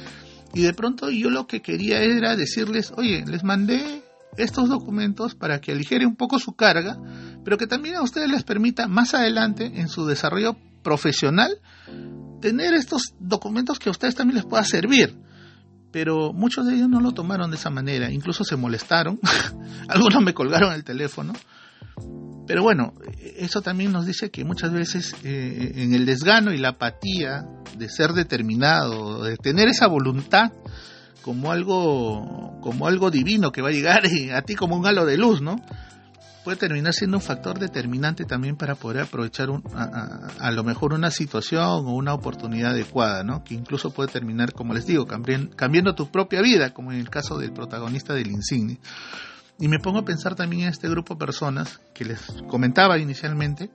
Y 0.53 0.61
de 0.61 0.73
pronto 0.73 1.09
yo 1.11 1.29
lo 1.29 1.47
que 1.47 1.61
quería 1.61 2.01
era 2.01 2.37
decirles, 2.37 2.93
oye, 2.95 3.25
les 3.27 3.43
mandé 3.43 4.01
estos 4.37 4.69
documentos 4.69 5.35
para 5.35 5.59
que 5.59 5.73
aligere 5.73 6.05
un 6.05 6.15
poco 6.15 6.39
su 6.39 6.53
carga, 6.53 6.97
pero 7.43 7.57
que 7.57 7.67
también 7.67 7.95
a 7.95 8.01
ustedes 8.01 8.29
les 8.29 8.43
permita 8.43 8.87
más 8.87 9.13
adelante 9.13 9.73
en 9.75 9.89
su 9.89 10.05
desarrollo 10.05 10.55
profesional 10.81 11.59
tener 12.41 12.73
estos 12.73 13.13
documentos 13.19 13.77
que 13.77 13.89
a 13.89 13.91
ustedes 13.91 14.15
también 14.15 14.37
les 14.37 14.45
pueda 14.45 14.63
servir 14.63 15.17
pero 15.91 16.33
muchos 16.33 16.65
de 16.65 16.75
ellos 16.75 16.89
no 16.89 16.99
lo 16.99 17.11
tomaron 17.11 17.51
de 17.51 17.57
esa 17.57 17.69
manera, 17.69 18.11
incluso 18.11 18.43
se 18.43 18.55
molestaron, 18.55 19.19
algunos 19.87 20.23
me 20.23 20.33
colgaron 20.33 20.73
el 20.73 20.83
teléfono, 20.83 21.33
pero 22.47 22.63
bueno, 22.63 22.93
eso 23.37 23.61
también 23.61 23.91
nos 23.91 24.05
dice 24.05 24.29
que 24.29 24.43
muchas 24.43 24.73
veces 24.73 25.15
eh, 25.23 25.73
en 25.75 25.93
el 25.93 26.05
desgano 26.05 26.51
y 26.51 26.57
la 26.57 26.69
apatía 26.69 27.45
de 27.77 27.87
ser 27.89 28.11
determinado, 28.11 29.23
de 29.23 29.37
tener 29.37 29.69
esa 29.69 29.87
voluntad 29.87 30.51
como 31.21 31.51
algo, 31.51 32.59
como 32.61 32.87
algo 32.87 33.11
divino 33.11 33.51
que 33.51 33.61
va 33.61 33.69
a 33.69 33.71
llegar 33.71 34.03
a 34.35 34.41
ti 34.41 34.55
como 34.55 34.75
un 34.75 34.85
halo 34.85 35.05
de 35.05 35.17
luz, 35.17 35.41
¿no? 35.41 35.57
Puede 36.43 36.57
terminar 36.57 36.93
siendo 36.93 37.17
un 37.17 37.21
factor 37.21 37.59
determinante 37.59 38.25
también 38.25 38.55
para 38.55 38.75
poder 38.75 39.03
aprovechar 39.03 39.49
a, 39.75 40.51
lo 40.51 40.63
mejor 40.63 40.93
una 40.93 41.11
situación 41.11 41.85
o 41.85 41.93
una 41.93 42.13
oportunidad 42.13 42.71
adecuada, 42.71 43.23
¿no? 43.23 43.43
Que 43.43 43.53
incluso 43.53 43.91
puede 43.91 44.11
terminar, 44.11 44.53
como 44.53 44.73
les 44.73 44.85
digo, 44.85 45.05
cambiando, 45.05 45.95
tu 45.95 46.09
propia 46.09 46.41
vida, 46.41 46.73
como 46.73 46.91
en 46.91 46.99
el 46.99 47.09
caso 47.09 47.37
del 47.37 47.51
protagonista 47.51 48.13
del 48.13 48.31
Insigne. 48.31 48.79
Y 49.59 49.67
me 49.67 49.79
pongo 49.79 49.99
a 49.99 50.05
pensar 50.05 50.35
también 50.35 50.63
en 50.63 50.69
este 50.69 50.89
grupo 50.89 51.13
de 51.13 51.19
personas 51.19 51.79
que 51.93 52.05
les 52.05 52.19
comentaba 52.47 52.97
inicialmente, 52.97 53.69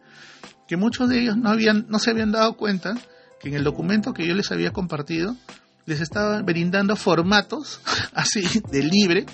que 0.67 0.77
muchos 0.77 1.09
de 1.09 1.21
ellos 1.21 1.37
no, 1.37 1.51
habían, 1.51 1.87
no 1.89 1.99
se 1.99 2.11
habían 2.11 2.33
dado 2.33 2.57
cuenta 2.57 2.95
que 3.41 3.49
en 3.49 3.55
el 3.55 3.65
documento 3.65 4.13
que 4.13 4.27
yo 4.27 4.35
les 4.35 4.51
había 4.51 4.73
compartido 4.73 5.37
les 5.85 6.01
estaba 6.01 6.43
brindando 6.43 6.97
formatos 6.97 7.81
así 8.15 8.43
de 8.71 8.83
libre 8.83 9.27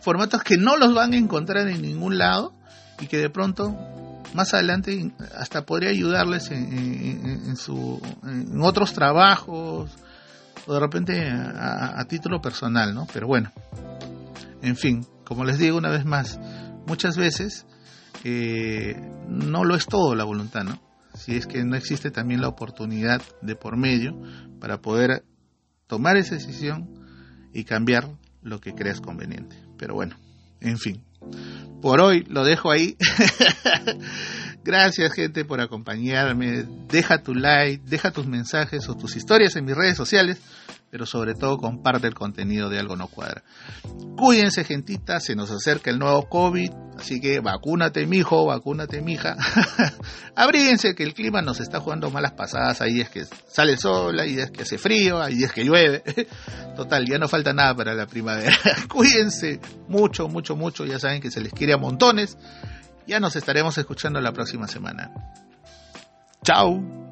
formatos 0.00 0.42
que 0.42 0.56
no 0.56 0.76
los 0.76 0.94
van 0.94 1.12
a 1.12 1.16
encontrar 1.16 1.68
en 1.68 1.82
ningún 1.82 2.18
lado 2.18 2.54
y 3.00 3.06
que 3.06 3.18
de 3.18 3.30
pronto 3.30 3.76
más 4.34 4.54
adelante 4.54 5.12
hasta 5.36 5.64
podría 5.64 5.90
ayudarles 5.90 6.50
en, 6.50 7.56
su, 7.56 8.00
en 8.24 8.60
otros 8.60 8.92
trabajos 8.92 9.90
o 10.66 10.74
de 10.74 10.80
repente 10.80 11.30
a, 11.30 12.04
título 12.08 12.40
personal, 12.40 12.94
¿no? 12.94 13.06
Pero 13.12 13.26
bueno, 13.26 13.50
en 14.62 14.76
fin, 14.76 15.06
como 15.24 15.44
les 15.44 15.58
digo 15.58 15.78
una 15.78 15.90
vez 15.90 16.04
más, 16.04 16.38
muchas 16.86 17.16
veces 17.16 17.66
eh, 18.24 18.96
no 19.28 19.64
lo 19.64 19.76
es 19.76 19.86
todo 19.86 20.14
la 20.14 20.24
voluntad, 20.24 20.64
¿no? 20.64 20.78
Si 21.14 21.36
es 21.36 21.46
que 21.46 21.64
no 21.64 21.74
existe 21.74 22.10
también 22.10 22.40
la 22.40 22.48
oportunidad 22.48 23.22
de 23.40 23.56
por 23.56 23.76
medio 23.76 24.16
para 24.60 24.80
poder 24.80 25.24
tomar 25.86 26.16
esa 26.16 26.34
decisión 26.34 26.88
y 27.52 27.64
cambiar 27.64 28.08
lo 28.42 28.60
que 28.60 28.74
creas 28.74 29.00
conveniente. 29.00 29.67
Pero 29.78 29.94
bueno, 29.94 30.16
en 30.60 30.78
fin. 30.78 31.02
Por 31.80 32.00
hoy 32.00 32.24
lo 32.28 32.44
dejo 32.44 32.70
ahí. 32.70 32.96
Gracias 34.68 35.14
gente 35.14 35.46
por 35.46 35.62
acompañarme. 35.62 36.66
Deja 36.88 37.22
tu 37.22 37.34
like, 37.34 37.82
deja 37.86 38.10
tus 38.10 38.26
mensajes 38.26 38.86
o 38.90 38.94
tus 38.94 39.16
historias 39.16 39.56
en 39.56 39.64
mis 39.64 39.74
redes 39.74 39.96
sociales 39.96 40.42
pero 40.90 41.06
sobre 41.06 41.34
todo 41.34 41.58
comparte 41.58 42.06
el 42.06 42.14
contenido 42.14 42.68
de 42.70 42.78
Algo 42.78 42.96
No 42.96 43.08
Cuadra. 43.08 43.42
Cuídense, 44.16 44.64
gentita, 44.64 45.20
se 45.20 45.36
nos 45.36 45.50
acerca 45.50 45.90
el 45.90 45.98
nuevo 45.98 46.28
COVID, 46.28 46.70
así 46.98 47.20
que 47.20 47.40
vacúnate, 47.40 48.06
mijo, 48.06 48.46
vacúnate, 48.46 49.02
mija. 49.02 49.36
Abríguense 50.34 50.94
que 50.94 51.02
el 51.02 51.14
clima 51.14 51.42
nos 51.42 51.60
está 51.60 51.80
jugando 51.80 52.10
malas 52.10 52.32
pasadas, 52.32 52.80
ahí 52.80 53.00
es 53.00 53.10
que 53.10 53.24
sale 53.46 53.72
el 53.72 53.78
sol, 53.78 54.18
ahí 54.18 54.38
es 54.38 54.50
que 54.50 54.62
hace 54.62 54.78
frío, 54.78 55.20
ahí 55.20 55.44
es 55.44 55.52
que 55.52 55.64
llueve. 55.64 56.02
Total, 56.76 57.04
ya 57.06 57.18
no 57.18 57.28
falta 57.28 57.52
nada 57.52 57.74
para 57.74 57.94
la 57.94 58.06
primavera. 58.06 58.56
Cuídense 58.88 59.60
mucho, 59.88 60.28
mucho, 60.28 60.56
mucho, 60.56 60.86
ya 60.86 60.98
saben 60.98 61.20
que 61.20 61.30
se 61.30 61.40
les 61.40 61.52
quiere 61.52 61.74
a 61.74 61.76
montones. 61.76 62.38
Ya 63.08 63.20
nos 63.20 63.36
estaremos 63.36 63.78
escuchando 63.78 64.20
la 64.20 64.32
próxima 64.32 64.68
semana. 64.68 65.10
Chao. 66.44 67.07